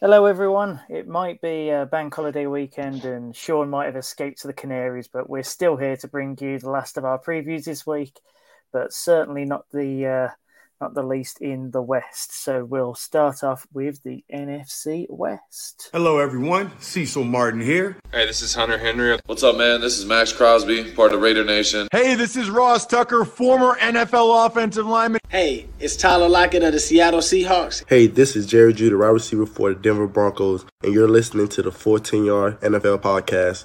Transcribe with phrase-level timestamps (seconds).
[0.00, 0.80] Hello, everyone.
[0.88, 5.08] It might be a bank holiday weekend, and Sean might have escaped to the Canaries,
[5.08, 8.20] but we're still here to bring you the last of our previews this week.
[8.72, 10.28] But certainly not the uh,
[10.80, 12.42] not the least in the West.
[12.42, 15.90] So we'll start off with the NFC West.
[15.92, 16.70] Hello, everyone.
[16.80, 17.96] Cecil Martin here.
[18.12, 19.18] Hey, this is Hunter Henry.
[19.26, 19.80] What's up, man?
[19.80, 21.88] This is Max Crosby, part of Raider Nation.
[21.92, 25.20] Hey, this is Ross Tucker, former NFL offensive lineman.
[25.28, 27.84] Hey, it's Tyler Lockett of the Seattle Seahawks.
[27.88, 31.62] Hey, this is Jerry Jeudy, wide receiver for the Denver Broncos, and you're listening to
[31.62, 33.64] the 14 Yard NFL Podcast.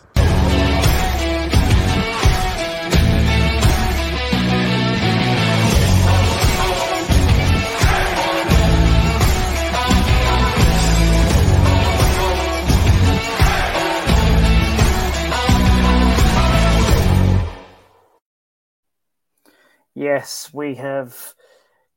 [20.04, 21.34] Yes, we have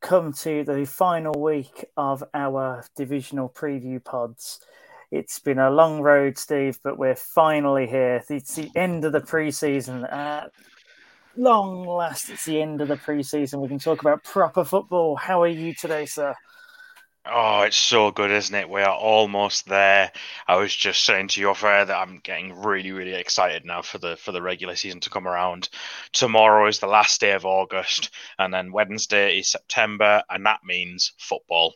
[0.01, 4.61] come to the final week of our divisional preview pods.
[5.11, 8.23] It's been a long road, Steve, but we're finally here.
[8.31, 10.09] It's the end of the preseason.
[10.13, 10.53] At
[11.37, 13.61] long last, it's the end of the preseason.
[13.61, 15.17] We can talk about proper football.
[15.17, 16.37] How are you today, sir?
[17.29, 18.71] Oh, it's so good, isn't it?
[18.71, 20.13] We are almost there.
[20.47, 23.83] I was just saying to you off air that I'm getting really, really excited now
[23.83, 25.69] for the for the regular season to come around.
[26.13, 31.13] Tomorrow is the last day of August, and then Wednesday is September, and that means
[31.19, 31.75] football.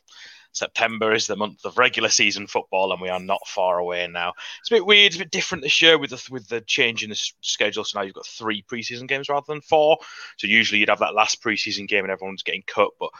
[0.52, 4.32] September is the month of regular season football, and we are not far away now.
[4.60, 7.02] It's a bit weird, it's a bit different this year with the with the change
[7.02, 7.84] in the schedule.
[7.84, 9.98] So now you've got three preseason games rather than four.
[10.38, 13.10] So usually you'd have that last preseason game and everyone's getting cut, but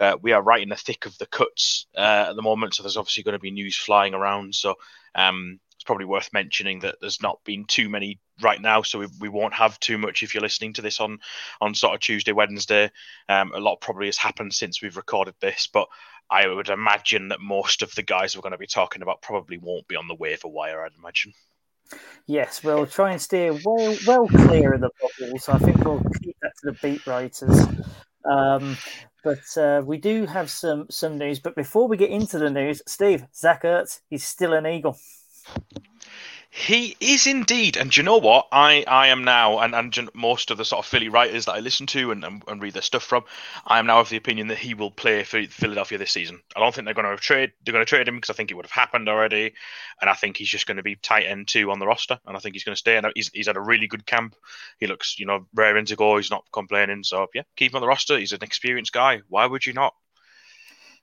[0.00, 2.74] uh, we are right in the thick of the cuts uh, at the moment.
[2.74, 4.54] So there's obviously going to be news flying around.
[4.54, 4.74] So
[5.14, 9.28] um, probably worth mentioning that there's not been too many right now, so we, we
[9.28, 11.18] won't have too much if you're listening to this on
[11.60, 12.92] on sort of Tuesday, Wednesday.
[13.28, 15.88] Um, a lot probably has happened since we've recorded this, but
[16.30, 19.58] I would imagine that most of the guys we're going to be talking about probably
[19.58, 20.84] won't be on the waiver wire.
[20.84, 21.32] I'd imagine.
[22.28, 25.42] Yes, we'll try and steer well well clear of the bubbles.
[25.42, 27.66] So I think we'll keep that to the beat writers.
[28.24, 28.76] Um,
[29.24, 31.40] but uh, we do have some some news.
[31.40, 34.96] But before we get into the news, Steve, Zach Ertz, he's still an Eagle.
[36.52, 38.48] He is indeed, and you know what?
[38.50, 41.60] I, I am now, and, and most of the sort of Philly writers that I
[41.60, 43.22] listen to and, and, and read their stuff from,
[43.64, 46.40] I am now of the opinion that he will play for Philadelphia this season.
[46.56, 47.52] I don't think they're going to trade.
[47.64, 49.54] They're going to trade him because I think it would have happened already,
[50.00, 52.36] and I think he's just going to be tight end two on the roster, and
[52.36, 52.96] I think he's going to stay.
[52.96, 54.34] And he's, he's had a really good camp.
[54.80, 56.16] He looks, you know, raring to go.
[56.16, 57.04] He's not complaining.
[57.04, 58.18] So yeah, keep him on the roster.
[58.18, 59.20] He's an experienced guy.
[59.28, 59.94] Why would you not?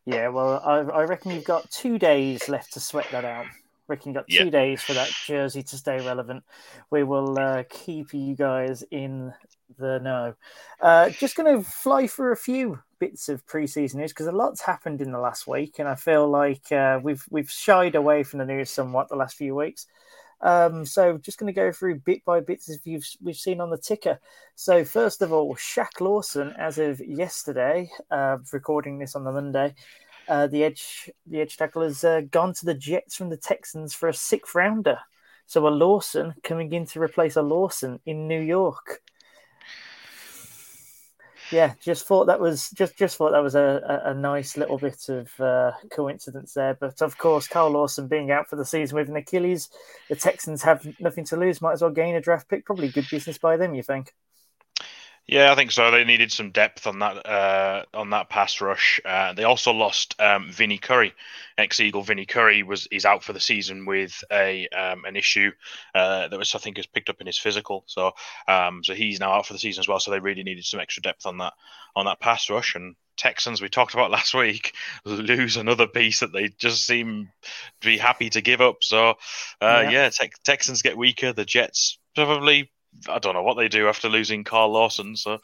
[0.05, 3.45] Yeah, well, I, I reckon you've got two days left to sweat that out.
[3.89, 4.49] You got two yeah.
[4.49, 6.43] days for that jersey to stay relevant.
[6.89, 9.33] We will uh, keep you guys in
[9.77, 10.35] the know.
[10.81, 14.61] Uh, just going to fly through a few bits of preseason news because a lot's
[14.61, 18.39] happened in the last week, and I feel like uh, we've we've shied away from
[18.39, 19.87] the news somewhat the last few weeks.
[20.41, 23.69] Um, so just going to go through bit by bit as you've we've seen on
[23.69, 24.19] the ticker.
[24.55, 29.73] So first of all, Shaq Lawson, as of yesterday, uh, recording this on the Monday,
[30.27, 33.93] uh, the edge the edge tackle has uh, gone to the Jets from the Texans
[33.93, 34.99] for a sixth rounder.
[35.45, 39.01] So a Lawson coming in to replace a Lawson in New York.
[41.51, 45.07] Yeah, just thought that was just just thought that was a, a, nice little bit
[45.07, 46.73] of uh, coincidence there.
[46.73, 49.69] But of course, Carl Lawson being out for the season with an Achilles,
[50.09, 51.61] the Texans have nothing to lose.
[51.61, 52.65] Might as well gain a draft pick.
[52.65, 54.13] Probably good business by them, you think?
[55.27, 55.91] Yeah, I think so.
[55.91, 59.01] They needed some depth on that uh, on that pass rush.
[59.03, 61.13] Uh, they also lost um, Vinny Curry,
[61.57, 62.01] ex Eagle.
[62.01, 65.51] Vinny Curry was is out for the season with a um, an issue
[65.93, 67.83] uh, that was I think is picked up in his physical.
[67.87, 68.13] So
[68.47, 69.99] um, so he's now out for the season as well.
[69.99, 71.53] So they really needed some extra depth on that
[71.93, 72.75] on that pass rush.
[72.75, 77.29] And Texans we talked about last week lose another piece that they just seem
[77.81, 78.77] to be happy to give up.
[78.81, 79.15] So uh,
[79.83, 81.33] yeah, yeah te- Texans get weaker.
[81.33, 82.71] The Jets probably
[83.07, 85.15] I don't know what they do after losing Carl Lawson.
[85.15, 85.39] So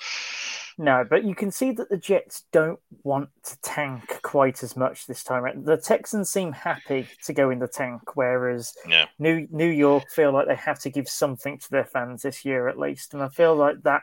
[0.77, 5.05] no, but you can see that the Jets don't want to tank quite as much
[5.05, 5.63] this time.
[5.63, 9.05] The Texans seem happy to go in the tank, whereas yeah.
[9.19, 12.67] New New York feel like they have to give something to their fans this year
[12.67, 14.01] at least, and I feel like that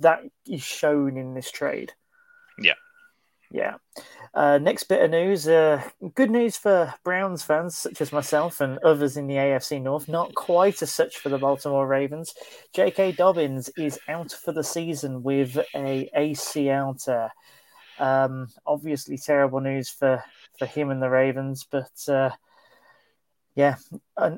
[0.00, 1.92] that is shown in this trade.
[2.58, 2.74] Yeah,
[3.52, 3.74] yeah.
[4.34, 5.46] Uh, next bit of news.
[5.46, 5.82] Uh,
[6.14, 10.08] good news for Browns fans such as myself and others in the AFC North.
[10.08, 12.34] Not quite as such for the Baltimore Ravens.
[12.72, 13.12] J.K.
[13.12, 17.30] Dobbins is out for the season with a ACL tear.
[17.98, 20.24] Um, obviously, terrible news for,
[20.58, 22.30] for him and the Ravens, but uh,
[23.54, 23.76] yeah,
[24.16, 24.36] uh,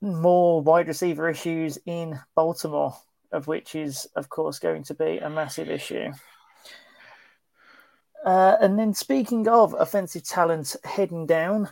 [0.00, 2.96] more wide receiver issues in Baltimore,
[3.32, 6.12] of which is, of course, going to be a massive issue.
[8.24, 11.70] Uh, and then speaking of offensive talent heading down,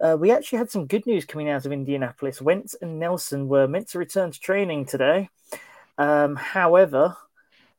[0.00, 2.40] Uh, we actually had some good news coming out of Indianapolis.
[2.40, 5.28] Wentz and Nelson were meant to return to training today.
[5.98, 7.18] Um, however,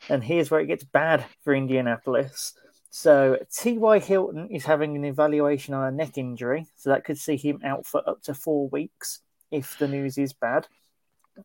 [0.08, 2.54] and here's where it gets bad for Indianapolis.
[2.92, 3.98] So T.Y.
[3.98, 7.88] Hilton is having an evaluation on a neck injury, so that could see him out
[7.88, 10.68] for up to four weeks if the news is bad.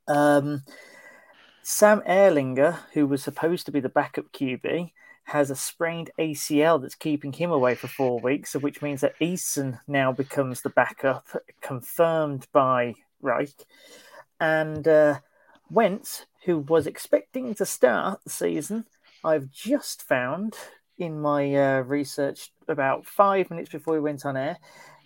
[0.06, 0.62] Um,
[1.62, 4.92] Sam Ehlinger, who was supposed to be the backup QB,
[5.26, 9.80] has a sprained ACL that's keeping him away for four weeks, which means that Eason
[9.88, 11.26] now becomes the backup,
[11.60, 13.66] confirmed by Reich.
[14.38, 15.18] And uh,
[15.68, 18.84] Wentz, who was expecting to start the season,
[19.24, 20.54] I've just found
[20.96, 24.58] in my uh, research about five minutes before we went on air,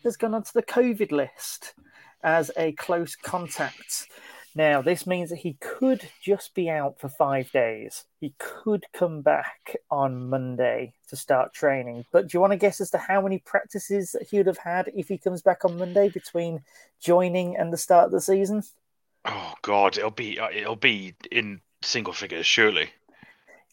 [0.04, 1.72] has gone onto the COVID list
[2.22, 4.06] as a close contact.
[4.60, 8.04] Now, this means that he could just be out for five days.
[8.20, 12.04] He could come back on Monday to start training.
[12.12, 14.90] But do you want to guess as to how many practices he would have had
[14.94, 16.60] if he comes back on Monday between
[17.00, 18.62] joining and the start of the season?
[19.24, 22.90] Oh God, it'll be uh, it'll be in single figures, surely.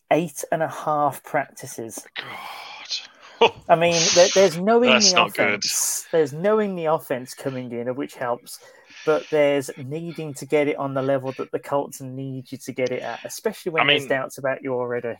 [0.10, 2.08] Eight and a half practices.
[2.16, 3.52] God.
[3.68, 5.48] I mean, there, there's knowing That's the not good.
[5.50, 6.08] offense.
[6.14, 8.62] There's knowing the offense coming in, which helps.
[9.08, 12.74] But there's needing to get it on the level that the Colts need you to
[12.74, 15.16] get it at, especially when I there's mean- doubts about you already.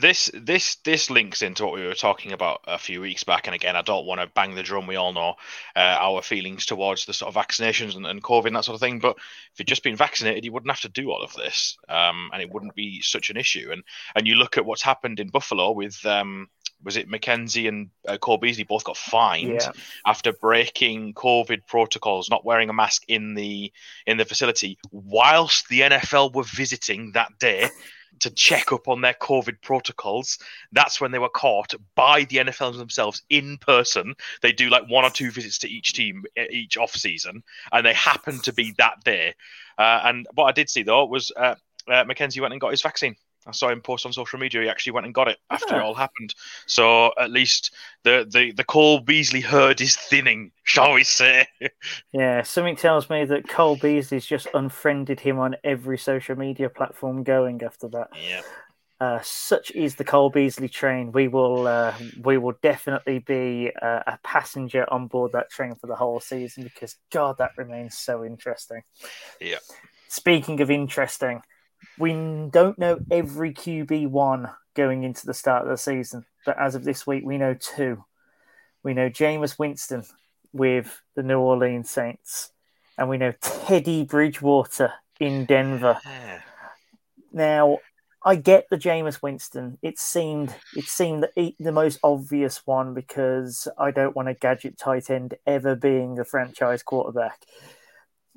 [0.00, 3.56] this this this links into what we were talking about a few weeks back and
[3.56, 5.34] again i don't want to bang the drum we all know
[5.74, 8.80] uh, our feelings towards the sort of vaccinations and, and covid and that sort of
[8.80, 9.16] thing but
[9.52, 12.40] if you'd just been vaccinated you wouldn't have to do all of this um, and
[12.40, 13.82] it wouldn't be such an issue and
[14.14, 16.46] and you look at what's happened in buffalo with um,
[16.82, 19.72] was it McKenzie and uh, Cole Beasley both got fined Yeah.
[20.06, 23.72] after breaking COVID protocols, not wearing a mask in the
[24.06, 27.68] in the facility, whilst the NFL were visiting that day
[28.20, 30.38] to check up on their COVID protocols.
[30.72, 34.14] That's when they were caught by the NFL themselves in person.
[34.42, 37.42] They do like one or two visits to each team each off season,
[37.72, 39.34] and they happened to be that day.
[39.78, 41.54] Uh, and what I did see though was uh,
[41.88, 43.16] uh, McKenzie went and got his vaccine.
[43.46, 44.62] I saw him post on social media.
[44.62, 45.84] He actually went and got it after it Ah.
[45.84, 46.34] all happened.
[46.66, 47.72] So at least
[48.04, 51.46] the the the Cole Beasley herd is thinning, shall we say?
[52.12, 57.22] Yeah, something tells me that Cole Beasley's just unfriended him on every social media platform
[57.22, 58.08] going after that.
[58.14, 58.42] yeah.
[59.00, 61.10] Uh, such is the Cole Beasley train.
[61.10, 65.86] We will uh, we will definitely be uh, a passenger on board that train for
[65.86, 68.82] the whole season because God, that remains so interesting.
[69.40, 69.56] Yeah.
[70.08, 71.40] Speaking of interesting,
[71.98, 72.12] we
[72.50, 76.84] don't know every QB one going into the start of the season, but as of
[76.84, 78.04] this week, we know two.
[78.82, 80.04] We know Jameis Winston
[80.52, 82.52] with the New Orleans Saints,
[82.96, 85.98] and we know Teddy Bridgewater in Denver.
[87.32, 87.78] Now,
[88.22, 89.78] I get the Jameis Winston.
[89.82, 94.78] It seemed it seemed the, the most obvious one because I don't want a gadget
[94.78, 97.46] tight end ever being a franchise quarterback.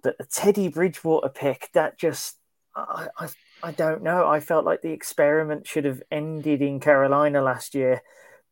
[0.02, 2.38] But the Teddy Bridgewater pick, that just
[2.76, 3.30] I, I
[3.64, 4.28] I don't know.
[4.28, 8.02] I felt like the experiment should have ended in Carolina last year,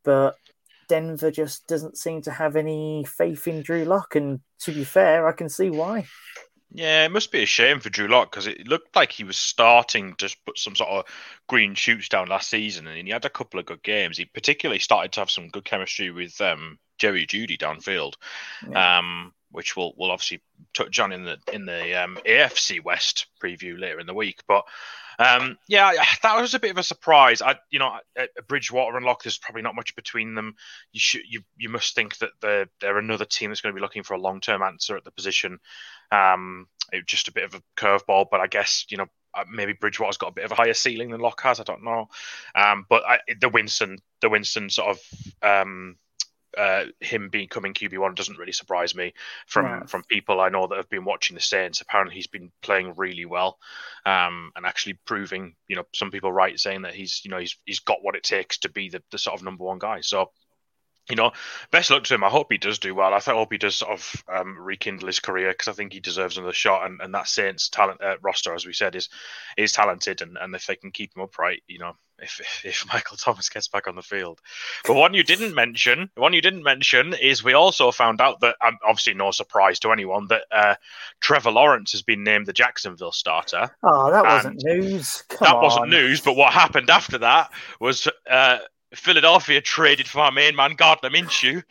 [0.03, 0.35] but
[0.87, 4.15] Denver just doesn't seem to have any faith in Drew Lock.
[4.15, 6.05] And to be fair, I can see why.
[6.73, 9.37] Yeah, it must be a shame for Drew Lock because it looked like he was
[9.37, 11.05] starting to put some sort of
[11.49, 14.17] green shoots down last season, and he had a couple of good games.
[14.17, 18.13] He particularly started to have some good chemistry with um, Jerry Jeudy downfield,
[18.73, 20.41] um, which we'll we'll obviously
[20.73, 24.41] touch on in the in the um, AFC West preview later in the week.
[24.47, 24.65] But
[25.19, 25.93] um, yeah,
[26.23, 27.41] that was a bit of a surprise.
[27.41, 30.55] I, you know, at at Bridgewater and Lock, there's probably not much between them.
[30.91, 33.81] You should, you, you must think that they're they're another team that's going to be
[33.81, 35.59] looking for a long term answer at the position.
[36.11, 39.73] Um, it just a bit of a curveball, but I guess you know uh, maybe
[39.73, 41.59] Bridgewater's got a bit of a higher ceiling than Lock has.
[41.59, 42.09] I don't know,
[42.55, 44.99] um, but I, the Winston, the Winston sort of
[45.41, 45.97] um,
[46.57, 49.13] uh, him becoming QB one doesn't really surprise me
[49.47, 49.89] from Right.
[49.89, 51.81] from people I know that have been watching the Saints.
[51.81, 53.57] Apparently, he's been playing really well,
[54.05, 57.57] um, and actually proving you know some people right, saying that he's you know he's
[57.65, 60.01] he's got what it takes to be the, the sort of number one guy.
[60.01, 60.31] So.
[61.11, 61.31] You know,
[61.71, 62.23] best luck to him.
[62.23, 63.13] I hope he does do well.
[63.13, 66.37] I hope he does sort of um, rekindle his career because I think he deserves
[66.37, 66.85] another shot.
[66.85, 69.09] And, and that Saints talent uh, roster, as we said, is
[69.57, 70.21] is talented.
[70.21, 73.49] And, and if they can keep him upright, you know, if, if if Michael Thomas
[73.49, 74.39] gets back on the field.
[74.85, 78.55] But one you didn't mention, one you didn't mention is we also found out that
[78.65, 80.75] um, obviously no surprise to anyone that uh,
[81.19, 83.69] Trevor Lawrence has been named the Jacksonville starter.
[83.83, 85.23] Oh, that wasn't news.
[85.29, 88.59] Come that wasn't news, but what happened after that was uh,
[88.93, 91.63] Philadelphia traded for our main man Gardner Minshew.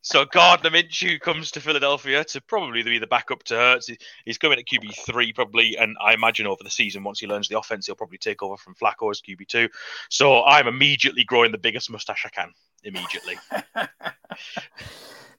[0.00, 3.86] so Gardner Minshew comes to Philadelphia to probably be the backup to Hurts.
[3.88, 7.26] He- He's coming at QB three probably, and I imagine over the season once he
[7.26, 9.68] learns the offense, he'll probably take over from Flacco as QB two.
[10.08, 12.52] So I'm immediately growing the biggest mustache I can.
[12.82, 13.36] Immediately.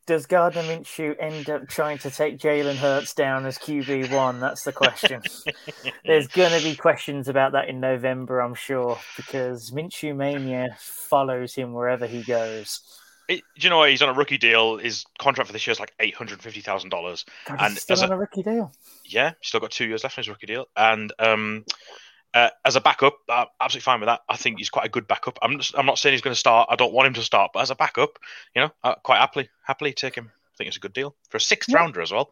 [0.08, 4.40] does Gardner Minshew end up trying to take Jalen Hurts down as QB one?
[4.40, 5.22] That's the question.
[6.06, 11.54] There's going to be questions about that in November, I'm sure, because Minshew mania follows
[11.54, 12.82] him wherever he goes.
[13.28, 13.92] It, do you know what?
[13.92, 14.78] He's on a rookie deal.
[14.78, 18.12] His contract for this year is like eight hundred fifty thousand dollars, and still on
[18.12, 18.74] a, a, rookie deal.
[19.06, 21.64] Yeah, still got two years left on his rookie deal, and um,
[22.34, 24.22] uh, as a backup, I'm absolutely fine with that.
[24.30, 25.38] I think he's quite a good backup.
[25.42, 26.70] I'm just, I'm not saying he's going to start.
[26.72, 28.20] I don't want him to start, but as a backup,
[28.56, 30.32] you know, I quite happily happily take him.
[30.32, 32.32] I think it's a good deal for a sixth rounder as well.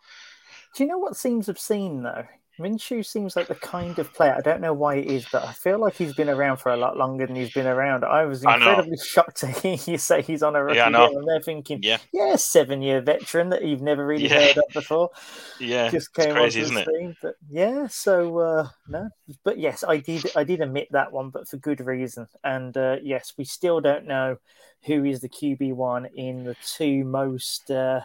[0.75, 2.25] Do you know what seems obscene though?
[2.60, 4.36] Minshew seems like the kind of player.
[4.38, 6.78] I don't know why it is, but I feel like he's been around for a
[6.78, 8.04] lot longer than he's been around.
[8.04, 11.18] I was incredibly I shocked to hear you say he's on a rookie yeah, deal,
[11.18, 14.48] and they're thinking, yeah, yeah, seven year veteran that you've never really yeah.
[14.48, 15.10] heard of before.
[15.60, 17.18] Yeah, just came crazy, isn't it?
[17.22, 19.10] But yeah, so uh, no,
[19.44, 22.28] but yes, I did, I did admit that one, but for good reason.
[22.46, 24.38] And uh, yes, we still don't know
[24.86, 27.70] who is the QB one in the two most.
[27.70, 28.01] Uh,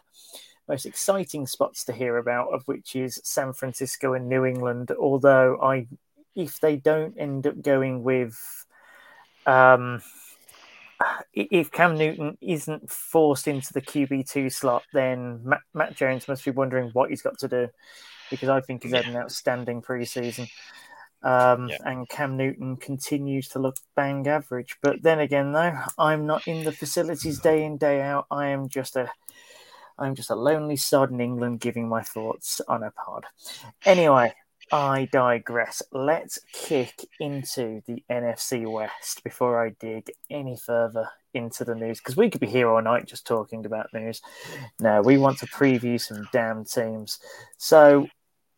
[0.69, 4.91] most exciting spots to hear about, of which is San Francisco and New England.
[4.99, 5.87] Although I,
[6.35, 8.39] if they don't end up going with,
[9.47, 10.03] um,
[11.33, 16.45] if Cam Newton isn't forced into the QB two slot, then Mac, Mac, Jones must
[16.45, 17.69] be wondering what he's got to do,
[18.31, 20.49] because I think he's had an outstanding preseason.
[21.23, 21.79] Um, yeah.
[21.87, 24.77] And Cam Newton continues to look bang average.
[24.83, 28.27] But then again, though, I'm not in the facilities day in day out.
[28.31, 29.11] I am just a
[29.99, 33.27] I'm just a lonely sod in England giving my thoughts on a pod.
[33.85, 34.35] Anyway,
[34.73, 35.83] I digress.
[35.93, 42.17] Let's kick into the NFC West before I dig any further into the news because
[42.17, 44.23] we could be here all night just talking about news.
[44.81, 47.19] No, we want to preview some damn teams.
[47.57, 48.09] So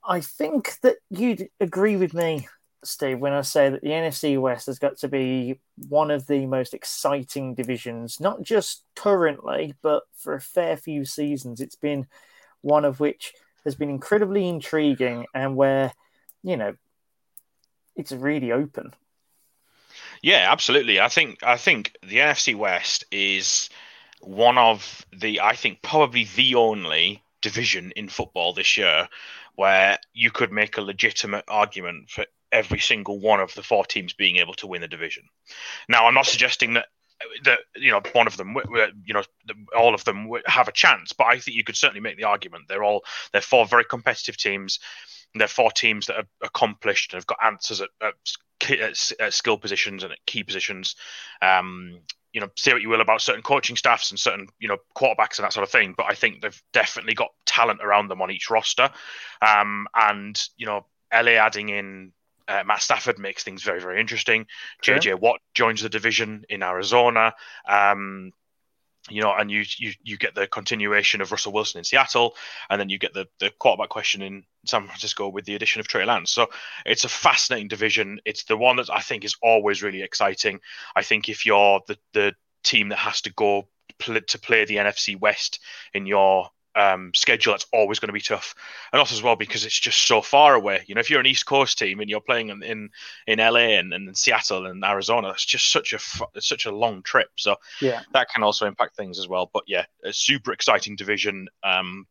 [0.06, 2.48] I think that you'd agree with me
[2.86, 6.46] Steve, when I say that the NFC West has got to be one of the
[6.46, 11.60] most exciting divisions, not just currently, but for a fair few seasons.
[11.60, 12.06] It's been
[12.62, 15.92] one of which has been incredibly intriguing and where,
[16.42, 16.74] you know,
[17.94, 18.94] it's really open.
[20.22, 21.00] Yeah, absolutely.
[21.00, 23.68] I think I think the NFC West is
[24.20, 29.08] one of the I think probably the only division in football this year
[29.56, 34.12] where you could make a legitimate argument for every single one of the four teams
[34.12, 35.24] being able to win the division.
[35.88, 36.86] Now, I'm not suggesting that
[37.44, 38.54] that you know one of them
[39.06, 39.22] you know
[39.74, 42.64] all of them have a chance but i think you could certainly make the argument
[42.68, 44.80] they're all they're four very competitive teams
[45.34, 50.02] they're four teams that are accomplished and have got answers at, at, at skill positions
[50.02, 50.94] and at key positions
[51.40, 52.00] um,
[52.36, 55.38] you know, say what you will about certain coaching staffs and certain, you know, quarterbacks
[55.38, 58.30] and that sort of thing, but I think they've definitely got talent around them on
[58.30, 58.90] each roster.
[59.40, 62.12] Um, and, you know, LA adding in
[62.48, 64.46] uh, Matt Stafford makes things very, very interesting.
[64.82, 64.98] Sure.
[64.98, 67.34] JJ Watt joins the division in Arizona.
[67.68, 68.32] Um,
[69.08, 72.34] you know, and you, you you get the continuation of Russell Wilson in Seattle,
[72.68, 75.86] and then you get the the quarterback question in San Francisco with the addition of
[75.86, 76.32] Trey Lance.
[76.32, 76.48] So
[76.84, 78.20] it's a fascinating division.
[78.24, 80.60] It's the one that I think is always really exciting.
[80.94, 82.34] I think if you're the the
[82.64, 85.60] team that has to go to play the NFC West
[85.94, 88.54] in your um, schedule that's always going to be tough,
[88.92, 90.84] and also as well because it's just so far away.
[90.86, 92.90] You know, if you're an East Coast team and you're playing in in,
[93.26, 95.98] in LA and, and Seattle and Arizona, it's just such a
[96.34, 97.30] it's such a long trip.
[97.36, 99.50] So yeah, that can also impact things as well.
[99.52, 101.48] But yeah, a super exciting division.
[101.62, 102.06] Um,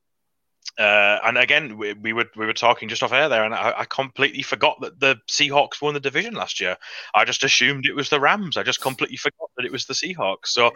[0.78, 3.74] uh, and again, we, we, were we were talking just off air there, and I,
[3.78, 6.76] I, completely forgot that the Seahawks won the division last year.
[7.14, 8.58] I just assumed it was the Rams.
[8.58, 10.48] I just completely forgot that it was the Seahawks.
[10.48, 10.74] So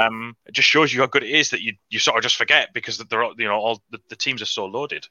[0.00, 2.36] um, it just shows you how good it is that you you sort of just
[2.36, 5.06] forget because they're you know all the, the teams are so loaded.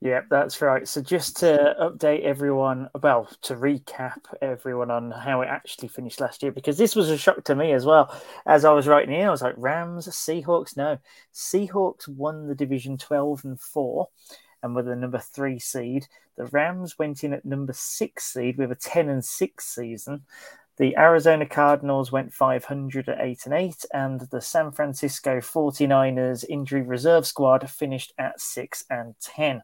[0.00, 0.86] Yeah, that's right.
[0.86, 6.42] So just to update everyone, well, to recap everyone on how it actually finished last
[6.42, 8.14] year, because this was a shock to me as well.
[8.44, 10.98] As I was writing here, I was like, Rams, Seahawks, no.
[11.32, 14.08] Seahawks won the division 12 and 4
[14.62, 16.08] and were the number three seed.
[16.36, 20.24] The Rams went in at number six seed with a 10 and 6 season.
[20.76, 26.82] The Arizona Cardinals went 500 at 8 and 8, and the San Francisco 49ers injury
[26.82, 29.62] reserve squad finished at 6 and 10.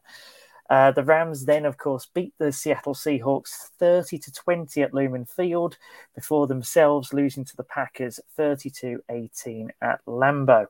[0.69, 5.25] Uh, the Rams then, of course, beat the Seattle Seahawks 30 to 20 at Lumen
[5.25, 5.77] Field
[6.15, 10.65] before themselves losing to the Packers 32 18 at Lambeau.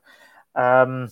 [0.54, 1.08] Um,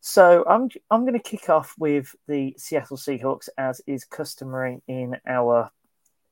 [0.00, 5.18] so I'm I'm going to kick off with the Seattle Seahawks as is customary in
[5.26, 5.70] our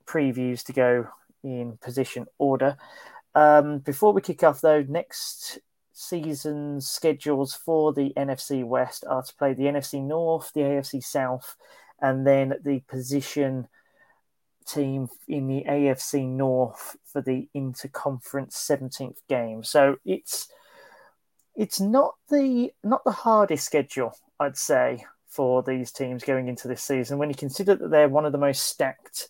[0.07, 1.09] previews to go
[1.43, 2.77] in position order.
[3.35, 5.59] Um, before we kick off, though, next
[5.93, 11.57] season's schedules for the NFC West are to play the NFC North, the AFC South,
[12.01, 13.69] and then the position
[14.67, 19.65] team in the AFC North for the interconference 17th game.
[19.65, 20.49] So it's
[21.57, 26.83] it's not the not the hardest schedule, I'd say, for these teams going into this
[26.83, 27.19] season.
[27.19, 29.29] When you consider that they're one of the most stacked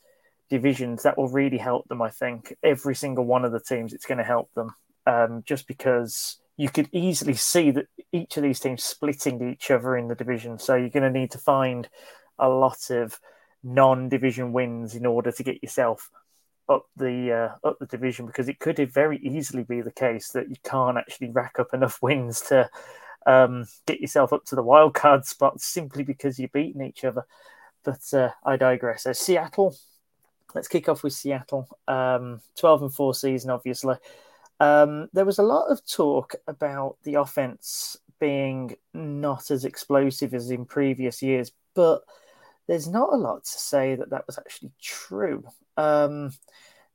[0.50, 2.02] divisions, that will really help them.
[2.02, 4.74] I think every single one of the teams, it's going to help them,
[5.06, 9.96] um, just because you could easily see that each of these teams splitting each other
[9.96, 10.58] in the division.
[10.58, 11.88] So you're going to need to find
[12.38, 13.18] a lot of
[13.62, 16.10] non-division wins in order to get yourself
[16.68, 20.48] up the uh, up the division because it could very easily be the case that
[20.48, 22.68] you can't actually rack up enough wins to
[23.26, 27.24] um, get yourself up to the wild card spot simply because you're beating each other.
[27.84, 29.04] But uh, I digress.
[29.04, 29.76] So Seattle,
[30.54, 31.68] let's kick off with Seattle.
[31.86, 33.96] Um, Twelve and four season, obviously.
[34.60, 40.50] Um, there was a lot of talk about the offense being not as explosive as
[40.50, 42.02] in previous years, but
[42.66, 45.44] there's not a lot to say that that was actually true.
[45.76, 46.32] Um,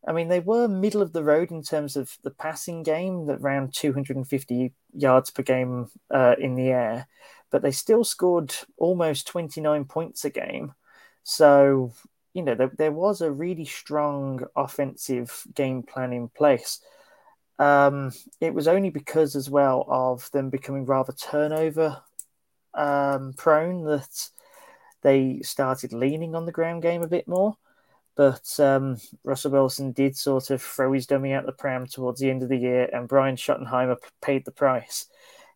[0.05, 3.39] I mean, they were middle of the road in terms of the passing game, that
[3.39, 7.07] around 250 yards per game uh, in the air,
[7.51, 10.73] but they still scored almost 29 points a game.
[11.23, 11.93] So,
[12.33, 16.79] you know, there, there was a really strong offensive game plan in place.
[17.59, 18.11] Um,
[18.41, 22.01] it was only because, as well, of them becoming rather turnover
[22.73, 24.29] um, prone that
[25.03, 27.57] they started leaning on the ground game a bit more.
[28.15, 32.29] But um, Russell Wilson did sort of throw his dummy out the pram towards the
[32.29, 35.07] end of the year, and Brian Schottenheimer paid the price.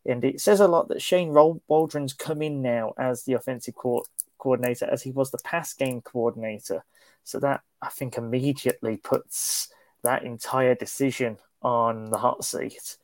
[0.06, 1.34] And it says a lot that Shane
[1.68, 4.06] Waldron's come in now as the offensive co-
[4.38, 6.84] coordinator, as he was the pass game coordinator.
[7.24, 9.70] So that I think immediately puts
[10.04, 12.98] that entire decision on the hot seat.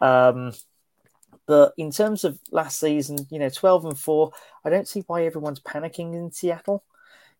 [0.00, 0.52] Um,
[1.46, 4.32] but in terms of last season, you know, 12 and 4,
[4.64, 6.84] I don't see why everyone's panicking in Seattle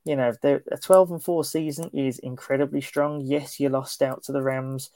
[0.04, 3.20] you know, a 12 and 4 season is incredibly strong.
[3.20, 4.90] Yes, you lost out to the Rams,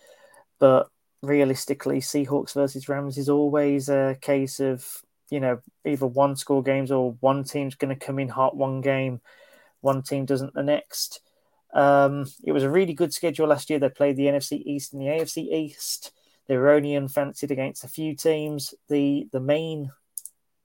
[0.58, 0.88] but
[1.22, 6.90] realistically, Seahawks versus Rams is always a case of, you know, either one score games
[6.90, 9.20] or one team's going to come in hot one game,
[9.80, 11.20] one team doesn't the next.
[11.74, 13.78] Um, it was a really good schedule last year.
[13.78, 16.12] They played the NFC East and the AFC East.
[16.46, 18.74] They were only unfancied against a few teams.
[18.88, 19.90] The the main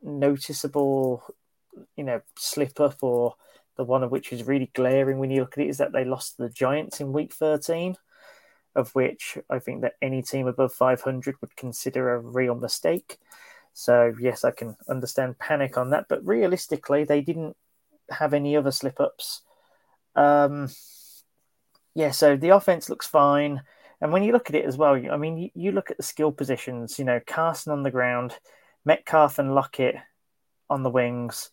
[0.02, 1.24] noticeable,
[1.96, 3.36] you know, slip up or
[3.78, 6.06] the one of which is really glaring when you look at it is that they
[6.06, 7.96] lost to the Giants in week 13,
[8.76, 13.18] of which I think that any team above 500 would consider a real mistake.
[13.74, 17.56] So, yes, I can understand panic on that, but realistically, they didn't
[18.10, 19.42] have any other slip ups.
[20.16, 20.70] Um,
[21.96, 23.62] yeah, so the offense looks fine.
[24.02, 26.04] And when you look at it as well, I mean, you, you look at the
[26.04, 28.34] skill positions, you know, Carson on the ground,
[28.84, 29.96] Metcalf and Lockett
[30.70, 31.52] on the wings.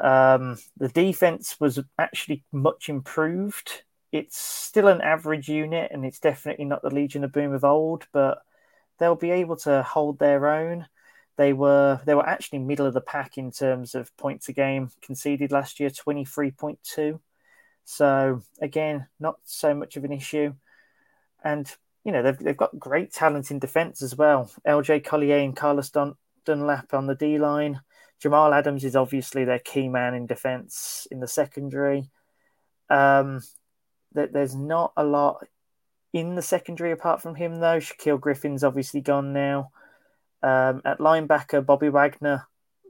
[0.00, 3.84] Um, the defense was actually much improved.
[4.10, 8.06] It's still an average unit, and it's definitely not the Legion of Boom of old,
[8.12, 8.42] but
[8.98, 10.86] they'll be able to hold their own.
[11.36, 14.90] They were they were actually middle of the pack in terms of points a game
[15.02, 17.20] conceded last year, twenty three point two.
[17.84, 20.54] So again, not so much of an issue.
[21.42, 21.70] And
[22.04, 24.50] you know they've they've got great talent in defence as well.
[24.66, 27.80] LJ Collier and Carlos Dun- Dunlap on the D line.
[28.20, 32.10] Jamal Adams is obviously their key man in defence in the secondary.
[32.88, 33.42] Um,
[34.12, 35.44] there's not a lot
[36.12, 37.78] in the secondary apart from him, though.
[37.78, 39.70] Shaquill Griffin's obviously gone now.
[40.44, 42.46] Um, at linebacker, Bobby Wagner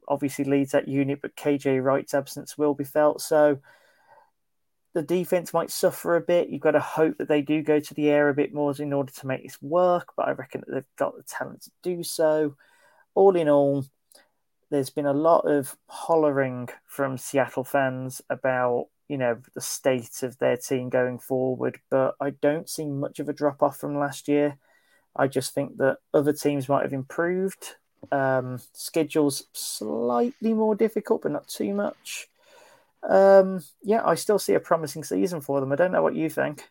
[0.09, 3.21] obviously leads that unit, but KJ Wright's absence will be felt.
[3.21, 3.61] So
[4.93, 6.49] the defense might suffer a bit.
[6.49, 8.93] You've got to hope that they do go to the air a bit more in
[8.93, 12.03] order to make this work, but I reckon that they've got the talent to do
[12.03, 12.57] so.
[13.14, 13.85] All in all,
[14.71, 20.38] there's been a lot of hollering from Seattle fans about you know the state of
[20.38, 24.27] their team going forward, but I don't see much of a drop off from last
[24.27, 24.59] year.
[25.16, 27.77] I just think that other teams might have improved.
[28.12, 32.29] Um, schedules slightly more difficult, but not too much.
[33.09, 35.72] Um, yeah, I still see a promising season for them.
[35.72, 36.64] I don't know what you think.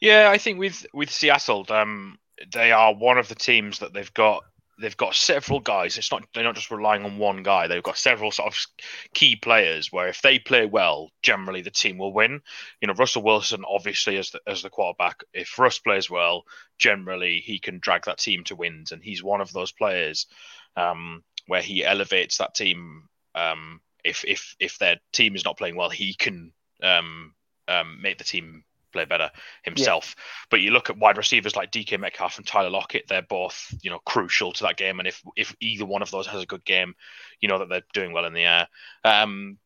[0.00, 2.18] Yeah, I think with with Seattle, um,
[2.52, 4.44] they are one of the teams that they've got
[4.78, 5.96] they've got several guys.
[5.96, 7.66] It's not they're not just relying on one guy.
[7.66, 8.66] They've got several sort of
[9.14, 12.42] key players where if they play well, generally the team will win.
[12.80, 15.22] You know, Russell Wilson obviously as the, as the quarterback.
[15.32, 16.44] If Russ plays well,
[16.78, 20.26] generally he can drag that team to wins, and he's one of those players
[20.76, 23.08] um, where he elevates that team.
[23.34, 27.34] Um, if if if their team is not playing well, he can um,
[27.68, 28.64] um make the team
[28.96, 29.30] play better
[29.62, 30.14] himself.
[30.16, 30.22] Yeah.
[30.50, 33.90] But you look at wide receivers like DK Metcalf and Tyler Lockett; they're both you
[33.90, 34.98] know crucial to that game.
[34.98, 36.94] And if if either one of those has a good game,
[37.40, 38.68] you know that they're doing well in the air.
[39.04, 39.58] Um,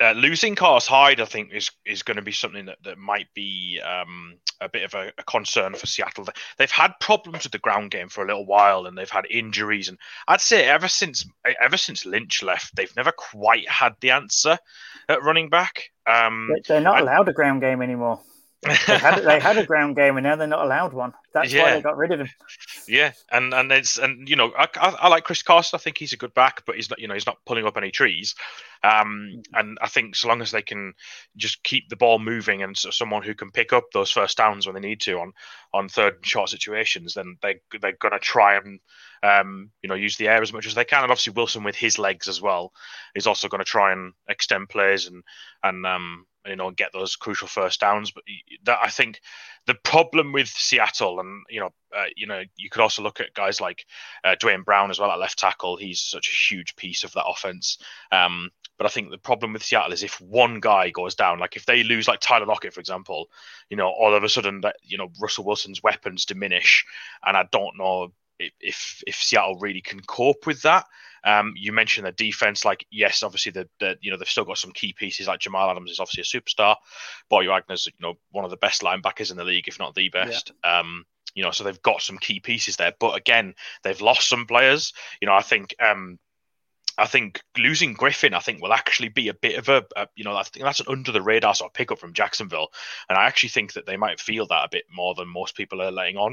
[0.00, 3.28] uh, losing Carlos Hyde, I think, is is going to be something that, that might
[3.34, 6.26] be um, a bit of a, a, concern for Seattle.
[6.56, 9.90] They've had problems with the ground game for a little while, and they've had injuries.
[9.90, 11.26] And I'd say ever since
[11.60, 14.58] ever since Lynch left, they've never quite had the answer
[15.10, 15.90] at running back.
[16.06, 18.20] Um, They're not allowed a ground game anymore
[18.62, 21.14] they, had, they had a ground game and now they're not allowed one.
[21.32, 21.62] That's yeah.
[21.62, 22.28] why they got rid of him.
[22.86, 25.76] Yeah, and and it's and you know I, I, I, like Chris Carson.
[25.76, 27.76] I think he's a good back, but he's not you know he's not pulling up
[27.76, 28.34] any trees.
[28.82, 30.94] Um, and I think so long as they can
[31.36, 34.66] just keep the ball moving and so someone who can pick up those first downs
[34.66, 35.32] when they need to on
[35.72, 38.80] on third and short situations, then they they're going to try and
[39.22, 41.02] um, you know use the air as much as they can.
[41.02, 42.72] And obviously Wilson with his legs as well
[43.14, 45.22] is also going to try and extend plays and
[45.62, 48.10] and um, you know, get those crucial first downs.
[48.10, 48.24] But
[48.64, 49.20] that I think
[49.66, 53.34] the problem with Seattle, and you know, uh, you know, you could also look at
[53.34, 53.86] guys like
[54.24, 55.76] uh, Duane Brown as well at left tackle.
[55.76, 57.78] He's such a huge piece of that offense.
[58.10, 61.56] Um, but I think the problem with Seattle is if one guy goes down, like
[61.56, 63.28] if they lose, like Tyler Lockett, for example,
[63.68, 66.86] you know, all of a sudden that you know Russell Wilson's weapons diminish,
[67.24, 70.86] and I don't know if if Seattle really can cope with that.
[71.24, 74.58] Um, you mentioned the defense, like yes, obviously the, the you know they've still got
[74.58, 76.76] some key pieces like Jamal Adams is obviously a superstar.
[77.28, 80.08] Bobby Wagner's you know one of the best linebackers in the league, if not the
[80.08, 80.52] best.
[80.64, 80.80] Yeah.
[80.80, 81.04] Um,
[81.34, 83.54] you know, so they've got some key pieces there, but again,
[83.84, 84.92] they've lost some players.
[85.20, 86.18] You know, I think um,
[86.98, 90.24] I think losing Griffin, I think, will actually be a bit of a, a, you
[90.24, 92.68] know, I think that's an under the radar sort of pickup from Jacksonville,
[93.08, 95.80] and I actually think that they might feel that a bit more than most people
[95.80, 96.32] are letting on.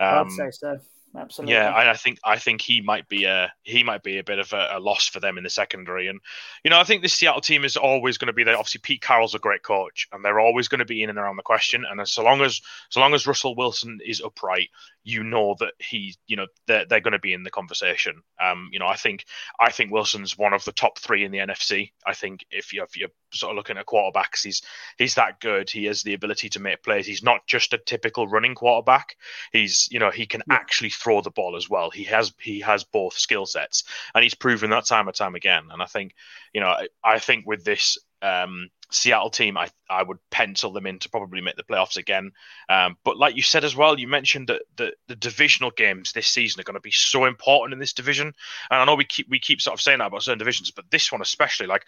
[0.00, 0.80] Um, I'd say so
[1.16, 1.54] absolutely.
[1.54, 4.38] Yeah, I, I think I think he might be a he might be a bit
[4.38, 6.20] of a, a, loss for them in the secondary, and
[6.64, 8.56] you know I think this Seattle team is always going to be there.
[8.56, 11.36] Obviously, Pete Carroll's a great coach, and they're always going to be in and around
[11.36, 11.84] the question.
[11.88, 14.70] And so long as so long as Russell Wilson is upright,
[15.06, 18.22] you know that he, you know, they're, they're going to be in the conversation.
[18.42, 19.24] Um, you know, I think
[19.60, 21.92] I think Wilson's one of the top three in the NFC.
[22.04, 24.62] I think if you if you're sort of looking at quarterbacks, he's
[24.98, 25.70] he's that good.
[25.70, 27.06] He has the ability to make plays.
[27.06, 29.16] He's not just a typical running quarterback.
[29.52, 31.88] He's you know he can actually throw the ball as well.
[31.88, 35.68] He has he has both skill sets, and he's proven that time and time again.
[35.70, 36.14] And I think
[36.52, 40.86] you know I, I think with this um, Seattle team, I I would pencil them
[40.86, 42.32] in to probably make the playoffs again.
[42.68, 46.28] Um, but like you said as well, you mentioned that the, the divisional games this
[46.28, 48.28] season are going to be so important in this division.
[48.70, 50.90] And I know we keep we keep sort of saying that about certain divisions, but
[50.90, 51.86] this one especially, like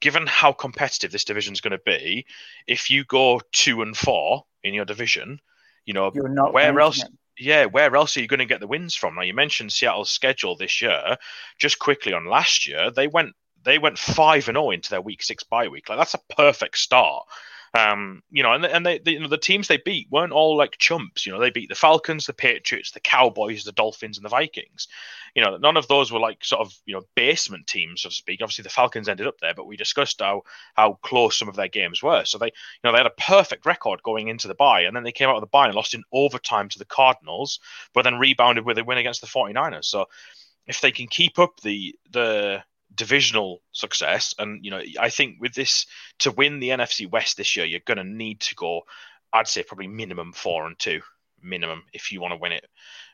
[0.00, 2.24] given how competitive this division is going to be,
[2.66, 5.40] if you go two and four in your division,
[5.84, 7.02] you know where else.
[7.02, 7.10] It.
[7.38, 9.14] Yeah, where else are you going to get the wins from?
[9.14, 11.16] Now you mentioned Seattle's schedule this year.
[11.58, 15.00] Just quickly on last year, they went they went five and zero oh into their
[15.00, 15.88] week six bye week.
[15.88, 17.26] Like that's a perfect start.
[17.72, 20.56] Um, you know, and and they, they, you know the teams they beat weren't all
[20.56, 21.24] like chumps.
[21.24, 24.88] You know, they beat the Falcons, the Patriots, the Cowboys, the Dolphins, and the Vikings.
[25.36, 28.14] You know, none of those were like sort of you know basement teams, so to
[28.14, 28.40] speak.
[28.42, 30.42] Obviously, the Falcons ended up there, but we discussed how
[30.74, 32.24] how close some of their games were.
[32.24, 35.04] So they, you know, they had a perfect record going into the bye, and then
[35.04, 37.60] they came out of the bye and lost in overtime to the Cardinals,
[37.94, 39.84] but then rebounded with a win against the 49ers.
[39.84, 40.06] So
[40.66, 44.34] if they can keep up the the divisional success.
[44.38, 45.86] And you know, I think with this
[46.20, 48.82] to win the NFC West this year, you're going to need to go.
[49.32, 51.00] I'd say probably minimum four and two,
[51.42, 52.66] minimum if you want to win it,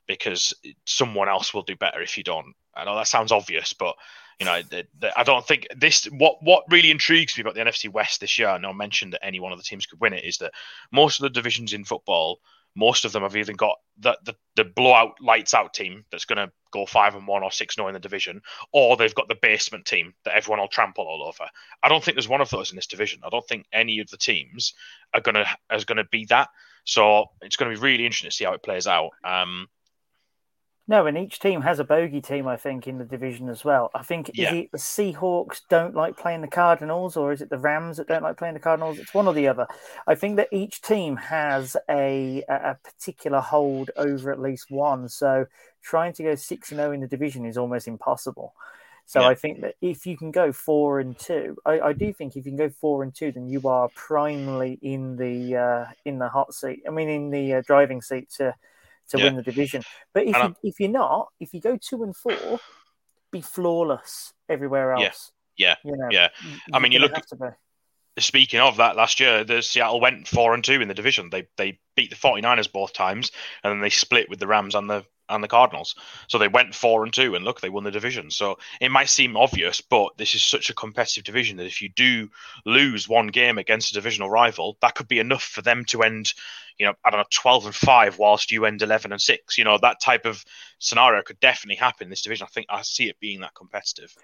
[0.06, 2.54] because someone else will do better if you don't.
[2.74, 3.94] I know that sounds obvious, but
[4.38, 6.04] you know, the, the, I don't think this.
[6.06, 9.24] What what really intrigues me about the NFC West this year, and I mentioned that
[9.24, 10.52] any one of the teams could win it, is that
[10.92, 12.40] most of the divisions in football
[12.76, 16.36] most of them have even got the, the, the blowout lights out team that's going
[16.36, 19.38] to go five and one or six no in the division, or they've got the
[19.40, 21.50] basement team that everyone will trample all over.
[21.82, 23.20] I don't think there's one of those in this division.
[23.24, 24.74] I don't think any of the teams
[25.12, 26.48] are gonna is to be that.
[26.86, 29.10] So it's going to be really interesting to see how it plays out.
[29.24, 29.66] Um,
[30.88, 33.90] no, and each team has a bogey team, I think, in the division as well.
[33.94, 34.48] I think yeah.
[34.48, 38.06] is it the Seahawks don't like playing the Cardinals, or is it the Rams that
[38.06, 38.98] don't like playing the Cardinals?
[38.98, 39.66] It's one or the other.
[40.06, 45.08] I think that each team has a a particular hold over at least one.
[45.08, 45.46] So
[45.82, 48.54] trying to go six and zero oh in the division is almost impossible.
[49.06, 49.28] So yeah.
[49.28, 52.44] I think that if you can go four and two, I, I, do think if
[52.44, 56.28] you can go four and two, then you are primarily in the uh, in the
[56.28, 56.82] hot seat.
[56.86, 58.54] I mean, in the uh, driving seat to
[59.10, 59.24] to yeah.
[59.24, 59.82] win the division.
[60.12, 62.60] But if you, if you're not, if you go two and four,
[63.32, 65.32] be flawless everywhere else.
[65.56, 66.28] Yeah, yeah, you know, yeah.
[66.72, 67.14] I mean, you look.
[68.18, 71.28] Speaking of that, last year the Seattle went four and two in the division.
[71.28, 73.30] They they beat the 49ers both times,
[73.62, 75.94] and then they split with the Rams and the and the Cardinals.
[76.28, 78.30] So they went four and two, and look, they won the division.
[78.30, 81.88] So it might seem obvious, but this is such a competitive division that if you
[81.88, 82.28] do
[82.64, 86.32] lose one game against a divisional rival, that could be enough for them to end,
[86.78, 89.58] you know, I don't know, twelve and five, whilst you end eleven and six.
[89.58, 90.44] You know, that type of
[90.78, 92.46] scenario could definitely happen in this division.
[92.46, 94.14] I think I see it being that competitive.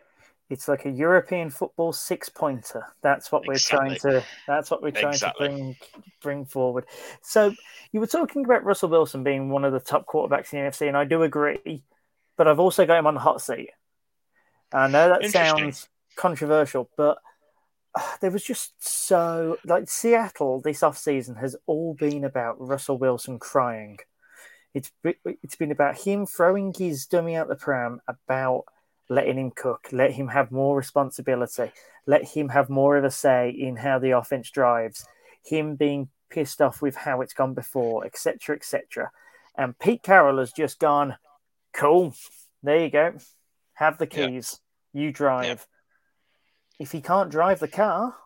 [0.53, 2.85] It's like a European football six pointer.
[3.03, 3.99] That's what we're Exactly.
[3.99, 4.27] trying to.
[4.47, 5.49] That's what we're trying Exactly.
[5.49, 5.77] to bring
[6.23, 6.85] bring forward.
[7.23, 7.55] So
[7.91, 10.89] you were talking about Russell Wilson being one of the top quarterbacks in the NFC,
[10.89, 11.83] and I do agree.
[12.37, 13.71] But I've also got him on the hot seat.
[14.73, 17.19] I know that sounds controversial, but
[17.95, 23.39] uh, there was just so like Seattle this offseason has all been about Russell Wilson
[23.39, 23.99] crying.
[24.75, 24.91] It's
[25.25, 28.65] it's been about him throwing his dummy out the pram, about
[29.09, 31.73] letting him cook, let him have more responsibility,
[32.07, 35.07] let him have more of a say in how the offense drives,
[35.45, 39.11] him being pissed off with how it's gone before, etc., etc.
[39.57, 41.17] And Pete Carroll has just gone,
[41.73, 42.15] cool.
[42.63, 43.15] There you go.
[43.75, 44.29] Have the Yeah.
[44.29, 44.61] keys.
[44.93, 45.67] You drive.
[46.79, 48.17] If he can't drive the car,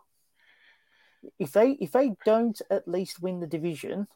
[1.38, 4.06] if they if they don't at least win the division,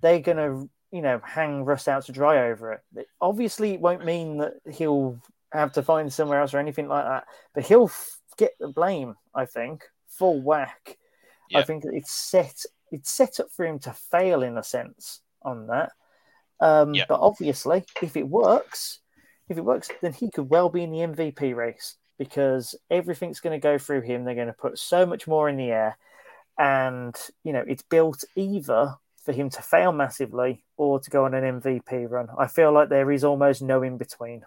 [0.00, 3.08] they're gonna you know hang Russ out to dry over it.
[3.20, 5.20] Obviously, it won't mean that he'll
[5.58, 9.14] have to find somewhere else or anything like that, but he'll f- get the blame.
[9.34, 10.98] I think full whack.
[11.54, 15.66] I think it's set it's set up for him to fail in a sense on
[15.68, 15.92] that.
[16.60, 17.04] Um, Yeah.
[17.08, 19.00] But obviously, if it works,
[19.48, 23.58] if it works, then he could well be in the MVP race because everything's going
[23.58, 24.24] to go through him.
[24.24, 25.98] They're going to put so much more in the air,
[26.58, 31.34] and you know it's built either for him to fail massively or to go on
[31.34, 32.28] an MVP run.
[32.38, 34.44] I feel like there is almost no in between.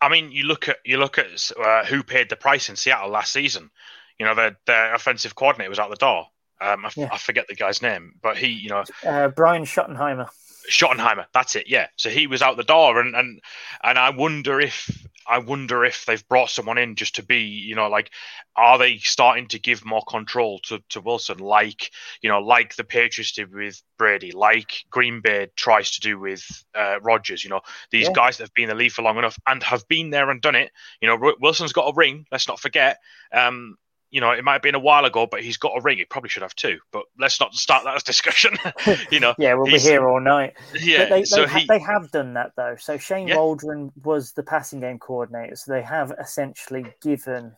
[0.00, 3.10] I mean, you look at you look at uh, who paid the price in Seattle
[3.10, 3.70] last season.
[4.18, 6.26] You know, their their offensive coordinator was out the door.
[6.60, 7.08] Um, I, f- Yeah.
[7.12, 10.28] I forget the guy's name, but he, you know, Uh, Brian Schottenheimer.
[10.70, 11.26] Schottenheimer.
[11.32, 11.68] That's it.
[11.68, 11.88] Yeah.
[11.96, 13.40] So he was out the door, and and
[13.82, 14.90] and I wonder if
[15.28, 18.10] I wonder if they've brought someone in just to be, you know, like,
[18.56, 21.90] are they starting to give more control to to Wilson, like
[22.22, 26.44] you know, like the Patriots did with Brady, like Green Bay tries to do with
[26.74, 27.44] uh, Rodgers.
[27.44, 27.60] You know,
[27.90, 28.12] these Yeah.
[28.14, 30.40] guys that have been in the league for long enough and have been there and
[30.40, 30.72] done it.
[31.00, 32.26] You know, Wi- Wilson's got a ring.
[32.30, 32.98] Let's not forget.
[33.32, 33.76] Um,
[34.10, 35.98] you know, it might have been a while ago, but he's got a ring.
[35.98, 36.78] He probably should have two.
[36.92, 38.56] But let's not start that discussion.
[39.10, 40.54] you know, Yeah, we'll be here all night.
[40.80, 41.04] yeah.
[41.04, 42.76] But they, so they, ha- he, they have done that though.
[42.78, 43.36] So Shane Yeah.
[43.36, 45.56] Waldron was the passing game coordinator.
[45.56, 47.52] So they have essentially given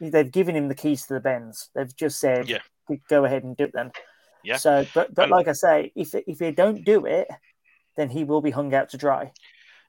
[0.00, 1.70] they've given him the keys to the Benz.
[1.74, 2.58] They've just said, Yeah.
[3.08, 3.90] go ahead and do it then.
[4.44, 4.56] Yeah.
[4.58, 7.26] So, but but And- like I say, if if they don't do it,
[7.96, 9.32] then he will be hung out to dry.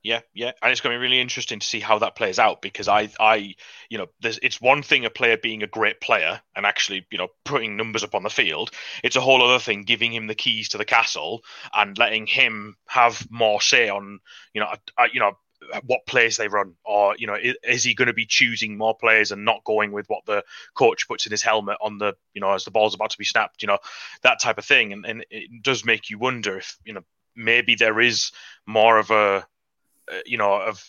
[0.02, 2.62] Yeah, yeah, and it's going to be really interesting to see how that plays out
[2.62, 3.56] because I, I,
[3.90, 7.28] you know, it's one thing a player being a great player and actually, you know,
[7.44, 8.72] putting numbers up on the field.
[9.04, 11.42] It's a whole other thing giving him the keys to the castle
[11.74, 14.20] and letting him have more say on,
[14.54, 15.34] you know, uh, you know,
[15.86, 19.34] what plays they run, or you know, is, he going to be choosing more players
[19.34, 22.54] and not going with what the coach puts in his helmet on the, you know,
[22.54, 23.78] as the ball's about to be snapped, you know,
[24.24, 27.02] that type of thing, and and it does make you wonder if, you know,
[27.36, 28.32] maybe there is
[28.66, 29.42] more of a uh,
[30.12, 30.84] Uh, you know, of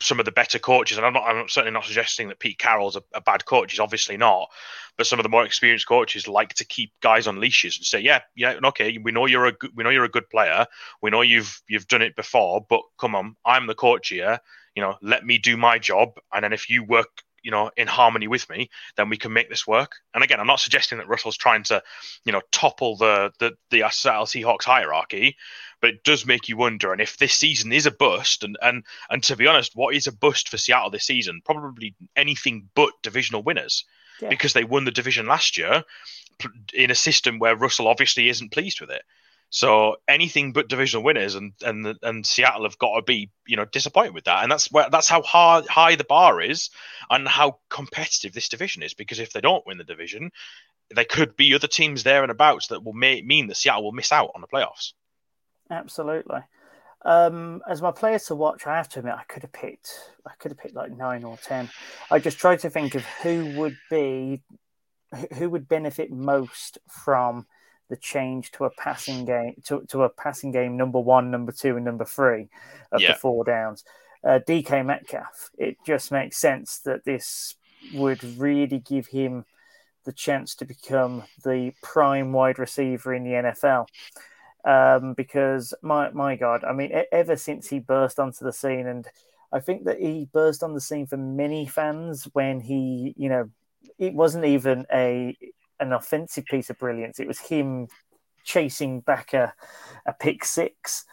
[0.00, 0.96] some of the better coaches.
[0.96, 3.72] And I'm not, I'm certainly not suggesting that Pete Carroll's a, a bad coach.
[3.72, 4.48] He's obviously not.
[4.96, 8.00] But some of the more experienced coaches like to keep guys on leashes and say,
[8.00, 10.66] yeah, yeah, okay, we know you're a good, we know you're a good player.
[11.02, 14.40] We know you've you've done it before, but come on, I'm the coach here.
[14.74, 17.08] You know, let me do my job, and then if you work.
[17.42, 19.92] You know, in harmony with me, then we can make this work.
[20.12, 21.80] And again, I'm not suggesting that Russell's trying to,
[22.24, 25.36] you know, topple the the the Seattle Seahawks hierarchy,
[25.80, 26.92] but it does make you wonder.
[26.92, 30.06] And if this season is a bust, and and and to be honest, what is
[30.06, 31.42] a bust for Seattle this season?
[31.44, 33.84] Probably anything but divisional winners,
[34.20, 34.28] Yeah.
[34.28, 35.84] because they won the division last year
[36.74, 39.02] in a system where Russell obviously isn't pleased with it.
[39.48, 43.64] So anything but divisional winners, and and and Seattle have got to be you know
[43.64, 46.70] disappointed with that, and that's where that's how hard high the bar is,
[47.10, 48.94] and how competitive this division is.
[48.94, 50.32] Because if they don't win the division,
[50.90, 53.92] there could be other teams there and abouts that will may, mean that Seattle will
[53.92, 54.92] miss out on the playoffs.
[55.70, 56.40] Absolutely.
[57.02, 59.90] Um, as my players to watch, I have to admit I could have picked
[60.26, 61.70] I could have picked like nine or ten.
[62.10, 64.42] I just tried to think of who would be
[65.14, 67.46] who- who would benefit most from
[67.88, 71.76] the change to a passing game to, to a passing game number one, number two,
[71.76, 72.48] and number three
[72.90, 73.12] of Yeah.
[73.12, 73.84] the four downs.
[74.24, 75.50] Uh, DK Metcalf.
[75.56, 77.54] It just makes sense that this
[77.94, 79.44] would really give him
[80.04, 83.86] the chance to become the prime wide receiver in the NFL
[84.66, 89.06] um, because my my God, I mean, ever since he burst onto the scene, and
[89.52, 93.50] I think that he burst on the scene for many fans when he, you know,
[93.98, 95.36] it wasn't even a
[95.80, 97.20] an offensive piece of brilliance.
[97.20, 97.88] It was him
[98.44, 99.54] chasing back a,
[100.06, 101.04] a pick six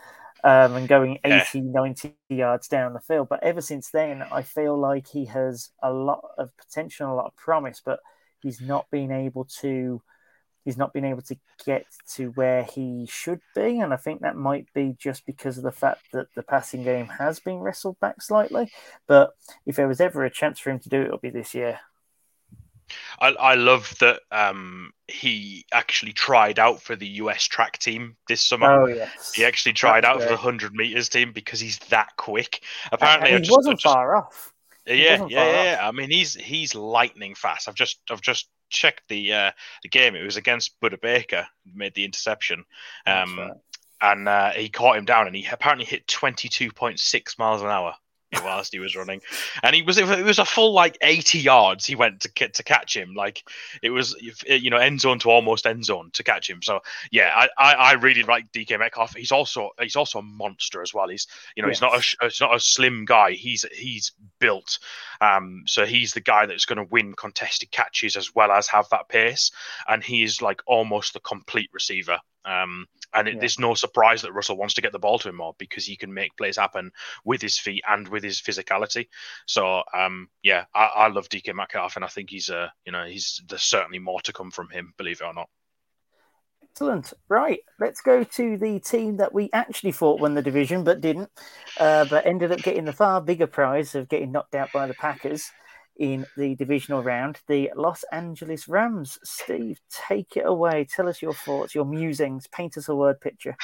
[0.44, 1.46] um, and going Yeah.
[1.52, 3.30] 80, 90 yards down the field.
[3.30, 7.28] But ever since then, I feel like he has a lot of potential, a lot
[7.28, 8.00] of promise, but
[8.42, 10.02] he's not been able to
[10.66, 14.36] he's not been able to get to where he should be, and I think that
[14.36, 18.22] might be just because of the fact that the passing game has been wrestled back
[18.22, 18.72] slightly.
[19.08, 19.32] But
[19.66, 21.80] if there was ever a chance for him to do it, it'll be this year.
[23.20, 28.42] I, I love that um, he actually tried out for the US track team this
[28.42, 28.68] summer.
[28.68, 32.10] Oh yes, he actually tried That's out for the hundred meters team because he's that
[32.18, 32.64] quick.
[32.92, 34.54] Apparently, and he just, wasn't just- far off.
[34.86, 35.88] Yeah, yeah, yeah, yeah.
[35.88, 37.70] I mean, he's he's lightning fast.
[37.70, 39.52] I've just I've just checked the uh,
[39.84, 40.16] the game.
[40.16, 42.66] It was against Budda Baker, made the interception,
[43.06, 43.52] um,
[44.02, 47.62] and uh, he caught him down, and he apparently hit twenty two point six miles
[47.62, 47.96] an hour
[48.44, 49.22] whilst he was running,
[49.62, 51.86] and he was it was a full like eighty yards.
[51.86, 53.44] He went to to catch him, like
[53.82, 54.16] it was
[54.48, 56.62] you know end zone to almost end zone to catch him.
[56.62, 56.80] So
[57.12, 59.16] yeah, I, I, I really like DK Metcalf.
[59.16, 61.08] He's also he's also a monster as well.
[61.08, 63.32] He's you know he's not a he's not a slim guy.
[63.32, 64.80] He's he's built.
[65.22, 68.90] Um, so he's the guy that's going to win contested catches as well as have
[68.90, 69.52] that pace,
[69.88, 72.20] and he is like almost the complete receiver.
[72.46, 73.40] Um, and it, Yeah.
[73.42, 75.96] there's no surprise that Russell wants to get the ball to him more because he
[75.96, 76.92] can make plays happen
[77.24, 79.08] with his feet and with his physicality.
[79.46, 83.06] So um, yeah, I, I love DK Metcalf, and I think he's uh, you know
[83.06, 85.50] he's there's certainly more to come from him, believe it or not.
[86.64, 87.14] Excellent.
[87.30, 91.30] Right, let's go to the team that we actually thought won the division but didn't,
[91.80, 94.96] uh, but ended up getting the far bigger prize of getting knocked out by the
[94.96, 95.52] Packers
[95.98, 99.20] in the divisional round, the Los Angeles Rams.
[99.24, 100.86] Steve, take it away.
[100.86, 102.48] Tell us your thoughts, your musings.
[102.48, 103.56] Paint us a word picture.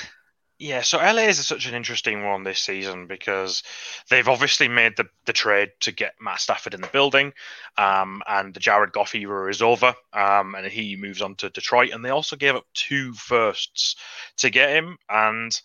[0.61, 3.63] Yeah, so LA is such an interesting one this season because
[4.09, 7.31] they've obviously made the, the trade to get Matt Stafford in the building,
[7.77, 11.91] um, and the Jared Goff era is over, um, and he moves on to Detroit,
[11.93, 13.95] and they also gave up two firsts
[14.39, 15.57] to get him, and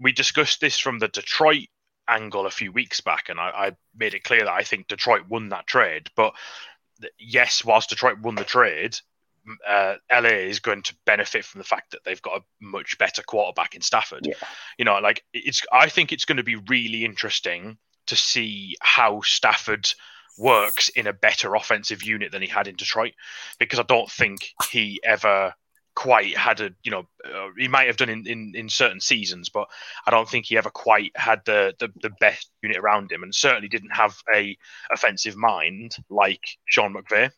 [0.00, 1.68] we discussed this from the Detroit
[2.08, 5.28] angle a few weeks back, and I, I made it clear that I think Detroit
[5.28, 6.34] won that trade, but
[7.18, 8.96] yes, whilst Detroit won the trade,
[9.66, 13.22] uh, LA is going to benefit from the fact that they've got a much better
[13.22, 14.26] quarterback in Stafford.
[14.26, 14.34] Yeah.
[14.78, 15.62] You know, like it's.
[15.72, 19.88] I think it's going to be really interesting to see how Stafford
[20.38, 23.14] works in a better offensive unit than he had in Detroit,
[23.58, 25.54] because I don't think he ever
[25.98, 29.48] quite had a you know uh, he might have done in, in in certain seasons
[29.48, 29.66] but
[30.06, 33.34] i don't think he ever quite had the, the the best unit around him and
[33.34, 34.56] certainly didn't have a
[34.92, 37.28] offensive mind like sean mcvay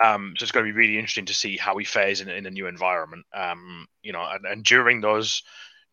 [0.00, 2.46] um, so it's going to be really interesting to see how he fares in, in
[2.46, 3.24] a new environment.
[3.32, 5.44] Um, you know, and, and during those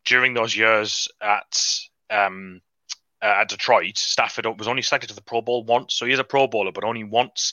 [0.04, 1.78] during those years at
[2.10, 2.60] um,
[3.22, 6.24] uh, at Detroit, Stafford was only selected to the Pro Bowl once, so he's a
[6.24, 7.52] Pro Bowler, but only once.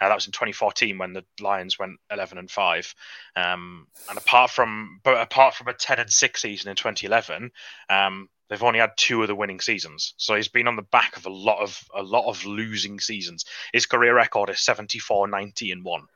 [0.00, 2.94] Uh, that was in 2014 when the Lions went 11 and five.
[3.36, 7.50] Um, and apart from but apart from a 10 and six season in 2011,
[7.90, 10.14] um, they've only had two of the winning seasons.
[10.16, 13.44] So he's been on the back of a lot of a lot of losing seasons.
[13.72, 16.06] His career record is 74, 90 and one.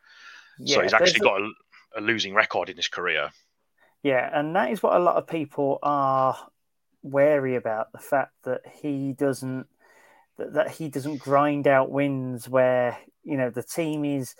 [0.64, 1.50] so he's actually got a,
[1.96, 3.30] a losing record in his career.
[4.02, 6.36] Yeah, and that is what a lot of people are
[7.02, 9.66] wary about the fact that he doesn't
[10.38, 14.34] that, that he doesn't grind out wins where you know the team is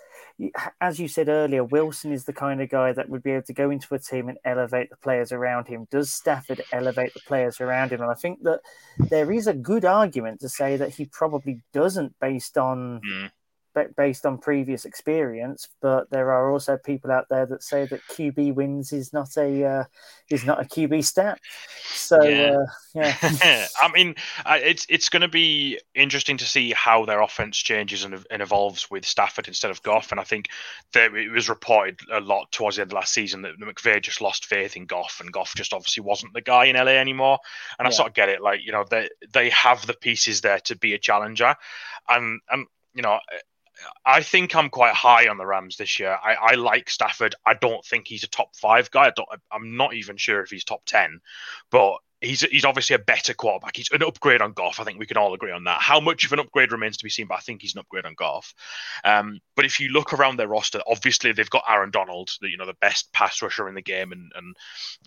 [0.81, 3.53] as you said earlier Wilson is the kind of guy that would be able to
[3.53, 7.59] go into a team and elevate the players around him does Stafford elevate the players
[7.59, 8.61] around him and I think that
[9.09, 13.31] there is a good argument to say that he probably doesn't based on Mm.
[13.75, 18.07] Ba- based on previous experience, but there are also people out there that say that
[18.07, 19.83] QB wins is not a uh,
[20.31, 21.39] is not a QB stat.
[21.93, 22.49] So Yeah.
[22.49, 23.15] uh, yeah,
[23.81, 24.15] I mean,
[24.47, 28.89] it's it's going to be interesting to see how their offense changes and, and evolves
[28.89, 30.11] with Stafford instead of Goff.
[30.11, 30.49] And I think
[30.93, 34.21] that it was reported a lot towards the end of last season that McVay just
[34.21, 37.39] lost faith in Goff, and Goff just obviously wasn't the guy in LA anymore.
[37.79, 37.95] And I Yeah.
[37.95, 38.41] sort of get it.
[38.41, 41.55] Like you know, they they have the pieces there to be a challenger,
[42.09, 43.19] and and you know.
[44.05, 46.17] I think I'm quite high on the Rams this year.
[46.23, 47.35] I, I like Stafford.
[47.45, 49.07] I don't think he's a top five guy.
[49.07, 51.19] I don't, I'm not even sure if he's top ten,
[51.71, 53.75] but he's he's obviously a better quarterback.
[53.75, 54.79] He's an upgrade on Goff.
[54.79, 55.81] I think we can all agree on that.
[55.81, 58.05] How much of an upgrade remains to be seen, but I think he's an upgrade
[58.05, 58.53] on Goff.
[59.03, 62.57] Um, but if you look around their roster, obviously they've got Aaron Donald, the, you
[62.57, 64.55] know, the best pass rusher in the game, and and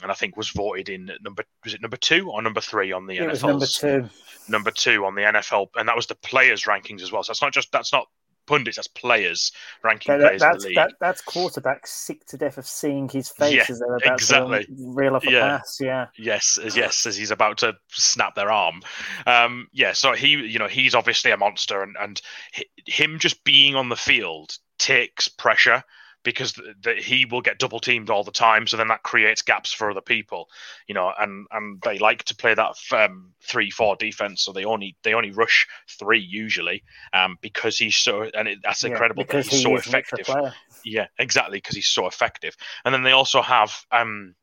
[0.02, 3.07] and I think was voted in number was it number two or number three on
[3.07, 4.11] the it was NFL's number two.
[4.48, 7.22] number two on the NFL, and that was the players rankings as well.
[7.22, 8.07] So that's not just that's not
[8.48, 9.52] pundits, that's players
[9.84, 10.76] ranking That- players in that's the league.
[10.76, 14.64] that, that's quarterback sick to death of seeing his face Yeah, as they're about exactly.
[14.64, 15.59] to reel off a Yeah.
[15.59, 15.78] pass.
[15.80, 18.82] Yeah, Yes, as yes, as he's about to snap their arm.
[19.26, 22.20] Um, yeah, so he, you know, he's obviously a monster, and and
[22.55, 25.84] hi- him just being on the field takes pressure
[26.23, 28.66] because th- th- he will get double teamed all the time.
[28.66, 30.49] So then that creates gaps for other people,
[30.87, 31.12] you know.
[31.19, 35.14] And and they like to play that um, three four defense, so they only they
[35.14, 35.66] only rush
[35.99, 39.77] three usually, um, because he's so and it, that's Yeah, incredible because he's he so
[39.77, 40.37] is an extra effective.
[40.85, 42.57] Yeah, exactly, because he's so effective.
[42.85, 44.35] And then they also have um,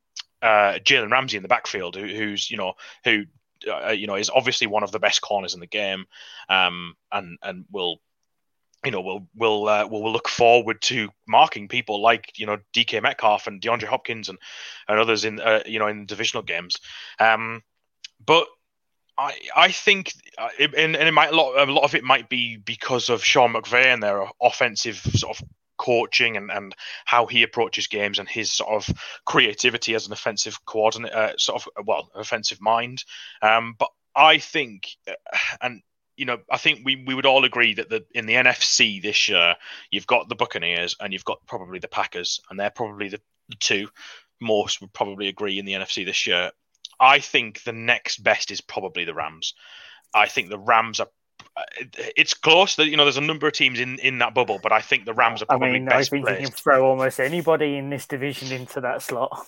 [0.41, 2.73] uh, Jalen Ramsey in the backfield, who, who's you know
[3.03, 3.23] who
[3.69, 6.05] uh, you know is obviously one of the best corners in the game,
[6.49, 7.99] um, and and will
[8.85, 13.01] you know will will uh, will look forward to marking people like you know DK
[13.01, 14.37] Metcalf and DeAndre Hopkins and
[14.87, 16.77] and others in uh, you know in divisional games,
[17.19, 17.61] um,
[18.25, 18.47] but.
[19.17, 22.03] I, I think, uh, it, and, and it might a lot, a lot of it
[22.03, 26.75] might be because of Sean McVay and their offensive sort of coaching and, and
[27.05, 28.93] how he approaches games and his sort of
[29.25, 33.03] creativity as an offensive coordinator, uh, sort of well, offensive mind.
[33.41, 35.13] Um, but I think, uh,
[35.61, 35.81] and
[36.17, 39.27] you know, I think we, we would all agree that the in the NFC this
[39.27, 39.55] year,
[39.91, 43.55] you've got the Buccaneers and you've got probably the Packers, and they're probably the, the
[43.59, 43.89] two
[44.41, 46.51] most would probably agree in the NFC this year.
[46.99, 49.53] I think the next best is probably the Rams.
[50.13, 51.07] I think the Rams are.
[51.57, 51.63] Uh,
[52.15, 52.75] it's close.
[52.75, 55.05] That you know, there's a number of teams in, in that bubble, but I think
[55.05, 55.69] the Rams are probably.
[55.69, 59.45] I mean, I think you can throw almost anybody in this division into that slot.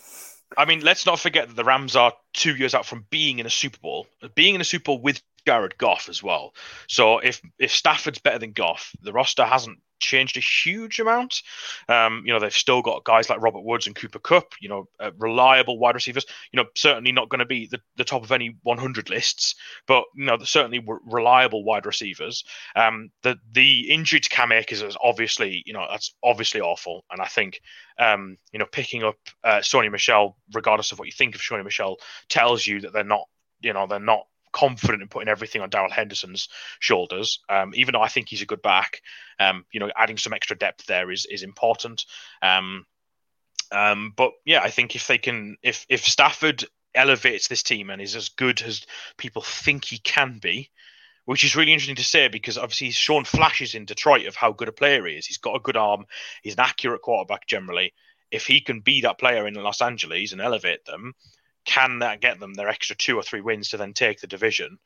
[0.57, 3.45] I mean, let's not forget that the Rams are two years out from being in
[3.45, 6.53] a Super Bowl, being in a Super Bowl with Jared Goff as well.
[6.87, 11.41] So if if Stafford's better than Goff, the roster hasn't changed a huge amount.
[11.87, 14.53] Um, you know, they've still got guys like Robert Woods and Cooper Kupp.
[14.59, 16.25] You know, uh, reliable wide receivers.
[16.51, 19.55] You know, certainly not going to be the, the top of any 100 lists,
[19.87, 22.43] but you know, certainly re- reliable wide receivers.
[22.75, 27.21] Um, the the injury to Cam Akers is obviously, you know, that's obviously awful, and
[27.21, 27.61] I think
[27.99, 31.63] um, you know, picking up uh, Sony Michel, regardless of what you think of Sony
[31.63, 33.27] Michel, tells you that they're not,
[33.61, 34.27] you know, they're not
[34.57, 36.49] confident in putting everything on Darrell Henderson's
[36.79, 37.39] shoulders.
[37.47, 39.01] Um, even though I think he's a good back,
[39.39, 42.05] um, you know, adding some extra depth there is is important.
[42.41, 42.85] Um,
[43.71, 48.01] um, but yeah, I think if they can, if if Stafford elevates this team and
[48.01, 48.85] is as good as
[49.17, 50.71] people think he can be,
[51.25, 54.51] which is really interesting to say because obviously he's shown flashes in Detroit of how
[54.51, 55.25] good a player he is.
[55.25, 56.05] He's got a good arm.
[56.41, 57.93] He's an accurate quarterback generally.
[58.31, 61.13] If he can be that player in Los Angeles and elevate them,
[61.67, 64.79] can that get them their extra two or three wins to then take the division?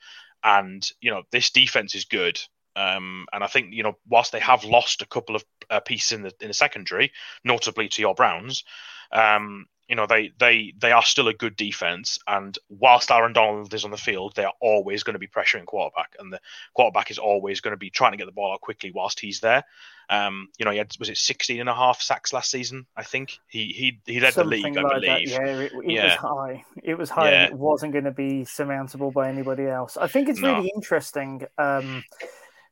[0.43, 2.41] And you know this defense is good.
[2.75, 6.11] Um, and I think you know whilst they have lost a couple of uh, pieces
[6.11, 7.13] in the in the secondary,
[7.45, 8.65] notably to your Browns,
[9.13, 12.17] um, you know they they they are still a good defense.
[12.25, 15.65] And whilst Aaron Donald is on the field, they are always going to be pressuring
[15.65, 16.39] quarterback, and the
[16.73, 19.41] quarterback is always going to be trying to get the ball out quickly whilst he's
[19.41, 19.65] there.
[20.09, 22.85] Um, you know, he had was it 16 and a half sacks last season?
[22.95, 25.29] I think he he he led Something the league, I believe.
[25.29, 25.41] That.
[25.41, 26.65] Yeah, it, it was high.
[26.81, 27.31] It was high.
[27.31, 27.43] Yeah.
[27.43, 29.97] And it wasn't going to be surmountable by anybody else.
[29.97, 30.55] I think it's No.
[30.55, 32.05] really interesting um,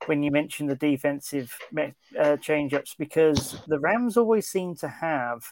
[0.05, 1.53] when you mention the defensive
[2.17, 5.51] uh, change-ups because the Rams always seem to have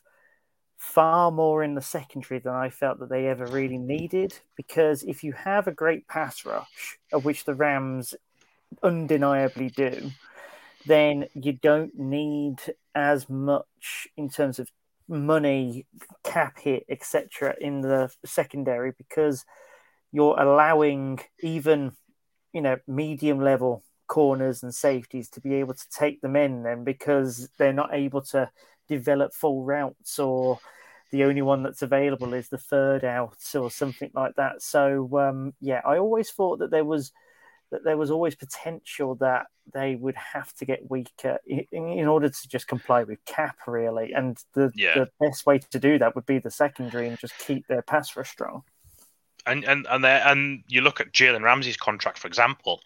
[0.78, 4.40] far more in the secondary than I felt that they ever really needed.
[4.56, 8.14] Because if you have a great pass rush, of which the Rams
[8.84, 10.12] undeniably do,
[10.86, 12.58] then you don't need
[12.96, 14.72] as much in terms of
[15.08, 15.86] money,
[16.24, 19.46] cap hit, etc., in the secondary because
[20.12, 21.92] you're allowing even
[22.54, 26.84] you know medium level corners and safeties to be able to take them in then
[26.84, 28.50] because they're not able to
[28.88, 30.60] develop full routes or
[31.12, 34.62] the only one that's available is the third out or something like that.
[34.62, 37.12] So um, yeah i always thought that there was
[37.72, 42.30] that there was always potential that they would have to get weaker in, in order
[42.30, 44.14] to just comply with cap really.
[44.14, 44.94] And the, Yeah.
[44.96, 48.16] the best way to do that would be the secondary and just keep their pass
[48.16, 48.64] rush strong
[49.48, 52.82] and and and there, and you look at Jalen Ramsey's contract, for example.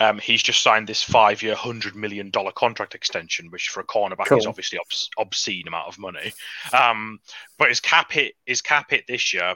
[0.00, 4.36] Um, he's just signed this five-year, hundred million dollar contract extension, which for a cornerback
[4.36, 6.32] is obviously obs- obscene amount of money.
[6.72, 7.20] Um,
[7.58, 9.54] but his cap hit, his cap hit this year,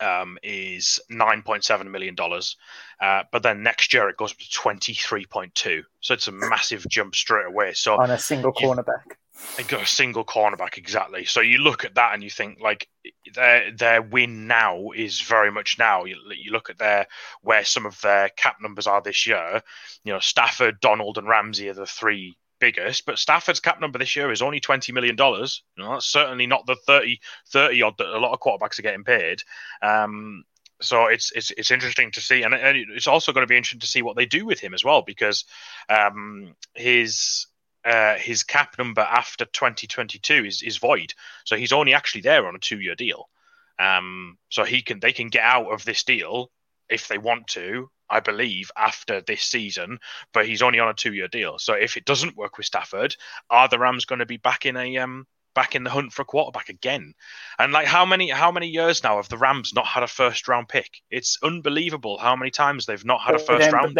[0.00, 2.56] um, is nine point seven million dollars.
[3.00, 5.82] Uh, but then next year it goes up to twenty three point two.
[6.00, 7.72] So it's a massive jump straight away.
[7.74, 9.16] So on a single cornerback
[9.58, 11.24] and got a single cornerback exactly.
[11.24, 12.88] So you look at that and you think like
[13.34, 16.04] their their win now is very much now.
[16.04, 17.06] You, you look at their
[17.42, 19.62] where some of their cap numbers are this year.
[20.04, 24.14] You know, Stafford, Donald, and Ramsey are the three biggest, but Stafford's cap number this
[24.14, 25.62] year is only twenty million dollars.
[25.76, 28.82] You know, that's certainly not the 30, 30 odd that a lot of quarterbacks are
[28.82, 29.40] getting paid.
[29.82, 30.44] Um,
[30.80, 33.80] so it's it's it's interesting to see, and, and it's also going to be interesting
[33.80, 35.44] to see what they do with him as well, because
[35.88, 37.46] um, his
[37.84, 41.14] uh, his cap number after 2022 is, is void.
[41.44, 43.28] So he's only actually there on a two year deal.
[43.78, 46.50] Um, so he can they can get out of this deal
[46.88, 49.98] if they want to I believe, after this season,
[50.34, 51.58] but he's only on a two-year deal.
[51.58, 53.16] So if it doesn't work with Stafford,
[53.48, 56.22] are the Rams going to be back in a um back in the hunt for
[56.22, 57.14] a quarterback again?
[57.58, 60.46] And like how many how many years now have the Rams not had a first
[60.46, 61.00] round pick?
[61.10, 63.96] It's unbelievable how many times they've not had a first round.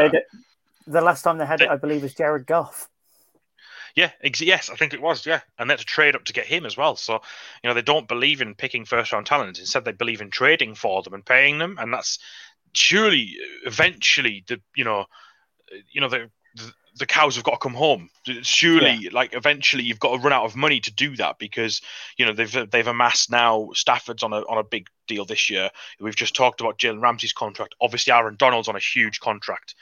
[0.87, 2.91] The last time they had it, I believe, was Jared Goff.
[3.95, 5.27] Yeah, ex- yes, I think it was.
[5.27, 6.97] Yeah, and they had to trade up to get him as well.
[6.97, 7.21] So,
[7.63, 9.59] you know, they don't believe in picking first round talent.
[9.59, 12.19] Instead, they believe in trading for them and paying them, and that's
[12.73, 13.37] surely
[13.67, 15.07] eventually the you know,
[15.91, 18.09] you know the the, the cows have got to come home.
[18.43, 19.11] Surely, yeah.
[19.13, 21.83] like eventually, you've got to run out of money to do that because
[22.17, 23.71] you know they've they've amassed now.
[23.75, 25.71] Stafford's on a on a big deal this year.
[26.01, 27.75] We've just talked about Jalen Ramsey's contract.
[27.81, 29.75] Obviously, Aaron Donald's on a huge contract.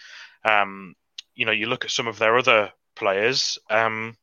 [0.45, 0.95] Um,
[1.35, 3.59] you know, you look at some of their other players.
[3.69, 4.17] Um,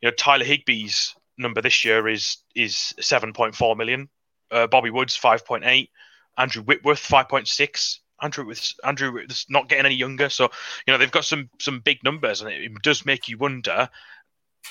[0.00, 4.08] you know, Tyler Higbee's number this year is is seven point four million.
[4.50, 5.90] Uh, Bobby Woods five point eight.
[6.38, 8.00] Andrew Whitworth five point six.
[8.22, 10.44] Andrew with Andrew is not getting any younger, so
[10.86, 13.90] you know they've got some some big numbers, and it, it does make you wonder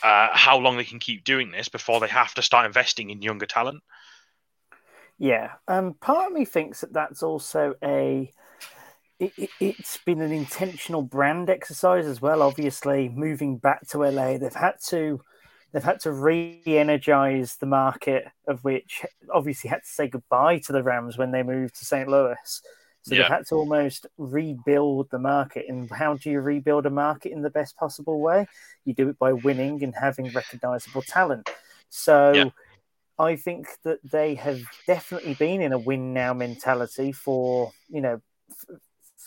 [0.04, 3.22] uh, how long they can keep doing this before they have to start investing in
[3.22, 3.84] younger talent.
[5.20, 8.32] Yeah, um, part of me thinks that that's also a
[9.20, 12.41] it, has been an intentional brand exercise as well.
[12.41, 15.22] Obviously, moving back to LA, they've had to
[15.72, 20.84] they've had to re-energize the market of which obviously had to say goodbye to the
[20.84, 22.07] Rams when they moved to St.
[22.07, 22.61] Louis.
[23.01, 23.22] So yeah.
[23.22, 25.66] they've had to almost rebuild the market.
[25.68, 28.47] And how do you rebuild a market in the best possible way?
[28.86, 31.49] You do it by winning and having recognizable talent.
[31.89, 32.49] So yeah.
[33.20, 38.22] I think that they have definitely been in a win now mentality for, you know,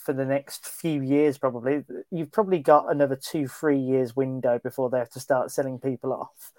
[0.09, 1.85] for the next few years, probably.
[2.11, 6.15] You've probably got another two, three years window before they have to start selling people
[6.15, 6.51] off.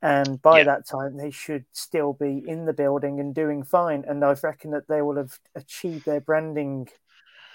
[0.00, 0.64] And by yeah.
[0.66, 4.04] that time, they should still be in the building and doing fine.
[4.06, 6.88] And I reckon that they will have achieved their branding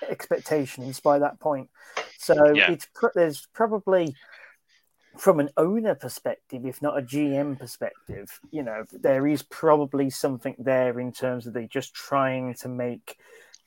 [0.09, 1.69] expectations by that point.
[2.17, 2.69] So yeah.
[2.69, 4.13] it's there's probably
[5.17, 10.55] from an owner perspective, if not a GM perspective, you know, there is probably something
[10.59, 13.15] there in terms of they just trying to make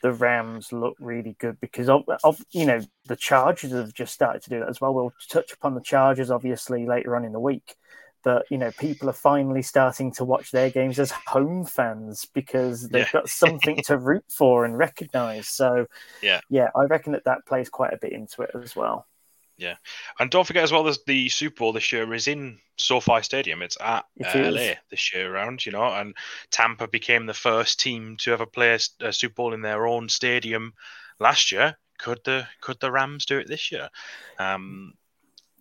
[0.04, 4.42] the Rams look really good because of, of, you know the Chargers have just started
[4.42, 4.92] to do that as well.
[4.92, 7.74] We'll touch upon the Chargers obviously later on in the week,
[8.22, 12.86] but you know people are finally starting to watch their games as home fans because
[12.90, 13.12] they've yeah.
[13.20, 15.48] got something to root for and recognize.
[15.48, 15.86] So
[16.22, 19.06] yeah, yeah, I reckon that that plays quite a bit into it as well.
[19.56, 19.76] Yeah,
[20.18, 23.62] and don't forget as well, there's the Super Bowl this year is in SoFi Stadium.
[23.62, 26.14] It's at it uh, LA this year around, you know, and
[26.50, 30.08] Tampa became the first team to ever play a, a, Super Bowl in their own
[30.08, 30.72] stadium
[31.20, 31.76] last year.
[31.98, 33.88] Could the could the Rams do it this year?
[34.40, 34.94] Um,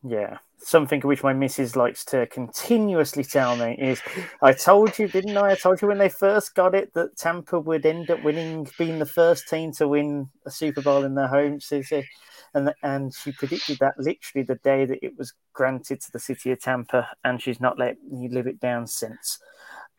[0.04, 4.02] yeah, something which my missus likes to continuously tell me is,
[4.42, 5.52] "I told you, didn't I?
[5.52, 8.98] I told you when they first got it that Tampa would end up winning, being
[8.98, 12.08] the first team to win a Super Bowl in their home city."
[12.54, 16.52] And and she predicted that literally the day that it was granted to the city
[16.52, 19.40] of Tampa, and she's not let you live it down since.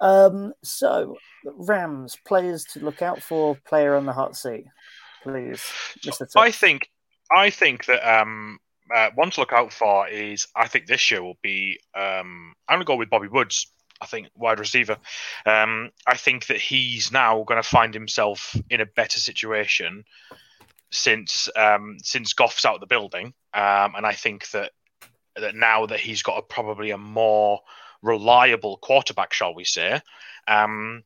[0.00, 4.66] Um, so, Rams players to look out for, player on the hot seat,
[5.22, 5.62] please,
[6.04, 6.26] Mister.
[6.36, 6.90] I think
[7.34, 8.58] I think that um,
[8.94, 12.76] uh, one to look out for is I think this year will be um, I'm
[12.76, 13.70] gonna go with Bobby Woods.
[14.00, 14.98] I think wide receiver.
[15.46, 20.04] Um, I think that he's now going to find himself in a better situation
[20.94, 24.72] since um, since Goff's out of the building, um, and I think that
[25.36, 27.60] that now that he's got a, probably a more
[28.02, 30.00] reliable quarterback, shall we say,
[30.46, 31.02] um,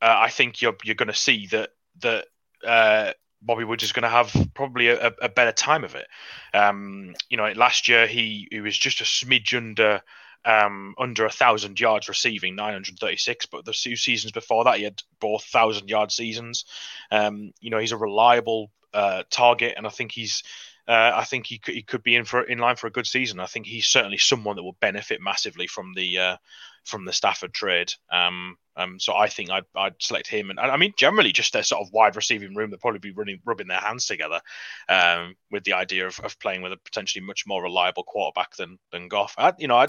[0.00, 1.70] uh, I think you're you're going to see that
[2.00, 2.26] that
[2.64, 3.12] uh,
[3.42, 6.06] Bobby Woods is going to have probably a, a, better time of it.
[6.52, 10.02] Um, you know, last year he he was just a smidge under.
[10.46, 13.46] Um, under a thousand yards receiving, 936.
[13.46, 16.66] But the two seasons before that, he had both thousand yard seasons.
[17.10, 20.42] Um, you know, he's a reliable uh, target, and I think he's.
[20.86, 23.06] Uh, I think he could, he could be in for in line for a good
[23.06, 23.40] season.
[23.40, 26.36] I think he's certainly someone that will benefit massively from the uh,
[26.84, 27.92] from the Stafford trade.
[28.10, 31.52] Um, um, so I think I'd, I'd select him, and, and, I mean generally just
[31.52, 32.70] their sort of wide receiving room.
[32.70, 34.40] They'll probably be running rubbing their hands together
[34.88, 38.78] um, with the idea of, of playing with a potentially much more reliable quarterback than
[38.90, 39.34] than Goff.
[39.38, 39.86] I, you know, I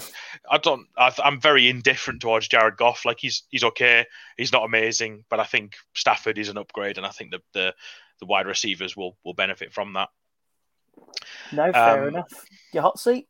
[0.48, 3.04] I don't I, am very indifferent towards Jared Goff.
[3.04, 7.06] Like he's he's okay, he's not amazing, but I think Stafford is an upgrade, and
[7.06, 7.74] I think the the
[8.20, 10.10] the wide receivers will will benefit from that.
[11.52, 12.46] No, fair um, enough.
[12.72, 13.26] Your hot seat.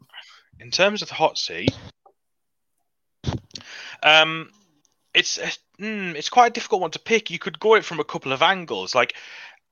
[0.61, 1.77] In terms of the hot seat,
[4.07, 4.51] um,
[5.13, 5.39] it's
[5.81, 7.31] mm, it's quite a difficult one to pick.
[7.31, 8.95] You could go it from a couple of angles.
[8.95, 9.15] Like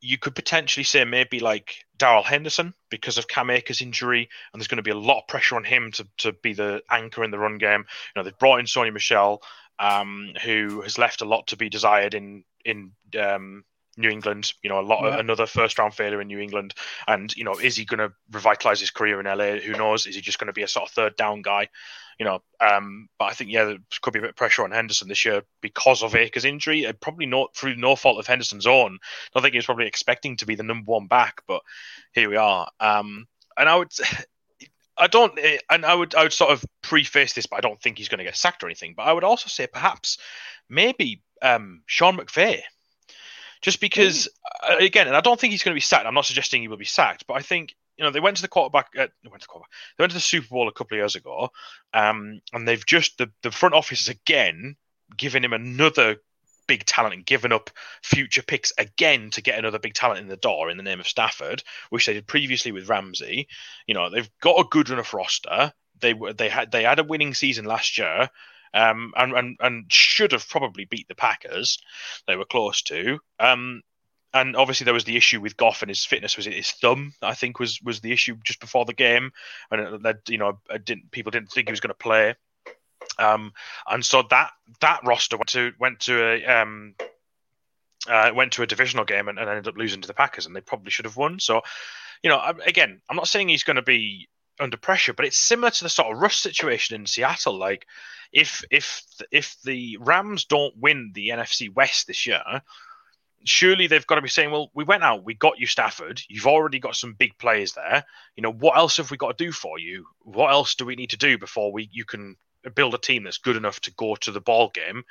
[0.01, 4.68] you could potentially say maybe like Darrell Henderson because of Cam Akers' injury, and there's
[4.68, 7.30] going to be a lot of pressure on him to, to be the anchor in
[7.30, 7.80] the run game.
[7.80, 9.41] You know, they've brought in Sony Michel,
[9.78, 13.64] um, who has left a lot to be desired in in um,
[13.97, 15.18] New England, you know, a lot Yeah.
[15.18, 16.74] another first round failure in New England,
[17.07, 19.59] and you know, is he going to revitalize his career in LA?
[19.59, 20.07] Who knows?
[20.07, 21.68] Is he just going to be a sort of third down guy?
[22.18, 24.70] You know, um, but I think yeah, there could be a bit of pressure on
[24.70, 28.66] Henderson this year because of Akers' injury, and probably not through no fault of Henderson's
[28.66, 28.99] own.
[29.03, 31.62] I don't think he was probably expecting to be the number one back, but
[32.12, 32.68] here we are.
[32.80, 33.26] Um,
[33.57, 33.92] and I would.
[34.97, 37.82] I don't, eh, and I would, I would sort of preface this, but I don't
[37.82, 38.95] think he's going to get sacked or anything.
[38.97, 40.18] But I would also say perhaps,
[40.68, 42.61] maybe um, Sean McVay,
[43.65, 44.29] just because,
[44.62, 46.05] uh, again, and I don't think he's going to be sacked.
[46.05, 48.43] I'm not suggesting he will be sacked, but I think you know they went to
[48.43, 50.73] the quarterback, uh, they went to the quarterback, they went to the Super Bowl a
[50.73, 51.49] couple of years ago,
[51.95, 54.77] um, and they've just the the front office is again
[55.17, 56.17] giving him another
[56.67, 57.71] big talent and giving up
[58.03, 61.09] future picks again to get another big talent in the door in the name of
[61.09, 63.49] Stafford, which they did previously with Ramsey.
[63.87, 65.73] You know, they've got a good enough roster.
[66.01, 68.29] They were they had they had a winning season last year.
[68.75, 71.79] Um, and, and and should have probably beat the Packers.
[72.27, 73.20] They were close to.
[73.39, 73.83] Um,
[74.35, 77.14] and obviously there was the issue with Goff and his fitness was it his thumb.
[77.22, 79.31] I think was was the issue just before the game,
[79.70, 82.35] and it led you know didn't people didn't think he was going to play.
[83.18, 83.53] Um,
[83.89, 84.51] and so that
[84.81, 86.97] that roster went to went to a um,
[88.09, 90.55] uh, went to a divisional game and, and ended up losing to the Packers, and
[90.55, 91.39] they probably should have won.
[91.39, 91.62] So,
[92.22, 94.29] you know, again, I'm not saying he's going to be
[94.61, 97.57] under pressure, but it's similar to the sort of Russ situation in Seattle.
[97.59, 97.87] Like,
[98.33, 102.43] if if if the Rams don't win the NFC West this year,
[103.45, 106.47] surely they've got to be saying, well, we went out, we got you Stafford, you've
[106.47, 108.05] already got some big players there.
[108.37, 110.07] You know, what else have we got to do for you?
[110.23, 112.37] What else do we need to do before we you can
[112.75, 115.05] build a team that's good enough to go to the ball game?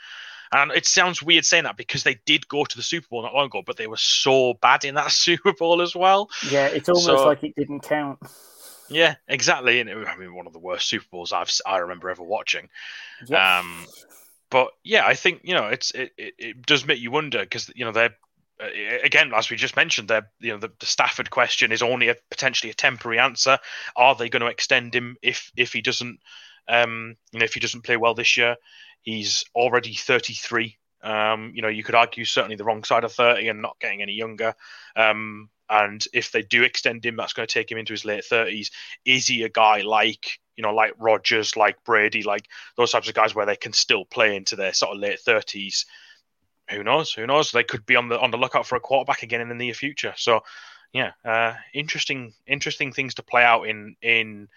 [0.52, 3.34] And it sounds weird saying that because they did go to the Super Bowl not
[3.34, 6.30] long ago, but they were so bad in that Super Bowl as well.
[6.50, 8.20] Yeah, it's almost So- like it didn't count.
[8.94, 9.80] Yeah, exactly.
[9.80, 12.70] And it, I mean, one of the worst Super Bowls I've I remember ever watching.
[13.28, 13.60] Yeah.
[13.60, 13.86] Um,
[14.50, 17.72] but yeah, I think you know it's it, it, it does make you wonder because
[17.76, 18.16] you know they're
[18.62, 18.68] uh,
[19.04, 22.16] again as we just mentioned they're you know the, the Stafford question is only a
[22.30, 23.58] potentially a temporary answer.
[23.96, 26.20] Are they going to extend him if if he doesn't
[26.68, 28.56] um you know if he doesn't play well this year?
[29.02, 30.78] He's already thirty three.
[31.02, 34.02] Um, you know, you could argue certainly the wrong side of thirty and not getting
[34.02, 34.54] any younger.
[34.96, 38.26] Um, and if they do extend him, that's going to take him into his late
[38.26, 38.72] thirties.
[39.06, 42.48] Is he a guy like you know, like Rodgers, like Brady, like
[42.78, 45.86] those types of guys where they can still play into their sort of late thirties.
[46.70, 47.12] Who knows?
[47.14, 47.52] Who knows?
[47.52, 49.74] They could be on the on the lookout for a quarterback again in the near
[49.74, 50.14] future.
[50.16, 50.42] So,
[50.94, 54.48] yeah, uh, interesting, interesting things to play out in in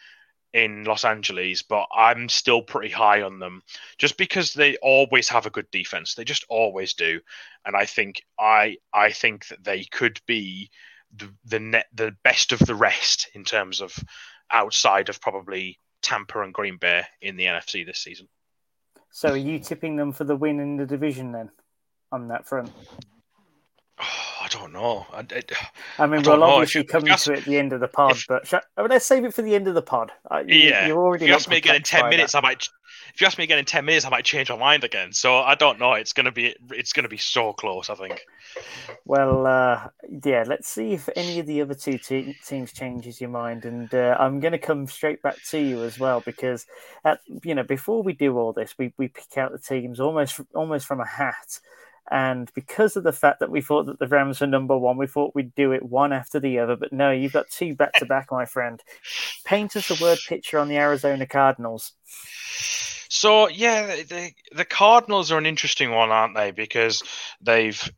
[0.52, 1.62] in Los Angeles.
[1.62, 3.62] But I'm still pretty high on them,
[3.98, 6.14] just because they always have a good defense.
[6.14, 7.20] They just always do,
[7.64, 10.70] and I think I I think that they could be
[11.16, 13.96] the the net the best of the rest in terms of
[14.50, 18.28] outside of probably Tampa and Green Bay in the NFC this season.
[19.10, 21.50] So are you tipping them for the win in the division then
[22.12, 22.70] on that front?
[23.98, 24.04] Oh,
[24.42, 25.06] I don't know.
[25.12, 25.42] I, I,
[25.98, 28.26] I mean, I we'll obviously come to it at the end of the pod, if-
[28.28, 30.12] but sh- mean, let's save it for the end of the pod.
[30.30, 32.38] Uh, you, yeah, You're already if you ask me again in ten minutes, that.
[32.38, 32.68] I might.
[33.14, 35.12] If you ask me again in ten minutes, I might change my mind again.
[35.12, 35.94] So I don't know.
[35.94, 36.54] It's gonna be.
[36.70, 37.88] It's gonna be so close.
[37.90, 38.24] I think.
[39.04, 39.88] Well, uh,
[40.24, 43.64] yeah, let's see if any of the other two te- teams changes your mind.
[43.64, 46.66] And uh, I'm going to come straight back to you as well because,
[47.04, 50.40] at, you know, before we do all this, we, we pick out the teams almost
[50.54, 51.60] almost from a hat.
[52.10, 55.06] And because of the fact that we thought that the Rams were number one, we
[55.06, 56.76] thought we'd do it one after the other.
[56.76, 58.80] But no, you've got two back to back, my friend.
[59.44, 61.92] Paint us a word picture on the Arizona Cardinals.
[63.08, 66.50] So yeah, the- the Cardinals are an interesting one, aren't they?
[66.50, 67.02] Because
[67.40, 67.90] they've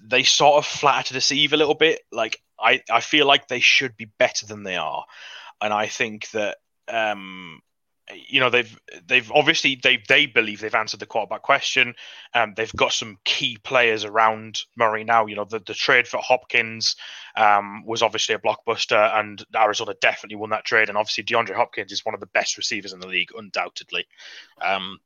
[0.00, 2.00] they sort of flatter to deceive a little bit.
[2.12, 5.04] Like I I feel like they should be better than they are,
[5.60, 7.60] and I think that um
[8.28, 11.94] you know they've they've obviously they they believe they've answered the quarterback question.
[12.34, 15.26] Um, they've got some key players around Murray now.
[15.26, 16.96] You know the the trade for Hopkins
[17.36, 20.88] um, was obviously a blockbuster, and Arizona definitely won that trade.
[20.88, 24.06] And obviously DeAndre Hopkins is one of the best receivers in the league, undoubtedly.
[24.62, 24.98] Um,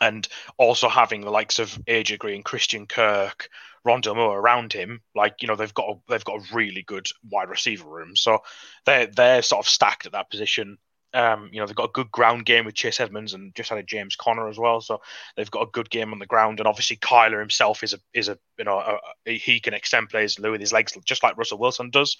[0.00, 0.26] and
[0.58, 3.48] also having the likes of AJ Green, Christian Kirk,
[3.86, 7.06] Rondale Moore around him, like you know they've got a, they've got a really good
[7.30, 8.16] wide receiver room.
[8.16, 8.38] So
[8.86, 10.78] they're they're sort of stacked at that position.
[11.14, 13.78] Um, you know they've got a good ground game with Chase Edmonds and just had
[13.78, 14.80] a James Conner as well.
[14.80, 15.00] So
[15.36, 18.28] they've got a good game on the ground, and obviously Kyler himself is a is
[18.28, 21.58] a you know a, a, he can extend plays with his legs just like Russell
[21.58, 22.16] Wilson does.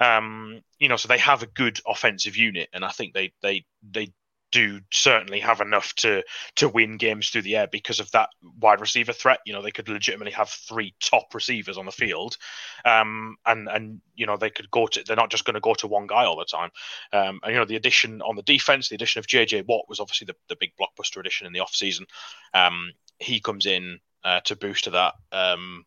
[0.00, 3.64] Um, you know, so they have a good offensive unit, and I think they they
[3.82, 4.12] they
[4.50, 6.22] do certainly have enough to
[6.56, 8.30] to win games through the air because of that
[8.60, 9.40] wide receiver threat.
[9.44, 12.36] You know, they could legitimately have three top receivers on the field,
[12.84, 15.02] um, and and you know they could go to.
[15.04, 16.70] They're not just going to go to one guy all the time.
[17.12, 20.00] Um, and you know the addition on the defense, the addition of JJ Watt was
[20.00, 22.06] obviously the, the big blockbuster addition in the off season.
[22.54, 25.14] Um, he comes in uh, to boost that.
[25.32, 25.84] Um,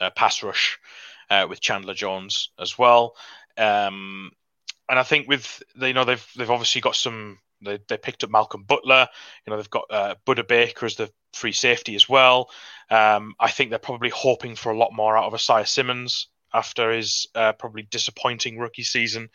[0.00, 0.78] uh, pass rush
[1.28, 3.14] uh, with Chandler Jones as well.
[3.56, 4.30] Um,
[4.88, 8.30] and I think with you know they've they've obviously got some they, they picked up
[8.30, 9.08] Malcolm Butler.
[9.46, 12.50] You know they've got uh, Budda Baker as the free safety as well.
[12.90, 16.92] Um, I think they're probably hoping for a lot more out of Isaiah Simmons after
[16.92, 19.28] his uh, probably disappointing rookie season.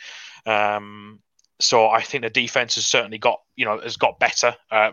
[0.46, 1.20] Um,
[1.60, 4.92] so I think the defense has certainly got you know has got better, uh,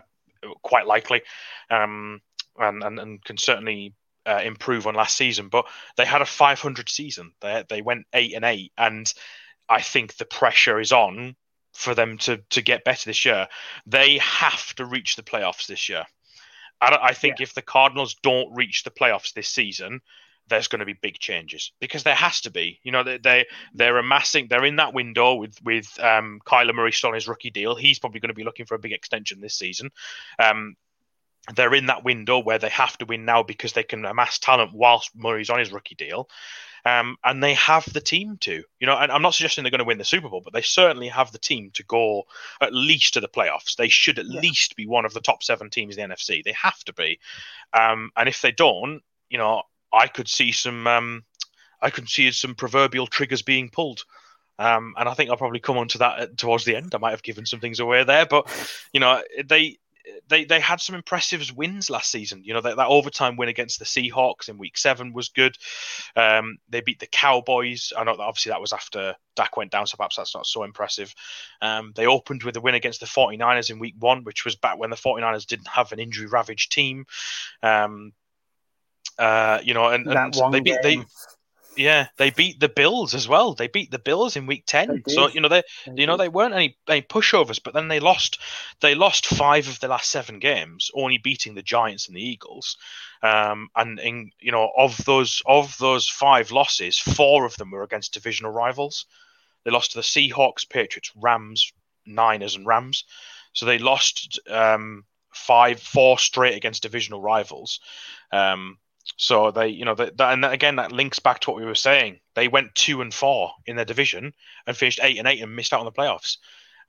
[0.61, 1.21] quite likely,
[1.69, 2.21] um,
[2.57, 3.93] and, and and can certainly
[4.25, 5.49] uh, improve on last season.
[5.49, 5.65] But
[5.97, 7.33] they had a 500 season.
[7.41, 9.11] They they went eight and eight, and
[9.67, 11.35] I think the pressure is on
[11.73, 13.47] for them to to get better this year.
[13.85, 16.05] They have to reach the playoffs this year.
[16.81, 17.43] I, I think yeah.
[17.43, 20.01] if the Cardinals don't reach the playoffs this season,
[20.49, 22.79] there's going to be big changes because there has to be.
[22.83, 24.47] You know, they, they they're amassing.
[24.49, 27.75] They're in that window with with um, Kyler Murray still on his rookie deal.
[27.75, 29.89] He's probably going to be looking for a big extension this season.
[30.39, 30.75] Um,
[31.55, 34.71] they're in that window where they have to win now because they can amass talent
[34.73, 36.29] whilst Murray's on his rookie deal.
[36.85, 39.79] Um, and they have the team to, you know, and I'm not suggesting they're going
[39.79, 42.23] to win the Super Bowl, but they certainly have the team to go
[42.59, 43.77] at least to the playoffs.
[43.77, 44.41] They should at yeah.
[44.41, 46.43] least be one of the top seven teams in the NFC.
[46.43, 47.19] They have to be.
[47.71, 49.63] Um, and if they don't, you know,
[49.93, 51.23] I could see some, um,
[51.81, 54.03] I could see some proverbial triggers being pulled.
[54.59, 56.93] Um, and I think I'll probably come on to that uh, towards the end.
[56.93, 58.47] I might have given some things away there, but
[58.93, 59.77] you know, they
[60.27, 62.43] they they had some impressive wins last season.
[62.43, 65.57] You know that, that overtime win against the Seahawks in Week Seven was good.
[66.15, 67.93] Um, they beat the Cowboys.
[67.97, 70.63] I know that obviously that was after Dak went down, so perhaps that's not so
[70.63, 71.13] impressive.
[71.61, 74.77] Um, they opened with a win against the 49ers in Week One, which was back
[74.77, 77.05] when the 49ers didn't have an injury ravaged team.
[77.61, 78.13] Um,
[79.17, 80.99] uh, you know, and, and they beat game.
[80.99, 81.05] they
[81.75, 83.53] yeah, they beat the Bills as well.
[83.53, 85.03] They beat the Bills in Week Ten.
[85.07, 87.99] So you know they, they you know they weren't any, any pushovers, but then they
[87.99, 88.39] lost.
[88.81, 92.77] They lost five of the last seven games, only beating the Giants and the Eagles.
[93.21, 97.83] Um, and in you know of those of those five losses, four of them were
[97.83, 99.05] against divisional rivals.
[99.63, 101.71] They lost to the Seahawks, Patriots, Rams,
[102.05, 103.05] Niners, and Rams.
[103.53, 107.79] So they lost um, five, four straight against divisional rivals.
[108.31, 108.77] Um,
[109.17, 112.19] so they, you know, that, and again that links back to what we were saying.
[112.35, 114.33] They went two and four in their division
[114.65, 116.37] and finished eight and eight and missed out on the playoffs.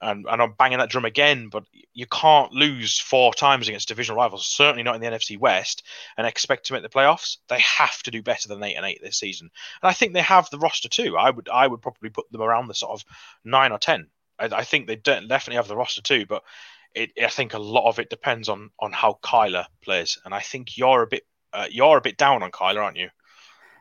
[0.00, 4.18] And, and I'm banging that drum again, but you can't lose four times against divisional
[4.18, 5.84] rivals, certainly not in the NFC West,
[6.16, 7.38] and expect to make the playoffs.
[7.48, 9.50] They have to do better than eight and eight this season,
[9.82, 11.16] and I think they have the roster too.
[11.16, 13.04] I would I would probably put them around the sort of
[13.44, 14.08] nine or ten.
[14.38, 16.42] I, I think they definitely have the roster too, but
[16.94, 20.40] it, I think a lot of it depends on on how Kyler plays, and I
[20.40, 21.24] think you're a bit
[21.54, 23.08] uh, you're a bit down on Kyler, aren't you?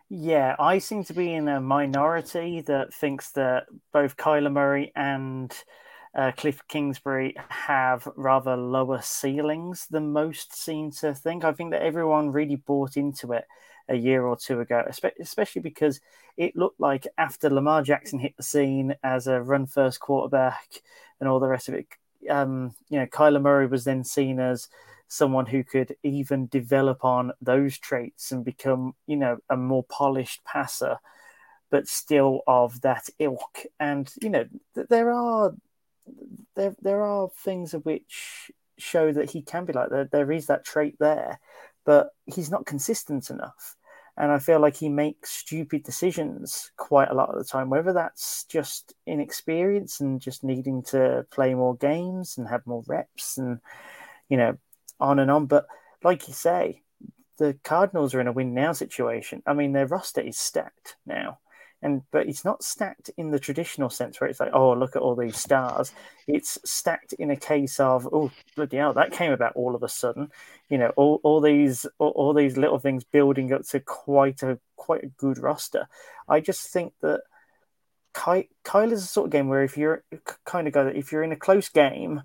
[0.09, 5.51] Yeah, I seem to be in a minority that thinks that both Kyler Murray and
[6.15, 11.43] uh, Cliff Kingsbury have rather lower ceilings than most seem to think.
[11.43, 13.45] I think that everyone really bought into it
[13.89, 14.83] a year or two ago,
[15.19, 15.99] especially because
[16.37, 20.67] it looked like after Lamar Jackson hit the scene as a run first quarterback
[21.19, 21.87] and all the rest of it,
[22.29, 24.69] um, you know, Kyler Murray was then seen as
[25.13, 30.43] someone who could even develop on those traits and become, you know, a more polished
[30.43, 30.97] passer,
[31.69, 33.65] but still of that ilk.
[33.79, 34.45] And you know,
[34.75, 35.53] there are
[36.55, 40.11] there there are things of which show that he can be like that.
[40.11, 41.39] There is that trait there,
[41.85, 43.75] but he's not consistent enough.
[44.17, 47.93] And I feel like he makes stupid decisions quite a lot of the time, whether
[47.93, 53.59] that's just inexperience and just needing to play more games and have more reps and,
[54.29, 54.57] you know,
[54.99, 55.45] on and on.
[55.45, 55.65] But
[56.03, 56.81] like you say,
[57.37, 59.41] the Cardinals are in a win now situation.
[59.45, 61.39] I mean, their roster is stacked now.
[61.81, 65.01] And but it's not stacked in the traditional sense where it's like, oh, look at
[65.01, 65.91] all these stars.
[66.27, 69.89] It's stacked in a case of, oh, bloody hell, that came about all of a
[69.89, 70.31] sudden.
[70.69, 74.59] You know, all, all these all, all these little things building up to quite a
[74.77, 75.89] quite a good roster.
[76.29, 77.23] I just think that
[78.13, 80.05] Ky- Kyle is a sort of game where if you're
[80.45, 82.21] kind of go that if you're in a close game,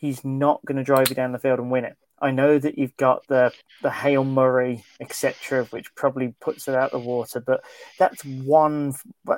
[0.00, 1.96] he's not going to drive you down the field and win it.
[2.22, 6.92] I know that you've got the the Hail Murray, etc., which probably puts it out
[6.92, 7.62] of the water, but
[7.98, 8.94] that's one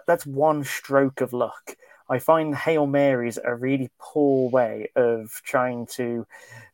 [0.06, 1.76] that's one stroke of luck.
[2.08, 6.26] I find Hail Marys a really poor way of trying to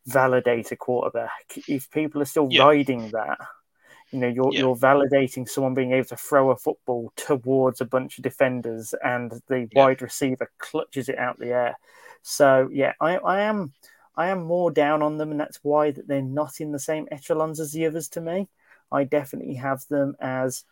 [0.07, 1.59] validate a quarterback.
[1.67, 2.63] If people are still yeah.
[2.63, 3.37] riding that,
[4.11, 4.61] you know, you're yeah.
[4.61, 9.31] you're validating someone being able to throw a football towards a bunch of defenders and
[9.47, 9.85] the yeah.
[9.85, 11.77] wide receiver clutches it out the air.
[12.21, 13.73] So yeah, I, I am
[14.15, 17.07] I am more down on them, and that's why that they're not in the same
[17.11, 18.09] echelons as the others.
[18.09, 18.49] To me,
[18.91, 20.63] I definitely have them as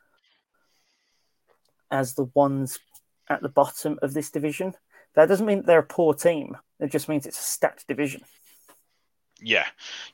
[1.89, 2.79] as the ones
[3.29, 4.73] at the bottom of this division.
[5.15, 6.57] That doesn't mean they're a poor team.
[6.79, 8.21] It just means it's a stacked division.
[9.41, 9.65] Yeah,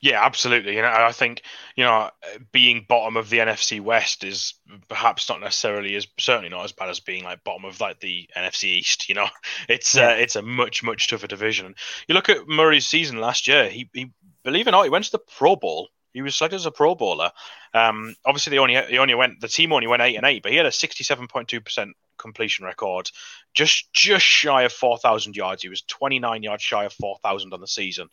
[0.02, 0.76] yeah, absolutely.
[0.76, 1.44] You know, I think
[1.76, 2.10] you know
[2.52, 4.56] being bottom of the NFC West is
[4.90, 8.30] perhaps not necessarily as certainly not as bad as being like bottom of like the
[8.36, 9.08] NFC East.
[9.08, 9.28] You know,
[9.70, 10.10] it's yeah.
[10.10, 11.76] uh, it's a much much tougher division.
[12.08, 13.70] You look at Murray's season last year.
[13.70, 14.12] He, he
[14.44, 15.90] believe it or not, he went to the Pro Bowl.
[16.14, 17.32] He was selected as a Pro Bowler.
[17.74, 20.52] Um, obviously, they only he only went the team only went eight and eight, but
[20.52, 23.10] he had a sixty-seven point two percent completion record,
[23.54, 25.64] just just shy of four thousand yards.
[25.64, 28.10] He was twenty nine yards shy of four thousand on the season.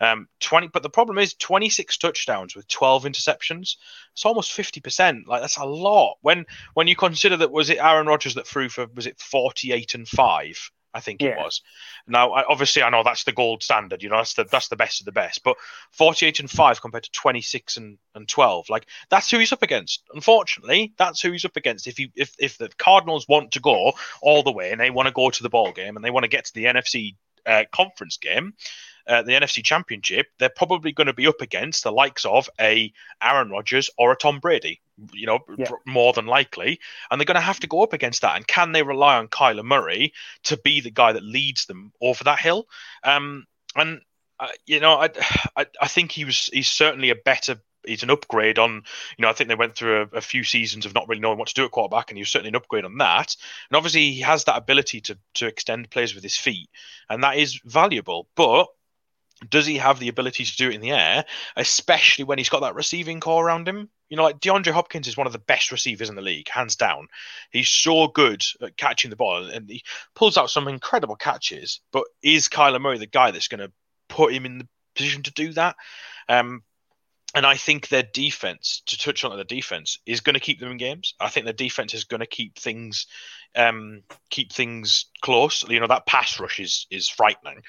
[0.00, 3.76] Um, twenty, but the problem is twenty six touchdowns with twelve interceptions.
[4.12, 5.28] It's almost fifty percent.
[5.28, 6.16] Like that's a lot.
[6.22, 9.72] When when you consider that was it Aaron Rodgers that threw for was it forty
[9.72, 11.30] eight and five I think yeah.
[11.30, 11.62] it was.
[12.06, 14.02] Now, I, obviously, I know that's the gold standard.
[14.02, 15.42] You know, that's the that's the best of the best.
[15.42, 15.56] But
[15.90, 20.02] forty-eight and five compared to twenty-six and, and twelve, like that's who he's up against.
[20.12, 21.86] Unfortunately, that's who he's up against.
[21.86, 25.08] If you if if the Cardinals want to go all the way and they want
[25.08, 27.16] to go to the ball game and they want to get to the NFC
[27.46, 28.54] uh, conference game,
[29.06, 32.92] uh, the NFC Championship, they're probably going to be up against the likes of a
[33.22, 34.80] Aaron Rodgers or a Tom Brady,
[35.12, 35.70] you know, yeah.
[35.86, 36.78] more than likely.
[37.10, 38.36] And they're going to have to go up against that.
[38.36, 40.12] And can they rely on Kyler Murray
[40.44, 42.66] to be the guy that leads them over that hill?
[43.02, 44.00] Um, and
[44.38, 45.10] uh, you know, I,
[45.56, 48.82] I, I think he was he's certainly a better he's an upgrade on
[49.16, 51.38] you know I think they went through a, a, few seasons of not really knowing
[51.38, 53.36] what to do at quarterback and he was certainly an upgrade on that
[53.70, 56.68] and obviously he has that ability to to extend plays with his feet
[57.08, 58.68] and that is valuable but
[59.48, 61.24] does he have the ability to do it in the air,
[61.56, 63.88] especially when he's got that receiving corps around him?
[64.08, 66.76] You know, like DeAndre Hopkins is one of the best receivers in the league, hands
[66.76, 67.08] down.
[67.50, 69.82] He's so good at catching the ball and he
[70.14, 71.80] pulls out some incredible catches.
[71.92, 73.72] But is Kyler Murray the guy that's going to
[74.08, 75.76] put him in the position to do that?
[76.28, 76.62] Um,
[77.34, 80.72] and I think their defense, to touch on the defense, is going to keep them
[80.72, 81.14] in games.
[81.20, 83.06] I think their defense is going to keep things
[83.54, 85.64] um, keep things close.
[85.68, 87.62] You know that pass rush is is frightening.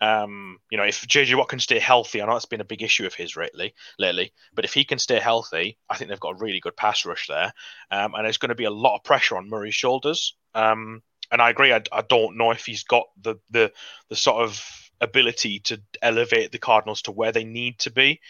[0.00, 2.82] Um, you know if JJ Watt can stay healthy, I know that's been a big
[2.82, 3.74] issue of his lately.
[3.98, 7.04] Lately, but if he can stay healthy, I think they've got a really good pass
[7.06, 7.52] rush there,
[7.90, 10.34] um, and there's going to be a lot of pressure on Murray's shoulders.
[10.54, 11.02] Um,
[11.32, 11.72] and I agree.
[11.72, 13.72] I, I don't know if he's got the the
[14.08, 14.62] the sort of
[15.00, 18.20] ability to elevate the Cardinals to where they need to be.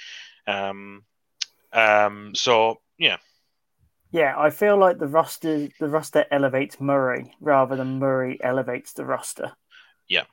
[0.46, 1.04] Um,
[1.72, 3.16] um, so yeah,
[4.12, 9.04] yeah, I feel like the roster the roster elevates Murray rather than Murray elevates the
[9.04, 9.52] roster.
[10.08, 10.24] Yeah.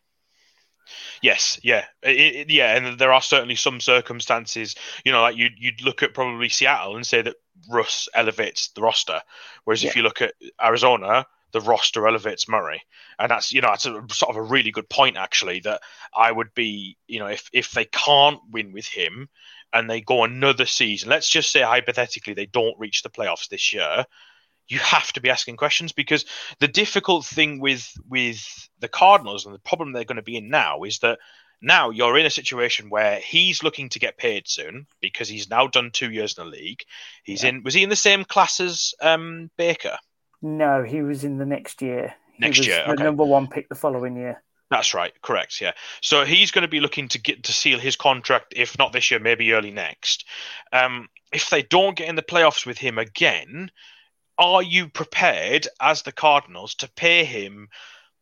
[1.21, 5.59] Yes, yeah, it, it, yeah, and there are certainly some circumstances, you know, like you'd
[5.59, 7.35] you'd look at probably Seattle and say that
[7.69, 9.21] Russ elevates the roster,
[9.65, 9.89] whereas yeah.
[9.89, 10.33] if you look at
[10.63, 12.81] Arizona, the roster elevates Murray,
[13.19, 15.59] and that's you know that's a sort of a really good point actually.
[15.59, 15.81] That
[16.15, 19.27] I would be, you know, if if they can't win with him,
[19.73, 23.73] and they go another season, let's just say hypothetically they don't reach the playoffs this
[23.73, 24.05] year,
[24.67, 26.25] you have to be asking questions because
[26.59, 30.49] the difficult thing with with the Cardinals and the problem they're going to be in
[30.49, 31.19] now is that
[31.61, 35.67] now you're in a situation where he's looking to get paid soon because he's now
[35.67, 36.81] done two years in the league.
[37.23, 37.49] He's yeah.
[37.49, 39.97] in was he in the same class as um, Baker?
[40.41, 42.13] No, he was in the next year.
[42.39, 44.43] Next year, the number one pick the following year.
[44.69, 45.61] That's right, correct.
[45.61, 48.91] Yeah, so he's going to be looking to get to seal his contract, if not
[48.91, 50.25] this year, maybe early next.
[50.73, 53.71] Um, if they don't get in the playoffs with him again,
[54.37, 57.69] are you prepared as the Cardinals to pay him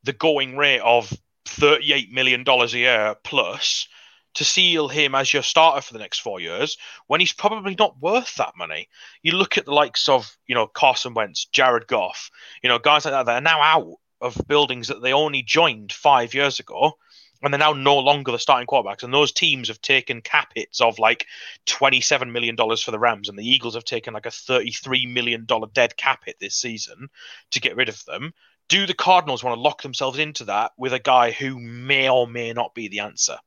[0.04, 1.12] the going rate of
[1.46, 3.88] thirty-eight million dollars a year plus
[4.36, 6.78] to seal him as your starter for the next four years
[7.08, 8.88] when he's probably not worth that money?
[9.24, 12.30] You look at the likes of you know Carson Wentz, Jared Goff,
[12.62, 15.91] you know guys like that that are now out of buildings that they only joined
[15.91, 16.93] five years ago,
[17.41, 19.03] and they're now no longer the starting quarterbacks.
[19.03, 21.28] And those teams have taken cap hits of like
[21.68, 25.97] $27 million for the Rams, and the Eagles have taken like a $33 million dead
[25.97, 27.09] cap hit this season
[27.51, 28.34] to get rid of them.
[28.68, 32.28] Do the Cardinals want to lock themselves into that with a guy who may or
[32.28, 33.38] may not be the answer?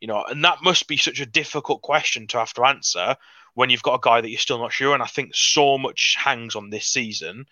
[0.00, 3.16] You know, and that must be such a difficult question to have to answer
[3.54, 4.94] when you've got a guy that you're still not sure.
[4.94, 7.46] And I think so much hangs on this season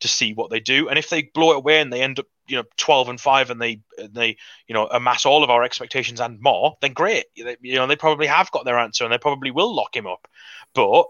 [0.00, 0.88] to see what they do.
[0.88, 3.50] And if they blow it away and they end up, you know, twelve and five,
[3.50, 4.36] and they they
[4.66, 7.24] you know amass all of our expectations and more, then great.
[7.34, 10.28] You know, they probably have got their answer and they probably will lock him up.
[10.74, 11.06] But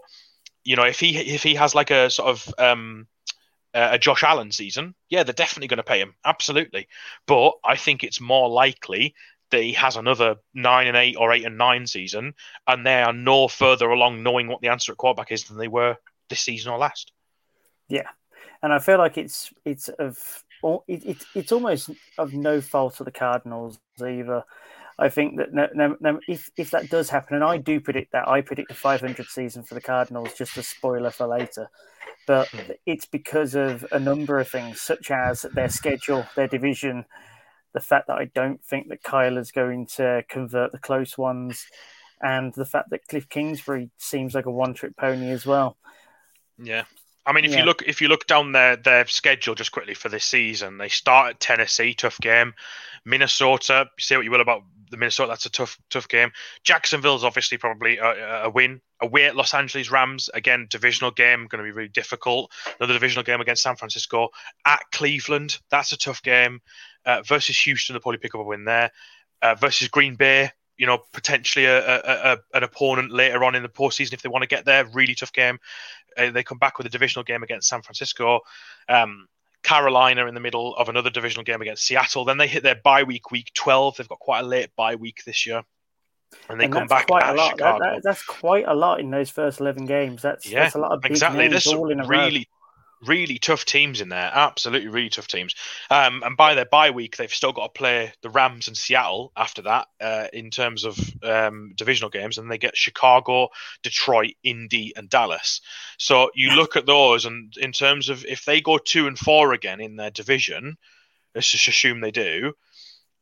[0.65, 3.07] you know, if he if he has like a sort of um,
[3.75, 6.89] a Josh Allen season, yeah, they're definitely going to pay him, absolutely.
[7.27, 9.15] But I think it's more likely
[9.51, 12.35] that he has another nine and eight or eight and nine season,
[12.67, 15.69] and they are no further along knowing what the answer at quarterback is than they
[15.69, 15.97] were
[16.29, 17.13] this season or last.
[17.89, 18.09] Yeah,
[18.65, 20.43] and I feel like it's it's of
[20.89, 24.43] it, it, it's almost of no fault of the Cardinals either.
[24.99, 28.13] I think that no, no, no, if if that does happen, and I do predict
[28.13, 30.33] that, I predict a 500 season for the Cardinals.
[30.33, 31.69] Just a spoiler for later,
[32.27, 32.73] but hmm.
[32.87, 37.05] it's because of a number of things, such as their schedule, their division,
[37.75, 41.67] the fact that I don't think that Kyler's going to convert the close ones,
[42.23, 45.77] and the fact that Cliff Kingsbury seems like a one-trick pony as well.
[46.57, 46.85] Yeah.
[47.27, 47.61] I mean, if Yeah.
[47.61, 50.89] you look if you look down their their schedule just quickly for this season, they
[50.89, 52.55] start at Tennessee, tough game.
[53.05, 56.31] Minnesota, say what you will about the Minnesota, that's a tough tough game.
[56.63, 58.81] Jacksonville's obviously probably a, a win.
[59.01, 62.51] Away at Los Angeles Rams, again divisional game, going to be really difficult.
[62.79, 64.29] Another divisional game against San Francisco.
[64.65, 66.61] At Cleveland, that's a tough game.
[67.05, 68.91] Uh, versus Houston, they'll probably pick up a win there.
[69.43, 73.63] Uh, versus Green Bay, you know, potentially a, a, a, an opponent later on in
[73.63, 74.87] the postseason if they want to get there.
[74.87, 75.59] Really tough game.
[76.17, 78.41] Uh, they come back with a divisional game against San Francisco.
[78.89, 79.27] Um,
[79.63, 82.25] Carolina in the middle of another divisional game against Seattle.
[82.25, 83.97] Then they hit their bye week, week 12.
[83.97, 85.63] They've got quite a late bye week this year.
[86.49, 87.57] And they and come back quite a lot.
[87.59, 90.23] That, that, that's quite a lot in those first eleven games.
[90.23, 91.41] That's, Yeah, that's a lot of big exactly.
[91.41, 92.25] names There's some all in a row.
[92.25, 92.49] really,
[93.07, 94.31] really tough teams in there.
[94.33, 95.55] Absolutely, really tough teams.
[95.91, 99.33] Um, and by their bye week, they've still got to play the Rams and Seattle
[99.37, 103.49] after that uh, in terms of um, divisional games, and they get Chicago,
[103.83, 105.61] Detroit, Indy, and Dallas.
[105.99, 109.53] So you look at those, and in terms of if they go two and four
[109.53, 110.77] again in their division,
[111.35, 112.53] let's just assume they do.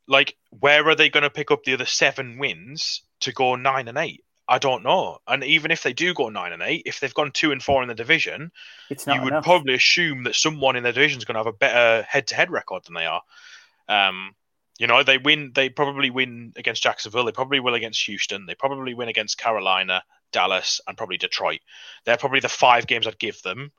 [0.09, 3.89] Like, where are they going to pick up the other seven wins to go nine
[3.89, 4.24] and eight?
[4.49, 5.18] I don't know.
[5.26, 7.82] And even if they do go nine and eight, if they've gone two and four
[7.82, 8.51] in the division,
[8.90, 9.45] It's not you would enough.
[9.45, 12.84] probably assume that someone in their division is going to have a better head-to-head record
[12.84, 13.22] than they are.
[13.88, 14.34] Um,
[14.78, 15.53] you know, they win.
[15.55, 17.24] They probably win against Jacksonville.
[17.24, 18.47] They probably will against Houston.
[18.47, 21.61] They probably win against Carolina, Dallas, and probably Detroit.
[22.05, 23.70] They're probably the five games I'd give them.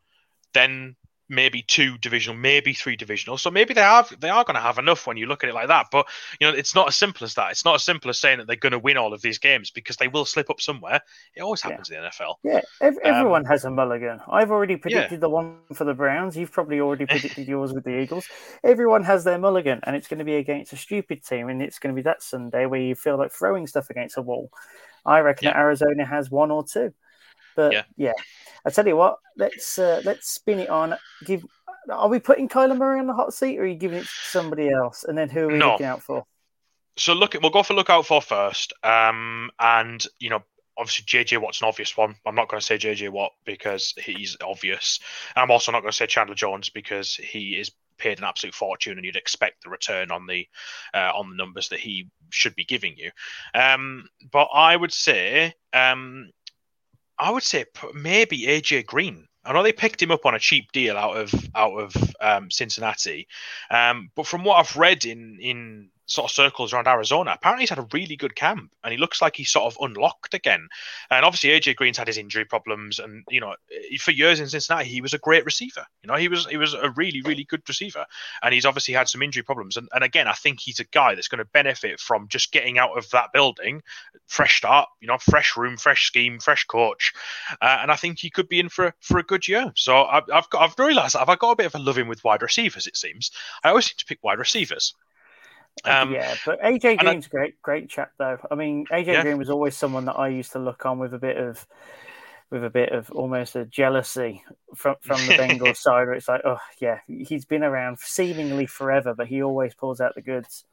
[0.53, 0.95] Then
[1.30, 3.38] maybe two divisional, maybe three divisional.
[3.38, 5.53] So maybe they have they are going to have enough when you look at it
[5.55, 5.88] like that.
[5.91, 6.07] But
[6.39, 7.51] you know, it's not as simple as that.
[7.51, 9.71] It's not as simple as saying that they're going to win all of these games
[9.71, 11.01] because they will slip up somewhere.
[11.36, 11.71] It always Yeah.
[11.71, 12.39] happens in the NFL.
[12.43, 14.19] Yeah, ev- Um, everyone has a mulligan.
[14.30, 16.36] I've already predicted the one for the Browns.
[16.38, 17.05] You've probably already
[17.38, 18.28] predicted yours with the Eagles.
[18.63, 21.80] Everyone has their mulligan, and it's going to be against a stupid team, and it's
[21.80, 24.51] going to be that Sunday where you feel like throwing stuff against a wall.
[25.05, 25.57] I reckon Yeah.
[25.57, 26.93] Arizona has one or two.
[27.56, 27.84] But Yeah.
[27.97, 28.14] yeah,
[28.66, 30.95] I tell you what, let's uh, let's spin it on.
[31.24, 31.45] Give
[31.89, 34.30] are we putting Kyler Murray on the hot seat, or are you giving it to
[34.30, 35.04] somebody else?
[35.04, 35.72] And then who are we No.
[35.72, 36.26] looking out for?
[36.95, 38.74] so look, we'll go for look out for first.
[38.84, 40.43] Um, and you know,
[40.78, 42.16] obviously JJ Watt's an obvious one.
[42.26, 44.99] I'm not going to say JJ Watt because he's obvious.
[45.36, 48.97] I'm also not going to say Chandler Jones because he is paid an absolute fortune,
[48.97, 50.47] and you'd expect the return on the
[50.93, 53.12] uh, on the numbers that he should be giving you.
[53.54, 56.32] Um, but I would say, um,
[57.24, 57.63] I would say
[57.93, 59.26] maybe AJ Green.
[59.45, 62.51] I know they picked him up on a cheap deal out of out of um,
[62.51, 63.30] Cincinnati,
[63.71, 67.70] um, but from what I've read in in sort of circles around Arizona, apparently he's
[67.70, 70.68] had a really good camp, and he looks like he's sort of unlocked again.
[71.10, 73.56] And obviously AJ Green's had his injury problems, and you know
[73.99, 75.86] for years in Cincinnati he was a great receiver.
[76.04, 78.06] You know he was he was a really really good receiver,
[78.41, 79.78] and he's obviously had some injury problems.
[79.78, 82.78] And, and again, I think he's a guy that's going to benefit from just getting
[82.78, 83.82] out of that building,
[84.28, 87.14] fresh start, you know, fresh room, fresh scheme, fresh coach,
[87.62, 89.72] uh, and I think he could be in for for a good year.
[89.76, 92.41] So I've, I've got I've realised I've got a bit of a loving with wide
[92.41, 92.88] receivers.
[92.88, 93.32] It seems
[93.64, 94.93] I always seem to pick wide receivers.
[95.86, 98.38] Um, yeah, but AJ I- Green's a great, great chap though.
[98.49, 99.21] I mean, AJ Yeah.
[99.24, 101.65] Green was always someone that I used to look on with a bit of,
[102.49, 104.43] with a bit of almost a jealousy
[104.76, 106.05] from from the Bengals side.
[106.05, 110.15] Where it's like, oh yeah, he's been around seemingly forever, but he always pulls out
[110.15, 110.63] the goods.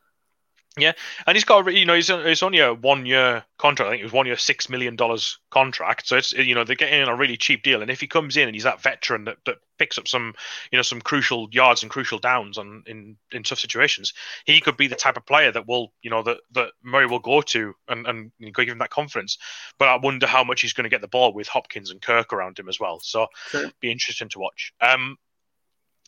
[1.26, 3.88] And he's got a- you know he's, it's only a one year contract.
[3.88, 6.06] I think it was one year six million dollars contract.
[6.06, 7.82] So it's you know they're getting in a really cheap deal.
[7.82, 10.34] And if he comes in and he's that veteran that, that picks up some
[10.70, 14.14] you know some crucial yards and crucial downs on in in tough situations,
[14.44, 17.18] he could be the type of player that will you know that that Murray will
[17.18, 19.38] go to and and give him that confidence.
[19.78, 22.32] But I wonder how much he's going to get the ball with Hopkins and Kirk
[22.32, 23.00] around him as well.
[23.02, 23.70] So True.
[23.80, 24.72] be interesting to watch.
[24.80, 25.16] Um,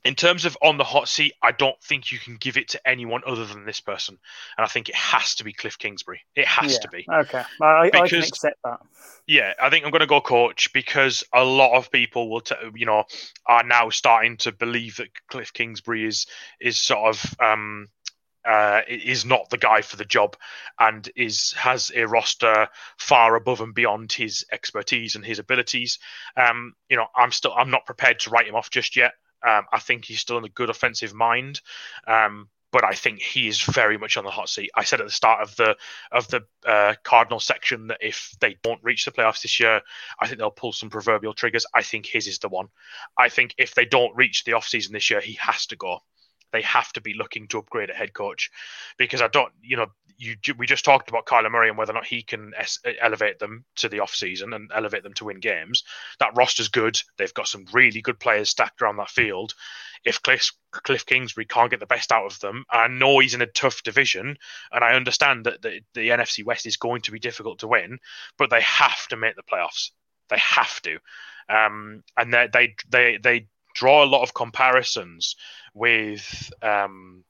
[0.05, 2.89] in terms of on the hot seat, I don't think you can give it to
[2.89, 4.19] anyone other than this person,
[4.57, 6.23] and I think it has to be Cliff Kingsbury.
[6.35, 6.79] It has Yeah.
[6.81, 7.07] to be.
[7.09, 8.81] Okay, I, I can accept that.
[9.27, 12.57] Yeah, I think I'm going to go coach because a lot of people will, t-
[12.75, 13.05] you know,
[13.47, 16.27] are now starting to believe that Cliff Kingsbury is
[16.61, 17.89] is sort of um,
[18.45, 20.37] uh, is not the guy for the job
[20.81, 22.67] and is has a roster
[22.99, 26.01] far above and beyond his expertise and his abilities.
[26.37, 29.13] Um, you know, I'm still I'm not prepared to write him off just yet.
[29.47, 31.61] Um, I think he's still in a good offensive mind.
[32.07, 34.71] Um, but I think he is very much on the hot seat.
[34.75, 35.77] I said at the start of the
[36.11, 39.83] of the uh, Cardinal section that if they don't reach the playoffs this year,
[40.19, 41.67] I think they'll pull some proverbial triggers.
[41.75, 42.69] I think his is the one.
[43.17, 46.01] I think if they don't reach the offseason this year, he has to go.
[46.53, 48.51] They have to be looking to upgrade a head coach
[48.99, 49.87] because I don't, you know,
[50.19, 53.39] you we just talked about Kyler Murray and whether or not he can es- elevate
[53.39, 55.85] them to the off season and elevate them to win games.
[56.21, 57.01] That roster's good.
[57.17, 59.55] They've got some really good players stacked around that field.
[60.05, 63.43] If Cliff, Cliff Kingsbury can't get the best out of them, I know he's in
[63.43, 64.37] a tough division,
[64.71, 67.99] and I understand that the, the NFC West is going to be difficult to win,
[68.39, 69.91] but they have to make the playoffs.
[70.29, 70.99] They have to,
[71.49, 73.47] um, and they they they they
[73.83, 75.35] draw a lot of comparisons
[75.75, 76.53] with.
[76.63, 77.25] Um,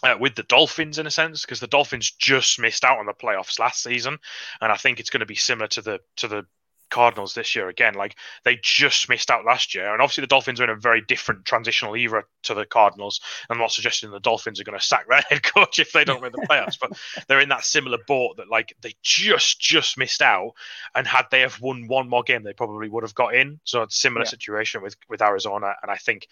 [0.00, 3.12] uh, with the Dolphins in a sense because the Dolphins just missed out on the
[3.12, 4.16] playoffs last season,
[4.60, 6.46] and I think it's going to be similar to the to the
[6.90, 7.94] Cardinals this year again.
[7.94, 11.00] Like they just missed out last year, and obviously the Dolphins are in a very
[11.00, 13.20] different transitional era to the Cardinals.
[13.50, 16.22] I'm not suggesting the Dolphins are going to sack their head coach if they don't
[16.22, 16.92] win the playoffs, but
[17.28, 20.52] they're in that similar boat that like they just just missed out,
[20.94, 23.60] and had they have won one more game, they probably would have got in.
[23.64, 24.30] So it's a similar yeah.
[24.30, 26.28] situation with with Arizona, and I think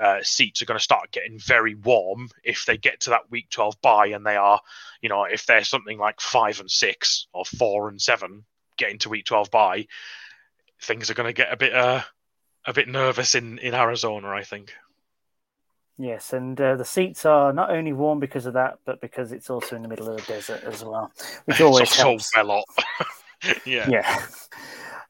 [0.00, 3.48] uh, seats are going to start getting very warm if they get to that Week
[3.50, 4.60] 12 bye, and they are,
[5.02, 8.44] you know, if they're something like five and six or four and seven
[8.80, 9.86] getting to week 12 by,
[10.82, 12.02] things are going to get a bit uh,
[12.66, 14.72] a bit nervous in, in Arizona, I think.
[15.98, 19.50] Yes, and uh, the seats are not only warm because of that, but because it's
[19.50, 21.12] also in the middle of the desert as well,
[21.44, 22.30] which always helps.
[22.36, 22.64] a lot.
[23.66, 23.86] yeah.
[23.88, 24.26] Yeah.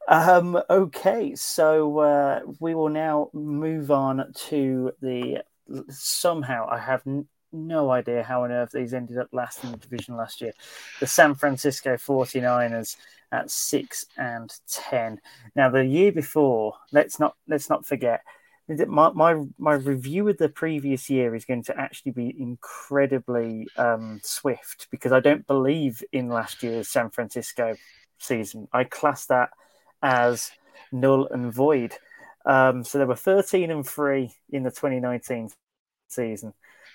[0.07, 5.43] Um, okay, so uh, we will now move on to the.
[5.87, 9.77] Somehow, I have n- no idea how on earth these ended up last in the
[9.77, 10.51] division last year.
[10.99, 12.97] The San Francisco 49ers
[13.31, 15.19] at six and ten.
[15.55, 18.21] Now the year before, let's not let's not forget
[18.87, 24.19] my, my my review of the previous year is going to actually be incredibly um,
[24.23, 27.75] swift because I don't believe in last year's San Francisco
[28.19, 28.67] season.
[28.71, 29.49] I class that
[30.01, 30.51] as
[30.91, 31.95] null and void.
[32.45, 35.49] Um, so there were 13 and 3 in the 2019
[36.07, 36.53] season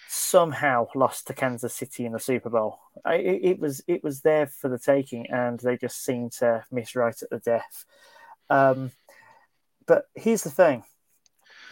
[0.08, 2.78] somehow lost to Kansas City in the Super Bowl.
[3.04, 6.64] I, it, it, was it was there for the taking, and they just seemed to
[6.70, 7.84] miss right at the death.
[8.48, 8.92] Um,
[9.86, 10.84] but here's the thing: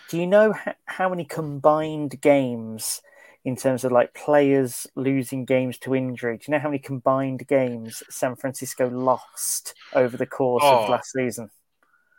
[0.08, 3.02] Do you know ha- how many combined games,
[3.44, 6.38] in terms of like players losing games to injury?
[6.38, 10.90] Do you know how many combined games San Francisco lost over the course oh, of
[10.90, 11.50] last season?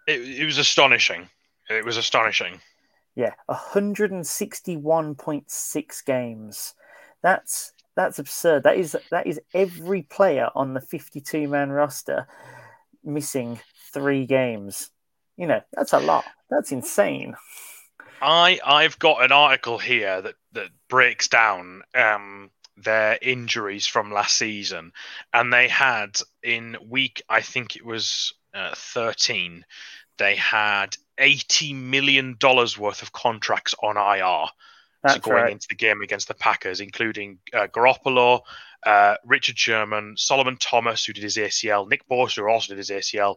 [0.07, 1.27] It, it was astonishing.
[1.69, 2.61] It was astonishing.
[3.15, 6.75] Yeah, 161.6 games.
[7.23, 8.63] That's that's absurd.
[8.63, 12.27] That is that is every player on the 52 man roster
[13.03, 13.61] missing
[13.93, 14.91] 3 games.
[15.37, 16.25] You know, that's a lot.
[16.49, 17.35] That's insane.
[18.21, 24.37] I I've got an article here that that breaks down um their injuries from last
[24.37, 24.91] season
[25.33, 29.65] and they had in week I think it was uh, 13
[30.17, 34.47] they had eighty million dollars worth of contracts on IR.
[35.03, 35.51] That's so going right.
[35.51, 38.41] into the game against the Packers, including uh, Garoppolo,
[38.85, 42.89] uh, Richard Sherman, Solomon Thomas, who did his ACL, Nick Bosa, who also did his
[42.89, 43.35] ACL,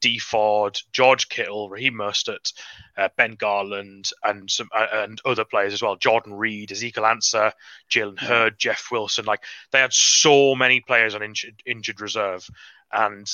[0.00, 2.52] Dee Ford, George Kittle, Raheem Mostert,
[2.98, 5.96] uh, Ben Garland, and some uh, and other players as well.
[5.96, 7.52] Jordan Reed, Ezekiel Ansah,
[7.90, 9.24] Jalen Hurd, Jeff Wilson.
[9.24, 12.46] Like they had so many players on injured, injured reserve,
[12.92, 13.26] and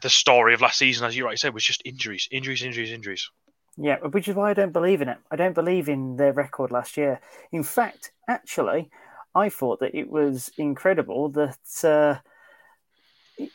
[0.00, 3.30] the story of last season, as you rightly said, was just injuries, injuries, injuries, injuries.
[3.76, 5.18] Yeah, which is why I don't believe in it.
[5.30, 7.20] I don't believe in their record last year.
[7.52, 8.90] In fact, actually,
[9.34, 12.20] I thought that it was incredible that uh,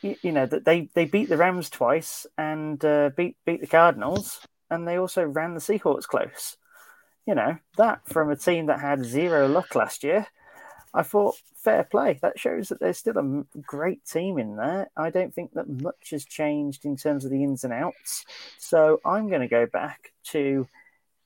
[0.00, 3.66] you, you, know that they, they beat the Rams twice and uh, beat beat the
[3.66, 6.56] Cardinals, and they also ran the Seahawks close.
[7.26, 10.26] You know that from a team that had zero luck last year.
[10.94, 12.18] I thought fair play.
[12.22, 14.90] That shows that there's still a great team in there.
[14.96, 18.24] I don't think that much has changed in terms of the ins and outs.
[18.58, 20.68] So I'm going to go back to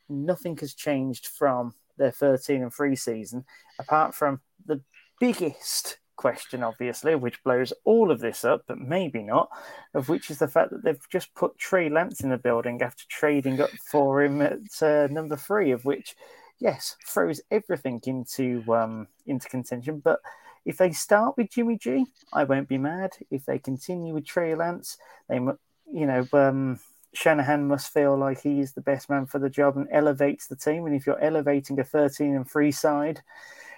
[0.09, 3.45] nothing has changed from their 13 and 3 season,
[3.79, 4.81] apart from the
[5.21, 9.49] biggest question, obviously, which blows all of this up, but maybe not,
[9.95, 13.05] of which is the fact that they've just put Trey Lance in the building after
[13.09, 16.15] trading up for him at uh, number three, of which
[16.61, 20.01] yes, throws everything into um, into contention.
[20.01, 20.21] But
[20.65, 23.13] if they start with Jimmy G, I won't be mad.
[23.31, 24.99] If they continue with Trey Lance,
[25.29, 26.79] they, you know, um,
[27.15, 30.57] Shanahan must feel like he is the best man for the job and elevates the
[30.57, 30.87] team.
[30.87, 33.23] And if you're elevating a 13 and three side,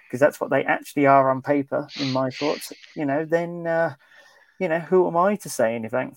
[0.07, 3.95] because that's what they actually are on paper, in my thoughts, you know, then, uh,
[4.59, 6.17] you know, who am I to say anything?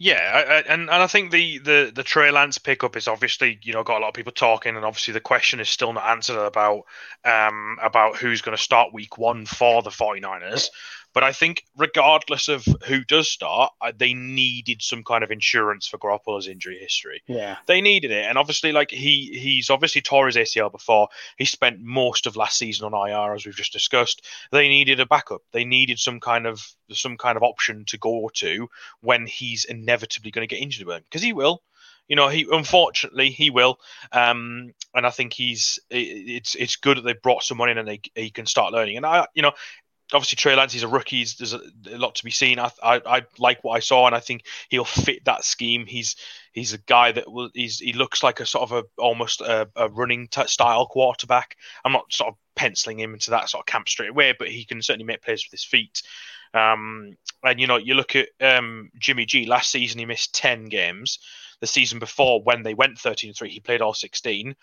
[0.00, 3.82] Yeah, and and I think the the the Trey Lance pickup is obviously you know
[3.82, 6.84] got a lot of people talking, and obviously the question is still not answered about
[7.24, 10.70] um about who's going to start Week One for the 49ers.
[11.14, 15.98] But I think, regardless of who does start, they needed some kind of insurance for
[15.98, 17.22] Garoppolo's injury history.
[17.26, 21.08] Yeah, they needed it, and obviously, like he he's obviously tore his ACL before.
[21.36, 24.26] He spent most of last season on IR, as we've just discussed.
[24.52, 25.42] They needed a backup.
[25.52, 28.68] They needed some kind of some kind of option to go to
[29.00, 31.62] when he's inevitably going to get injured again, because he will.
[32.08, 33.78] You know, he unfortunately he will,
[34.12, 38.00] um, and I think he's it's it's good that they brought someone in and they
[38.14, 38.96] he can start learning.
[38.96, 39.52] And I, you know,
[40.12, 41.24] obviously Trey Lance, he's a rookie.
[41.24, 41.60] There's a,
[41.90, 42.58] a lot to be seen.
[42.58, 45.86] I, I, I like what I saw, and I think he'll fit that scheme.
[45.86, 46.16] He's
[46.52, 47.50] he's a guy that will.
[47.54, 51.56] He's he looks like a sort of a almost a, a running t- style quarterback.
[51.84, 54.64] I'm not sort of penciling him into that sort of camp straight away, but he
[54.64, 56.02] can certainly make plays with his feet.
[56.54, 59.46] Um, and you know, you look at um, Jimmy G.
[59.46, 61.18] Last season, he missed ten games.
[61.60, 64.54] The season before, when they went 13 3, he played all 16.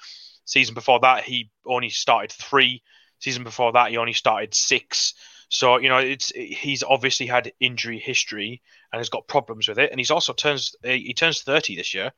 [0.45, 2.81] Season before that, he only started three.
[3.19, 5.13] Season before that, he only started six.
[5.49, 8.61] So you know, it's he's obviously had injury history
[8.91, 12.11] and has got problems with it, and he's also turns he turns thirty this year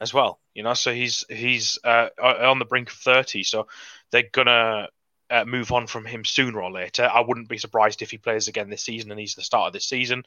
[0.00, 0.40] as well.
[0.54, 3.42] You know, so he's he's uh, on the brink of thirty.
[3.42, 3.68] So
[4.10, 4.88] they're gonna
[5.30, 7.08] uh, move on from him sooner or later.
[7.12, 9.72] I wouldn't be surprised if he plays again this season and he's the start of
[9.72, 10.24] this season,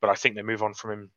[0.00, 1.10] but I think they move on from him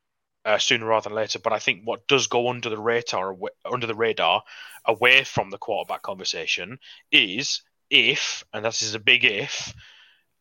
[0.43, 1.39] uh, sooner rather than later.
[1.39, 4.43] But I think what does go under the radar, under the radar,
[4.85, 6.79] away from the quarterback conversation,
[7.11, 9.73] is if, and this is a big if,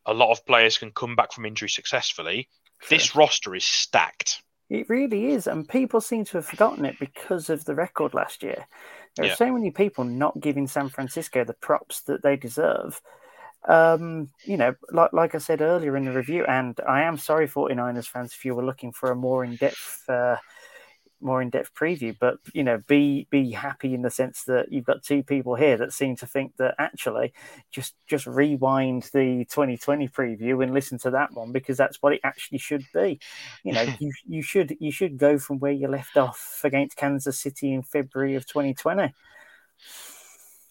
[0.09, 2.49] a lot of players can come back from injury successfully.
[2.89, 4.41] This roster is stacked.
[4.69, 8.43] It really is, and people seem to have forgotten it because of the record last
[8.43, 8.65] year.
[9.15, 9.33] There yeah.
[9.33, 13.01] are so many people not giving San Francisco the props that they deserve.
[13.67, 17.47] Um, you know, like, like I said earlier in the review, and I am sorry,
[17.47, 20.37] 49ers fans, if you were looking for a more in depth uh,
[21.21, 25.03] more in-depth preview but you know be be happy in the sense that you've got
[25.03, 27.33] two people here that seem to think that actually
[27.71, 32.21] just just rewind the 2020 preview and listen to that one because that's what it
[32.23, 33.19] actually should be.
[33.63, 37.39] You know you you should you should go from where you left off against Kansas
[37.39, 39.13] City in February of 2020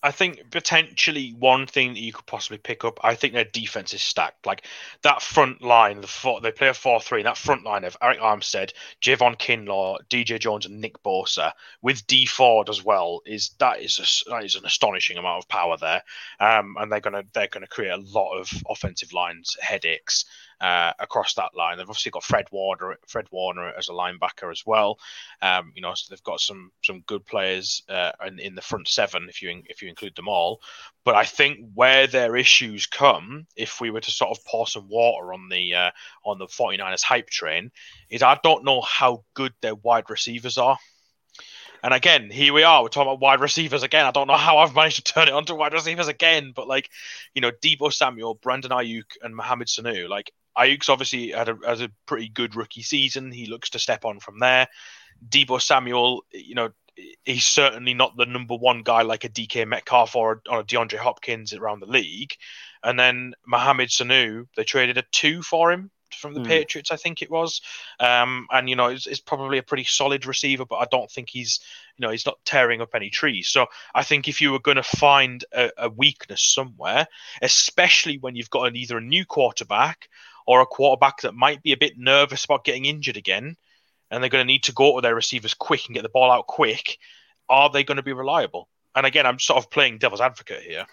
[0.01, 3.01] I think potentially one thing that you could possibly pick up.
[3.03, 4.47] I think their defense is stacked.
[4.47, 4.65] Like
[5.03, 7.25] that front line, the four, they play a four-three.
[7.25, 8.73] That front line of Arik Armstead,
[9.03, 11.53] Javon Kinlaw, DJ Jones, and Nick Bosa
[11.83, 15.49] with Dee Ford as well is that is a, that is an astonishing amount of
[15.49, 16.03] power there.
[16.39, 20.27] Um, and they're gonna they're gonna create a lot of offensive lines headaches
[20.61, 21.77] uh, across that line.
[21.77, 24.99] They've obviously got Fred Warner, Fred Warner as a linebacker as well.
[25.43, 28.89] Um, you know, so they've got some some good players uh, in, in the front
[28.89, 30.61] seven if you if you include them all.
[31.05, 34.89] But I think where their issues come, if we were to sort of pour some
[34.89, 35.91] water on the uh,
[36.25, 37.71] on the 49ers hype train,
[38.11, 40.79] is I don't know how good their wide receivers are.
[41.83, 42.83] And again, here we are.
[42.83, 44.05] We're talking about wide receivers again.
[44.05, 46.91] I don't know how I've managed to turn it onto wide receivers again, but like,
[47.35, 50.09] you know, Deebo Samuel, Brandon Aiyuk, and Mohamed Sanu.
[50.09, 53.31] Like, Aiyuk's obviously had a, has a pretty good rookie season.
[53.31, 54.69] He looks to step on from there.
[55.29, 56.71] Deebo Samuel, you know,
[57.25, 60.99] he's certainly not the number one guy like a DK Metcalf or, or a DeAndre
[60.99, 62.35] Hopkins around the league.
[62.83, 66.47] And then Mohamed Sanu, they traded a two for him from the mm.
[66.47, 67.61] Patriots, I think it was.
[68.01, 71.29] Um, and you know, it's, it's, probably a pretty solid receiver, but I don't think
[71.31, 71.61] he's,
[71.97, 73.49] you know, he's not tearing up any trees.
[73.49, 77.07] So I think if you were going to find a, a, weakness somewhere,
[77.43, 80.09] especially when you've got an, either a new quarterback
[80.49, 83.55] or a quarterback that might be a bit nervous about getting injured again,
[84.11, 86.31] and they're going to need to go to their receivers quick and get the ball
[86.31, 86.97] out quick,
[87.51, 88.67] are they going to be reliable?
[88.95, 90.87] And again, I'm sort of playing devil's advocate here.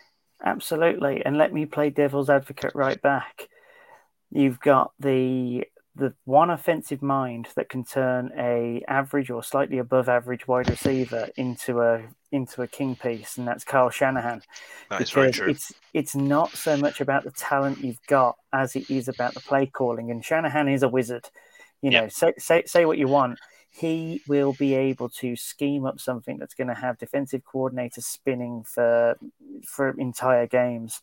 [0.44, 3.48] Absolutely, and let me play devil's advocate right back
[4.32, 5.64] You've got the
[5.96, 11.30] the one offensive mind that can turn a average or slightly above average wide receiver
[11.38, 14.42] into a into a king piece, and that's Kyle Shanahan.
[14.90, 15.50] That is very true.
[15.50, 19.40] It's it's not so much about the talent you've got as it is about the
[19.40, 20.12] play calling.
[20.12, 21.30] And Shanahan is a wizard.
[21.82, 23.40] You know, say say say what you want.
[23.76, 28.64] He will be able to scheme up something that's going to have defensive coordinators spinning
[28.64, 29.18] for
[29.64, 31.02] for entire games.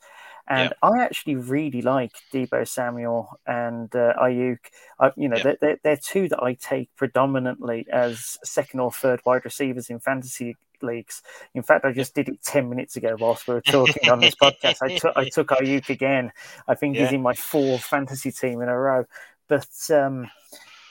[0.49, 4.59] And I actually really like Deebo Samuel and uh, Aiyuk.
[4.99, 9.21] I, you know, they're, they're, they're, two that I take predominantly as second or third
[9.25, 11.23] wide receivers in fantasy leagues.
[11.55, 14.35] In fact, I just did it 10 minutes ago whilst we were talking on this
[14.35, 14.79] podcast.
[14.83, 16.33] I took, I took Aiyuk again.
[16.67, 17.05] I think yeah.
[17.05, 19.05] he's in my fourth fantasy team in a row.
[19.49, 20.29] But um,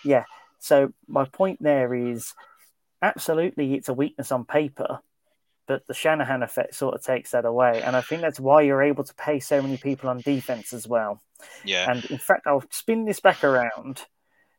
[0.05, 0.23] yeah,
[0.61, 2.33] so my point there is
[3.01, 4.99] absolutely it's a weakness on paper
[5.67, 7.81] but the Shanahan effect sort of takes that away.
[7.81, 10.85] And I think that's why you're able to pay so many people on defense as
[10.85, 11.21] well.
[11.63, 11.89] Yeah.
[11.89, 14.01] And in fact, I'll spin this back around.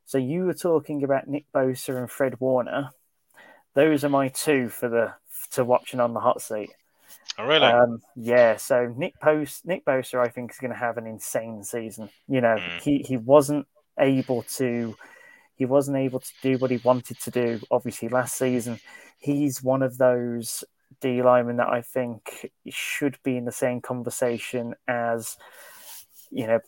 [0.06, 2.92] So you were talking about Nick Bosa and Fred Warner.
[3.74, 5.12] Those are my two for the
[5.50, 6.70] to watching on the hot seat.
[7.36, 7.66] Oh, really?
[7.66, 8.56] Um, yeah.
[8.56, 12.08] So Nick Post, Nick Bosa, I think is going to have an insane season.
[12.26, 12.80] You know, Mm.
[12.80, 13.66] he he wasn't
[13.98, 14.96] able to,
[15.54, 17.60] he wasn't able to do what he wanted to do.
[17.70, 18.80] Obviously, last season,
[19.18, 20.64] he's one of those
[21.00, 25.36] D linemen that I think should be in the same conversation as,
[26.30, 26.60] you know,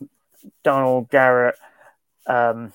[0.62, 1.56] Donald Garrett,
[2.26, 2.72] um,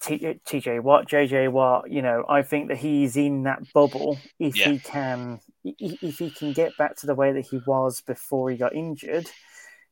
[0.00, 4.56] T- TJ Watt, JJ Watt, you know, I think that he's in that bubble if
[4.56, 4.70] Yeah.
[4.70, 8.56] he can if he can get back to the way that he was before he
[8.56, 9.28] got injured,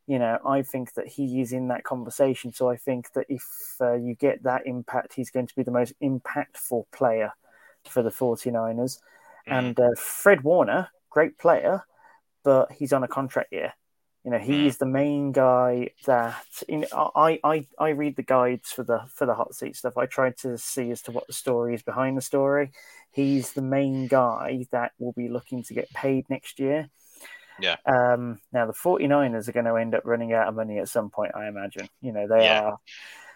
[0.06, 2.52] you know, I think that he is in that conversation.
[2.52, 3.44] So I think that if
[3.80, 7.32] uh, you get that impact, he's going to be the most impactful player
[7.88, 8.98] for the 49ers.
[9.48, 9.58] Mm.
[9.58, 11.84] And uh, Fred Warner, great player,
[12.44, 13.72] but he's on a contract year.
[14.24, 14.66] You know, he Mm.
[14.66, 19.24] is the main guy that in, I, I I read the guides for the for
[19.24, 19.96] the hot seat stuff.
[19.96, 22.72] I try to see as to what the story is behind the story.
[23.12, 26.90] He's the main guy that will be looking to get paid next year.
[27.60, 27.76] Yeah.
[27.86, 31.10] Um, now the 49ers are going to end up running out of money at some
[31.10, 31.88] point, I imagine.
[32.00, 32.60] You know, they Yeah.
[32.62, 32.78] are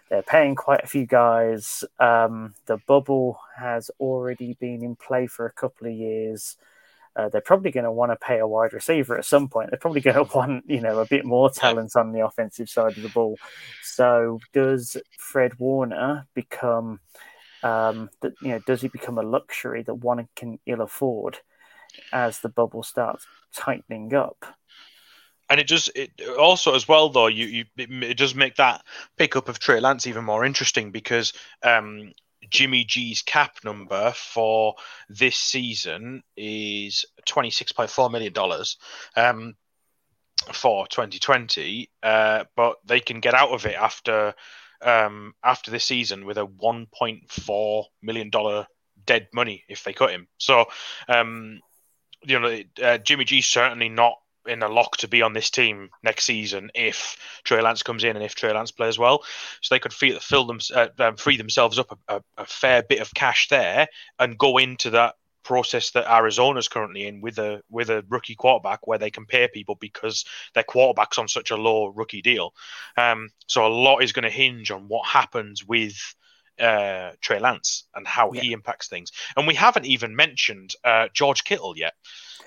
[0.09, 1.85] they're paying quite a few guys.
[1.97, 6.57] Um, the bubble has already been in play for a couple of years.
[7.15, 9.69] Uh, they're probably going to want to pay a wide receiver at some point.
[9.69, 12.97] They're probably going to want, you know, a bit more talent on the offensive side
[12.97, 13.37] of the ball.
[13.83, 16.99] So, does Fred Warner become,
[17.63, 21.39] um, that you know, does he become a luxury that one can ill afford
[22.11, 23.25] as the bubble starts
[23.55, 24.45] tightening up?
[25.49, 28.85] And it just it also as well though you, you it, it does make that
[29.17, 32.13] pickup of Trey Lance even more interesting because um,
[32.49, 34.75] Jimmy G's cap number for
[35.09, 38.77] this season is twenty six point four million dollars
[39.17, 39.55] um,
[40.53, 44.33] for twenty twenty, uh, but they can get out of it after
[44.81, 48.67] um, after this season with a one point four million dollar
[49.05, 50.27] dead money if they cut him.
[50.37, 50.65] So
[51.07, 51.59] um,
[52.23, 54.15] you know uh, Jimmy G's certainly not
[54.47, 58.15] in a lock to be on this team next season if Trey Lance comes in
[58.15, 59.23] and if Trey Lance plays well.
[59.61, 62.83] So they could feel, fill them, uh, um, free themselves up a, a, a fair
[62.83, 63.87] bit of cash there
[64.17, 68.85] and go into that process that Arizona's currently in with a with a rookie quarterback
[68.85, 72.53] where they can pay people because their quarterback's on such a low rookie deal.
[72.97, 76.15] Um, so a lot is going to hinge on what happens with
[76.61, 79.11] uh, Trey Lance and how he impacts things.
[79.35, 81.93] And we haven't even mentioned uh, George Kittle yet.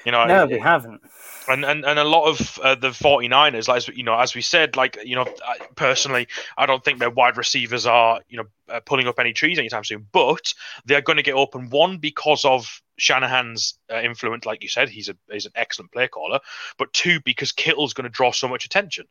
[0.05, 1.01] You know, No, we haven't.
[1.49, 4.77] and and, and a lot of uh, the 49ers like you know as we said
[4.77, 6.28] like you know I- personally
[6.59, 9.85] i don't think their wide receivers are you know uh, pulling up any trees anytime
[9.85, 10.53] soon but
[10.85, 15.09] they're going to get open one because of shanahan's uh, influence like you said he's
[15.09, 16.41] a he's an excellent play caller
[16.78, 19.07] but two because kittle's going to draw so much attention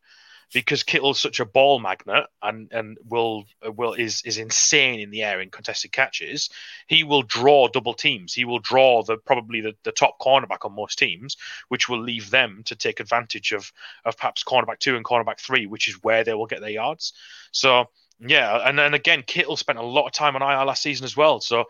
[0.54, 5.24] because Kittle's such a ball magnet and and will will is is insane in the
[5.24, 6.50] air in contested catches.
[6.88, 8.34] He will draw double teams.
[8.34, 11.38] He will draw the probably the, the top cornerback on most teams,
[11.70, 13.72] which will leave them to take advantage of
[14.06, 17.14] of perhaps cornerback two and cornerback three, which is where they will get their yards.
[17.52, 17.90] So
[18.20, 21.18] yeah, and then again, Kittle spent a lot of time on IR last season as
[21.18, 21.42] well.
[21.42, 21.66] So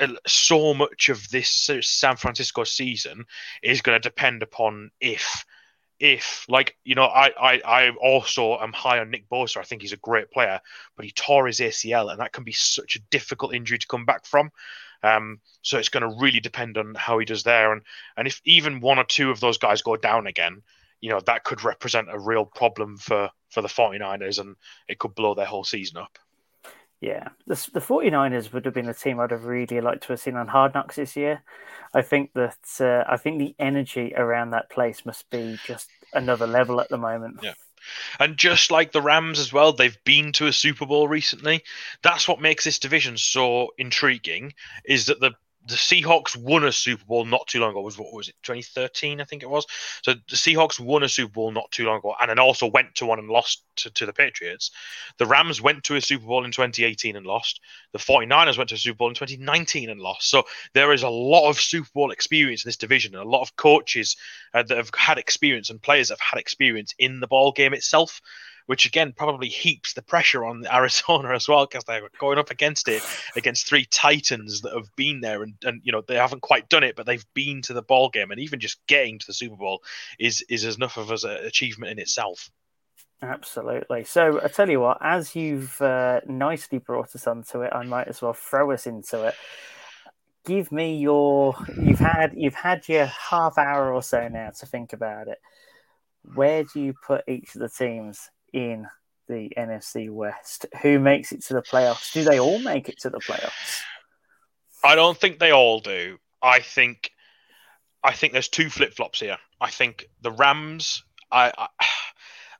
[0.00, 3.24] uh, so much of this San Francisco season
[3.62, 5.44] is going to depend upon if
[6.00, 9.58] if like you know I, I I also am high on Nick Bosa.
[9.58, 10.60] I think he's a great player,
[10.96, 14.04] but he tore his ACL, and that can be such a difficult injury to come
[14.04, 14.50] back from.
[15.02, 17.82] Um, so it's going to really depend on how he does there, and
[18.16, 20.62] and if even one or two of those guys go down again,
[21.00, 24.56] you know that could represent a real problem for for the 49ers, and
[24.88, 26.18] it could blow their whole season up.
[27.04, 30.20] Yeah, the, the 49ers would have been a team I'd have really liked to have
[30.20, 31.42] seen on Hard Knocks this year.
[31.92, 36.46] I think that uh, I think the energy around that place must be just another
[36.46, 37.40] level at the moment.
[37.42, 37.52] Yeah.
[38.18, 41.62] And just like the Rams as well, they've been to a Super Bowl recently.
[42.02, 44.54] That's what makes this division so intriguing.
[44.86, 45.32] Is that the
[45.66, 47.80] the Seahawks won a Super Bowl not too long ago.
[47.80, 48.34] Was what was it?
[48.42, 49.66] 2013, I think it was.
[50.02, 52.94] So the Seahawks won a Super Bowl not too long ago, and then also went
[52.96, 54.70] to one and lost to, to the Patriots.
[55.18, 57.60] The Rams went to a Super Bowl in 2018 and lost.
[57.92, 60.28] The 49ers went to a Super Bowl in 2019 and lost.
[60.28, 63.42] So there is a lot of Super Bowl experience in this division, and a lot
[63.42, 64.16] of coaches
[64.52, 67.72] uh, that have had experience and players that have had experience in the ball game
[67.72, 68.20] itself
[68.66, 72.88] which again probably heaps the pressure on Arizona as well because they're going up against
[72.88, 73.02] it
[73.36, 76.84] against three titans that have been there and, and you know they haven't quite done
[76.84, 79.56] it but they've been to the ball game and even just getting to the Super
[79.56, 79.82] Bowl
[80.18, 82.50] is is enough of an achievement in itself.
[83.22, 84.04] Absolutely.
[84.04, 88.08] So I tell you what, as you've uh, nicely brought us onto it, I might
[88.08, 89.34] as well throw us into it.
[90.44, 91.54] Give me your.
[91.80, 95.38] You've had you've had your half hour or so now to think about it.
[96.34, 98.86] Where do you put each of the teams in
[99.28, 100.66] the NFC West?
[100.82, 102.12] Who makes it to the playoffs?
[102.12, 103.80] Do they all make it to the playoffs?
[104.82, 106.18] I don't think they all do.
[106.40, 107.10] I think
[108.02, 109.38] I think there's two flip flops here.
[109.60, 111.02] I think the Rams.
[111.32, 111.68] I, I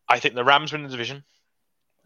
[0.08, 1.24] I think the Rams win the division.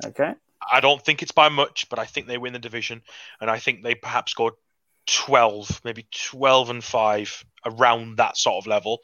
[0.05, 0.35] Okay.
[0.71, 3.03] I don't think it's by much, but I think they win the division,
[3.41, 4.51] and I think they perhaps go
[5.07, 8.99] twelve, maybe twelve and five, around that sort of level.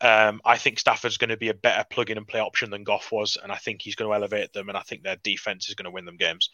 [0.00, 3.10] Um, I think Stafford's going to be a better plug-in and play option than Goff
[3.10, 5.74] was, and I think he's going to elevate them, and I think their defense is
[5.74, 6.50] going to win them games.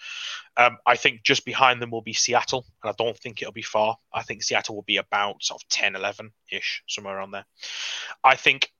[0.56, 3.62] Um, I think just behind them will be Seattle, and I don't think it'll be
[3.62, 3.96] far.
[4.12, 7.46] I think Seattle will be about sort of 10, 11 ish, somewhere around there.
[8.22, 8.70] I think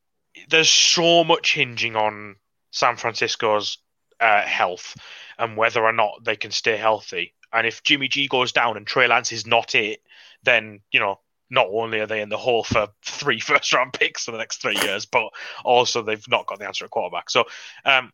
[0.49, 2.37] there's so much hinging on
[2.71, 3.79] San Francisco's
[4.21, 4.97] uh, health
[5.39, 7.35] and whether or not they can stay healthy.
[7.53, 10.01] And if Jimmy G goes down and Trey Lance is not it,
[10.43, 11.19] then you know
[11.53, 14.61] not only are they in the hole for three first round picks for the next
[14.61, 15.29] three years, but
[15.65, 17.31] also they've not got the answer at quarterback.
[17.31, 17.45] So,
[17.85, 18.11] um,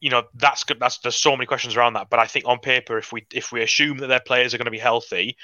[0.00, 0.80] you know, that's good.
[0.80, 2.08] That's there's so many questions around that.
[2.08, 4.66] But I think on paper, if we if we assume that their players are going
[4.66, 5.36] to be healthy,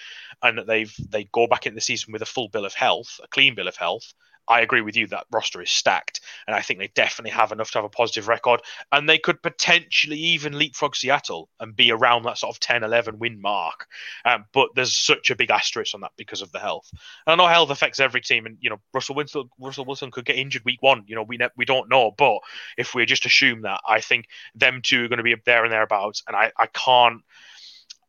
[0.42, 3.20] and that they've they go back into the season with a full bill of health,
[3.22, 4.14] a clean bill of health,
[4.46, 7.70] I agree with you that roster is stacked, and I think they definitely have enough
[7.72, 8.60] to have a positive record,
[8.92, 13.18] and they could potentially even leapfrog Seattle and be around that sort of 10, 11
[13.18, 13.86] win mark.
[14.24, 16.90] Um, but there's such a big asterisk on that because of the health.
[17.26, 20.24] And I know health affects every team, and you know Russell Wilson, Russell Wilson could
[20.24, 21.04] get injured week one.
[21.06, 22.38] You know we ne- we don't know, but
[22.76, 25.64] if we just assume that, I think them two are going to be up there
[25.64, 27.22] and thereabouts, and I I can't.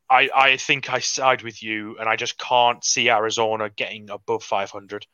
[0.07, 4.43] I, I think I side with you, and I just can't see Arizona getting above
[4.43, 5.07] 500.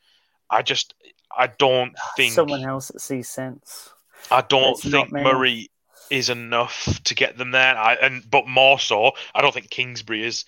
[0.51, 0.93] I just
[1.35, 3.89] I don't think someone else that sees sense.
[4.29, 5.71] I don't think Murray
[6.09, 7.75] is enough to get them there.
[7.75, 10.45] I, and but more so, I don't think Kingsbury is.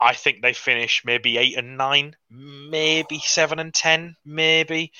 [0.00, 4.90] I think they finish maybe eight and nine, maybe seven and ten, maybe.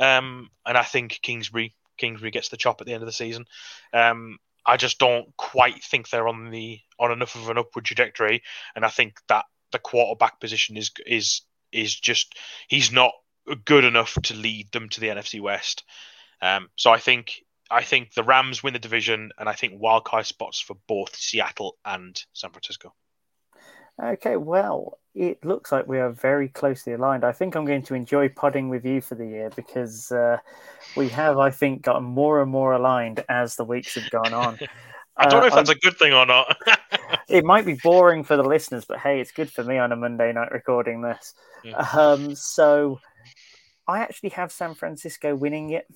[0.00, 3.44] Um, and I think Kingsbury Kingsbury gets the chop at the end of the season.
[3.92, 8.42] Um, I just don't quite think they're on the on enough of an upward trajectory,
[8.74, 12.34] and I think that the quarterback position is is is just
[12.68, 13.12] he's not
[13.64, 15.84] good enough to lead them to the NFC West.
[16.40, 20.26] Um, so I think I think the Rams win the division, and I think wildcard
[20.26, 22.94] spots for both Seattle and San Francisco.
[24.02, 27.24] Okay, well, it looks like we are very closely aligned.
[27.24, 30.38] I think I'm going to enjoy podding with you for the year because uh,
[30.96, 34.58] we have, I think, gotten more and more aligned as the weeks have gone on.
[35.16, 36.56] I don't know if uh, that's I'm, a good thing or not.
[37.28, 39.96] it might be boring for the listeners, but hey, it's good for me on a
[39.96, 41.34] Monday night recording this.
[41.64, 41.76] Yeah.
[41.76, 43.00] Um, so
[43.88, 45.86] I actually have San Francisco winning it.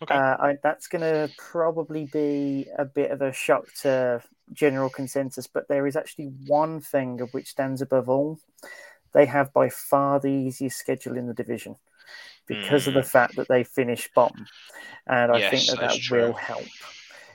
[0.00, 0.14] Okay.
[0.14, 5.46] Uh, I, that's going to probably be a bit of a shock to general consensus,
[5.46, 8.38] but there is actually one thing of which stands above all.
[9.12, 11.76] They have by far the easiest schedule in the division
[12.46, 12.88] because mm.
[12.88, 13.06] of the hmm.
[13.06, 14.46] fact that they finish bottom,
[15.06, 16.26] and I yes, think that that true.
[16.26, 16.66] will help.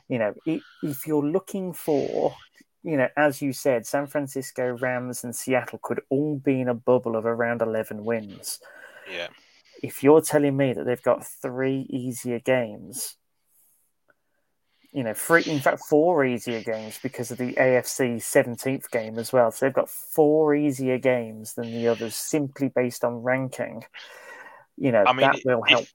[0.10, 2.36] You know, if you're looking for,
[2.84, 6.74] you know, as you said, San Francisco, Rams, and Seattle could all be in a
[6.74, 8.60] bubble of around eleven wins.
[9.10, 9.30] Yeah
[9.82, 13.16] if you're telling me that they've got three easier games,
[14.92, 19.32] you know, three, in fact, four easier games because of the AFC 17th game as
[19.32, 19.52] well.
[19.52, 23.84] So they've got four easier games than the others simply based on ranking.
[24.78, 25.88] You know, I mean, that will help.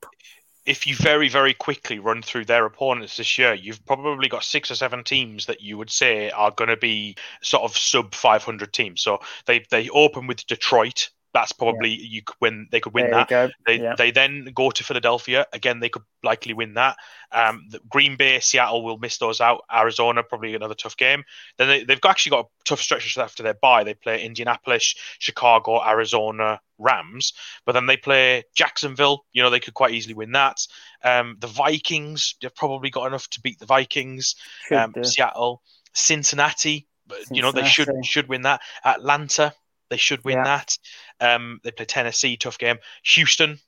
[0.65, 4.71] If, you very, very quickly run through their opponents this year, you've probably got six
[4.71, 8.73] or seven teams that you would say are going to be sort of sub 500
[8.73, 9.03] teams.
[9.03, 12.07] So they, they open with Detroit, that's probably yeah.
[12.09, 12.69] you could win.
[12.71, 13.51] They could win there that.
[13.67, 13.97] They yeah.
[13.99, 15.81] they then go to Philadelphia again.
[15.81, 16.97] They could likely win that.
[17.33, 19.65] Um, Green Bay, Seattle will miss those out.
[19.71, 21.25] Arizona probably another tough game.
[21.59, 23.83] Then they, have actually got a tough stretch after their bye.
[23.83, 27.33] They play Indianapolis, Chicago, Arizona, Rams,
[27.67, 29.25] but then they play Jacksonville.
[29.33, 30.59] You know they could quite easily win that.
[31.03, 34.37] Um, the Vikings, they've probably got enough to beat the Vikings.
[34.71, 35.63] Um, Seattle,
[35.95, 38.61] Cincinnati, Cincinnati, you know they should should win that.
[38.85, 39.53] Atlanta,
[39.91, 40.45] they should win yeah.
[40.45, 40.79] that.
[41.21, 42.79] Um, they play Tennessee, tough game.
[43.05, 43.59] Houston,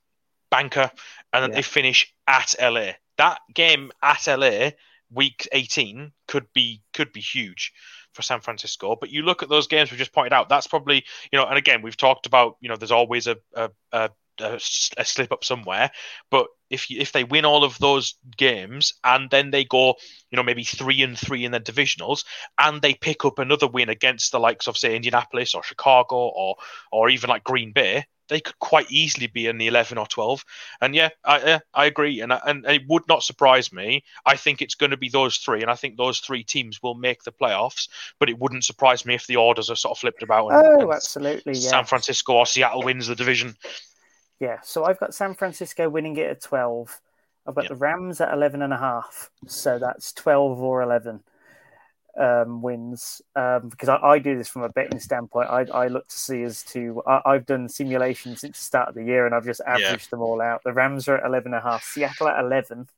[0.50, 0.90] banker,
[1.32, 1.56] and then yeah.
[1.56, 2.92] they finish at LA.
[3.18, 4.70] That game at LA,
[5.10, 7.72] week 18, could be could be huge
[8.12, 8.96] for San Francisco.
[8.98, 10.48] But you look at those games we just pointed out.
[10.48, 13.70] That's probably you know, and again we've talked about you know, there's always a, a,
[13.92, 14.10] a
[14.40, 14.54] a,
[14.96, 15.90] a, slip up somewhere.
[16.30, 19.94] But if you, if they win all of those games and then they go,
[20.30, 22.24] you know, maybe three and three in the divisionals,
[22.58, 26.56] and they pick up another win against the likes of say Indianapolis or Chicago or
[26.92, 30.44] or even like Green Bay, they could quite easily be in the 11 or 12.
[30.80, 32.20] And yeah, I, yeah, I agree.
[32.20, 34.04] And, and it would not surprise me.
[34.24, 35.62] I think it's going to be those three.
[35.62, 37.88] And I think those three teams will make the playoffs.
[38.18, 40.48] But it wouldn't surprise me if the orders are sort of flipped about.
[40.48, 41.54] And, oh, and absolutely.
[41.54, 41.84] San.
[41.84, 43.56] Francisco or Seattle wins the division.
[44.40, 47.00] Yeah, so I've got San Francisco winning it at 12.
[47.46, 47.70] I've got yep.
[47.70, 49.30] the Rams at 11 and a half.
[49.46, 51.22] So that's 12 or 11.
[52.18, 55.50] um, wins um, because I, I, do this from a betting standpoint.
[55.50, 58.94] I, I look to see as to I, have done simulations since the start of
[58.94, 60.10] the year and I've just averaged yeah.
[60.10, 60.62] them all out.
[60.64, 62.88] The Rams are at 11 and a half, Seattle at 11.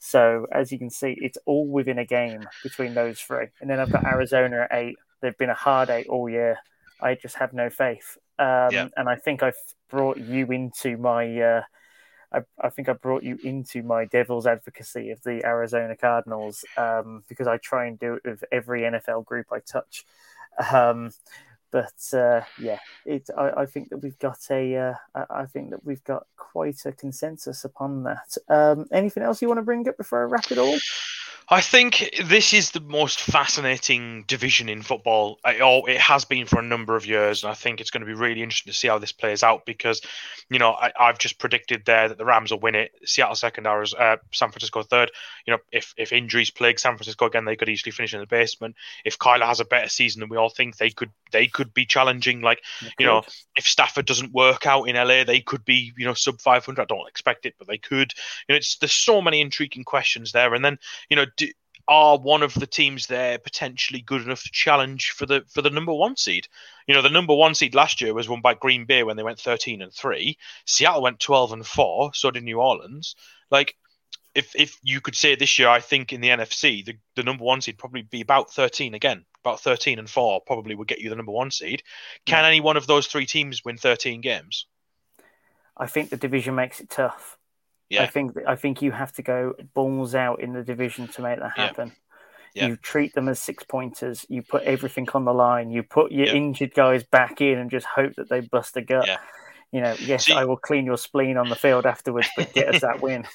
[0.00, 3.46] So as you can see, it's all within a game between those three.
[3.60, 4.96] And then I've got Arizona at eight.
[5.20, 6.58] They've been a hard eight all year.
[7.00, 8.18] I just have no faith.
[8.38, 8.88] Um, yeah.
[8.96, 9.56] And I think I've
[9.90, 11.40] brought you into my.
[11.40, 11.62] Uh,
[12.30, 17.24] I, I, think I brought you into my devil's advocacy of the Arizona Cardinals um,
[17.26, 20.04] because I try and do it with every NFL group I touch.
[20.72, 21.10] Um,
[21.70, 23.28] but uh, yeah, it.
[23.36, 24.76] I, I, think that we've got a.
[24.76, 28.36] Uh, I think that we've got quite a consensus upon that.
[28.48, 30.78] Um, anything else you want to bring up before I wrap it all?
[31.50, 35.38] I think this is the most fascinating division in football.
[35.46, 38.06] Oh, it has been for a number of years, and I think it's going to
[38.06, 40.02] be really interesting to see how this plays out because,
[40.50, 42.92] you know, I, have just predicted there that the Rams will win it.
[43.06, 43.86] Seattle second, uh,
[44.30, 45.10] San Francisco third.
[45.46, 48.26] You know, if if injuries plague San Francisco again, they could easily finish in the
[48.26, 48.76] basement.
[49.06, 51.84] If Kyler has a better season than we all think, they could they could be
[51.84, 52.40] challenging.
[52.40, 52.62] Like,
[53.00, 53.22] you know,
[53.56, 56.80] if Stafford doesn't work out in LA, they could be you know sub 500.
[56.80, 58.14] I don't expect it, but they could.
[58.48, 60.78] You know, it's there's so many intriguing questions there, and then
[61.10, 61.48] you know do,
[61.88, 65.70] are one of the teams there potentially good enough to challenge for the for the
[65.70, 66.46] number one seed?
[66.86, 69.24] You know, the number one seed last year was won by Green Bay when they
[69.24, 70.38] went thirteen and three.
[70.64, 72.14] Seattle went twelve and four.
[72.14, 73.16] So did New Orleans.
[73.50, 73.74] Like,
[74.32, 77.42] if if you could say this year, I think in the NFC, the, the number
[77.42, 79.24] one seed probably be about thirteen again.
[79.44, 81.82] About thirteen and four probably would get you the number one seed.
[82.26, 84.66] Can any one of those three teams win thirteen games?
[85.76, 87.38] I think the division makes it tough.
[87.88, 88.02] Yeah.
[88.02, 91.38] I think I think you have to go balls out in the division to make
[91.38, 91.92] that happen.
[92.54, 92.66] Yeah.
[92.66, 94.26] You treat them as six pointers.
[94.28, 95.70] You put everything on the line.
[95.70, 99.08] You put your injured guys back in and just hope that they bust a gut.
[99.70, 102.54] You know, yes, so you, I will clean your spleen on the field afterwards, but
[102.54, 103.26] get us that win.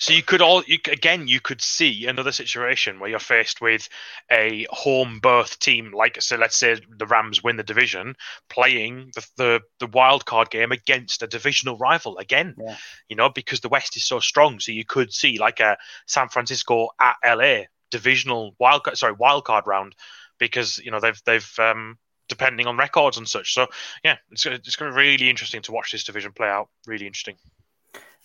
[0.00, 3.88] So you could all, you, again, you could see another situation where you're faced with
[4.30, 6.36] a home birth team, like so.
[6.36, 8.16] Let's say the Rams win the division,
[8.48, 12.56] playing the the, the wild card game against a divisional rival again.
[12.58, 12.76] Yeah.
[13.08, 16.28] You know, because the West is so strong, so you could see like a San
[16.28, 19.94] Francisco at LA divisional wild sorry wild card round
[20.38, 21.98] because you know they've they've um
[22.28, 23.54] depending on records and such.
[23.54, 23.66] So
[24.04, 26.68] yeah, it's it's going to be really interesting to watch this division play out.
[26.86, 27.36] Really interesting.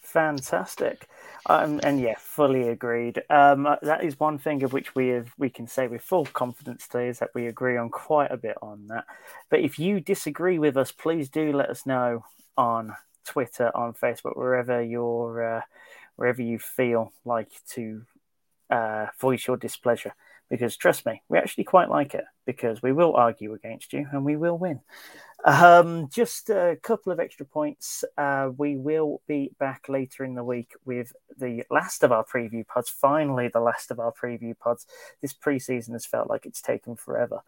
[0.02, 1.08] Fantastic,
[1.48, 3.24] um, and yeah, fully agreed.
[3.32, 6.26] Um, uh, that is one thing of which we have we can say with full
[6.26, 9.06] confidence today is that we agree on quite a bit on that.
[9.50, 12.26] But if you disagree with us, please do let us know
[12.58, 15.62] on Twitter, on Facebook, wherever you're, uh,
[16.16, 18.04] wherever you feel like to
[18.70, 20.14] uh, voice your displeasure
[20.54, 24.24] because trust me, we actually quite like it because we will argue against you and
[24.24, 24.82] we will win.
[25.44, 28.04] Um, just a couple of extra points.
[28.20, 32.68] Uh, we will be back later in the week with the last of our preview
[32.68, 32.88] pods.
[32.88, 34.86] Finally, the last of our preview pods.
[35.24, 37.42] This preseason has felt like it's taken forever.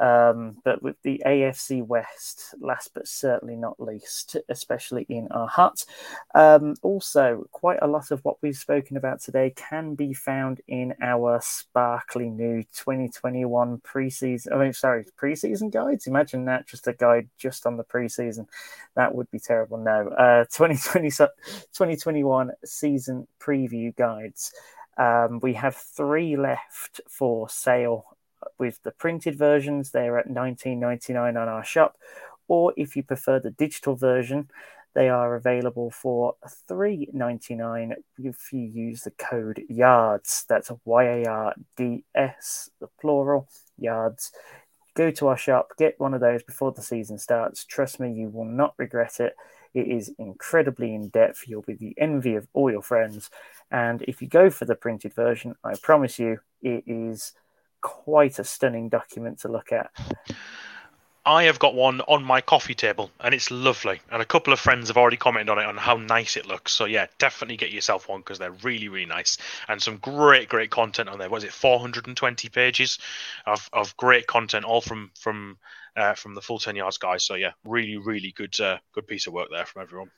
[0.00, 5.84] Um, but with the AFC West, last but certainly not least, especially in our hut.
[6.34, 10.94] Um, also, quite a lot of what we've spoken about today can be found in
[11.00, 14.52] our sparkly new 2021 preseason.
[14.52, 16.06] I mean, sorry, preseason guides.
[16.06, 18.46] Imagine that just a guide just on the preseason.
[18.96, 19.78] That would be terrible.
[19.78, 24.52] No, uh, 2020, 2021 season preview guides.
[24.96, 28.16] Um, we have three left for sale
[28.58, 31.96] with the printed versions, they're at 19.99 on our shop.
[32.48, 34.50] Or if you prefer the digital version,
[34.94, 36.36] they are available for
[36.68, 40.44] $3.99 if you use the code YARDS.
[40.48, 43.48] That's Y A R D S, the plural,
[43.80, 44.30] YARDS.
[44.94, 47.64] Go to our shop, get one of those before the season starts.
[47.64, 49.34] Trust me, you will not regret it.
[49.74, 51.48] It is incredibly in depth.
[51.48, 53.28] You'll be the envy of all your friends.
[53.72, 57.32] And if you go for the printed version, I promise you, it is
[57.84, 59.90] quite a stunning document to look at.
[61.26, 64.00] I have got one on my coffee table, and it's lovely.
[64.10, 66.72] And a couple of friends have already commented on it on how nice it looks.
[66.72, 69.38] So yeah, definitely get yourself one because they're really, really nice
[69.68, 71.30] and some great, great content on there.
[71.30, 72.98] Was it 420 pages
[73.46, 75.58] of, of great content, all from from
[75.96, 77.24] uh, from the full 10 yards guys.
[77.24, 80.10] So yeah, really, really good, uh, good piece of work there from everyone.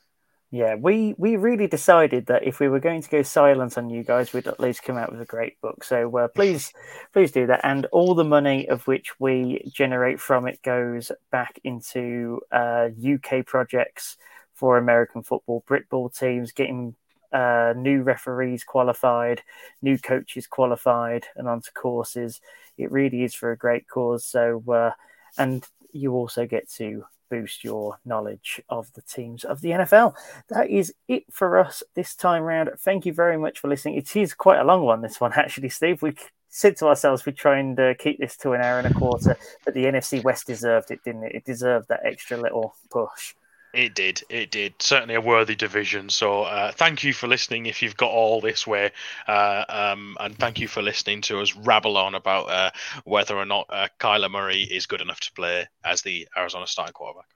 [0.51, 4.05] Yeah, we we really decided that if we were going to go silent on you
[4.05, 5.82] guys, we'd at least come out with a great book.
[5.82, 6.73] So uh, please,
[7.12, 7.60] please do that.
[7.64, 13.44] And all the money of which we generate from it goes back into uh, UK
[13.44, 14.16] projects
[14.55, 16.94] for American football, Britball teams, getting
[17.32, 19.43] uh, new referees qualified,
[19.82, 22.40] new coaches qualified, and onto courses.
[22.78, 24.24] It really is for a great cause.
[24.24, 24.93] So, uh,
[25.36, 30.15] and you also get to boost your knowledge of the teams of the NFL.
[30.48, 32.70] That is it for us this time round.
[32.78, 33.97] Thank you very much for listening.
[33.97, 36.03] It is quite a long one, this one, actually, Steve.
[36.03, 36.15] We
[36.48, 39.36] said to ourselves we'd try and uh, keep this to an hour and a quarter,
[39.65, 41.35] but the NFC West deserved it, didn't it?
[41.35, 43.35] It deserved that extra little push.
[43.77, 44.23] It did.
[44.31, 44.73] It did.
[44.78, 46.09] Certainly a worthy division.
[46.09, 48.90] So uh, thank you for listening if you've got all this way.
[49.28, 52.70] Uh, um, and thank you for listening to us rabble on about uh,
[53.05, 56.94] whether or not uh, Kyler Murray is good enough to play as the Arizona starting
[56.94, 57.27] quarterback.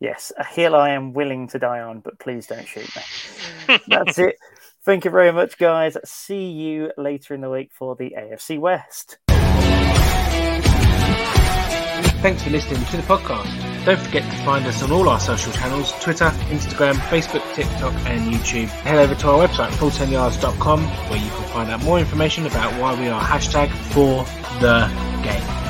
[0.00, 3.78] Yes, a hill I am willing to die on, but please don't shoot me.
[3.86, 4.34] That's it.
[4.84, 5.96] Thank you very much, guys.
[6.04, 9.18] See you later in the week for the AFC West.
[12.20, 13.73] Thanks for listening to the podcast.
[13.84, 18.32] Don't forget to find us on all our social channels Twitter, Instagram, Facebook, TikTok, and
[18.32, 18.68] YouTube.
[18.68, 22.98] Head over to our website, full10yards.com, where you can find out more information about why
[22.98, 24.24] we are hashtag for
[24.60, 24.88] the
[25.22, 25.63] game.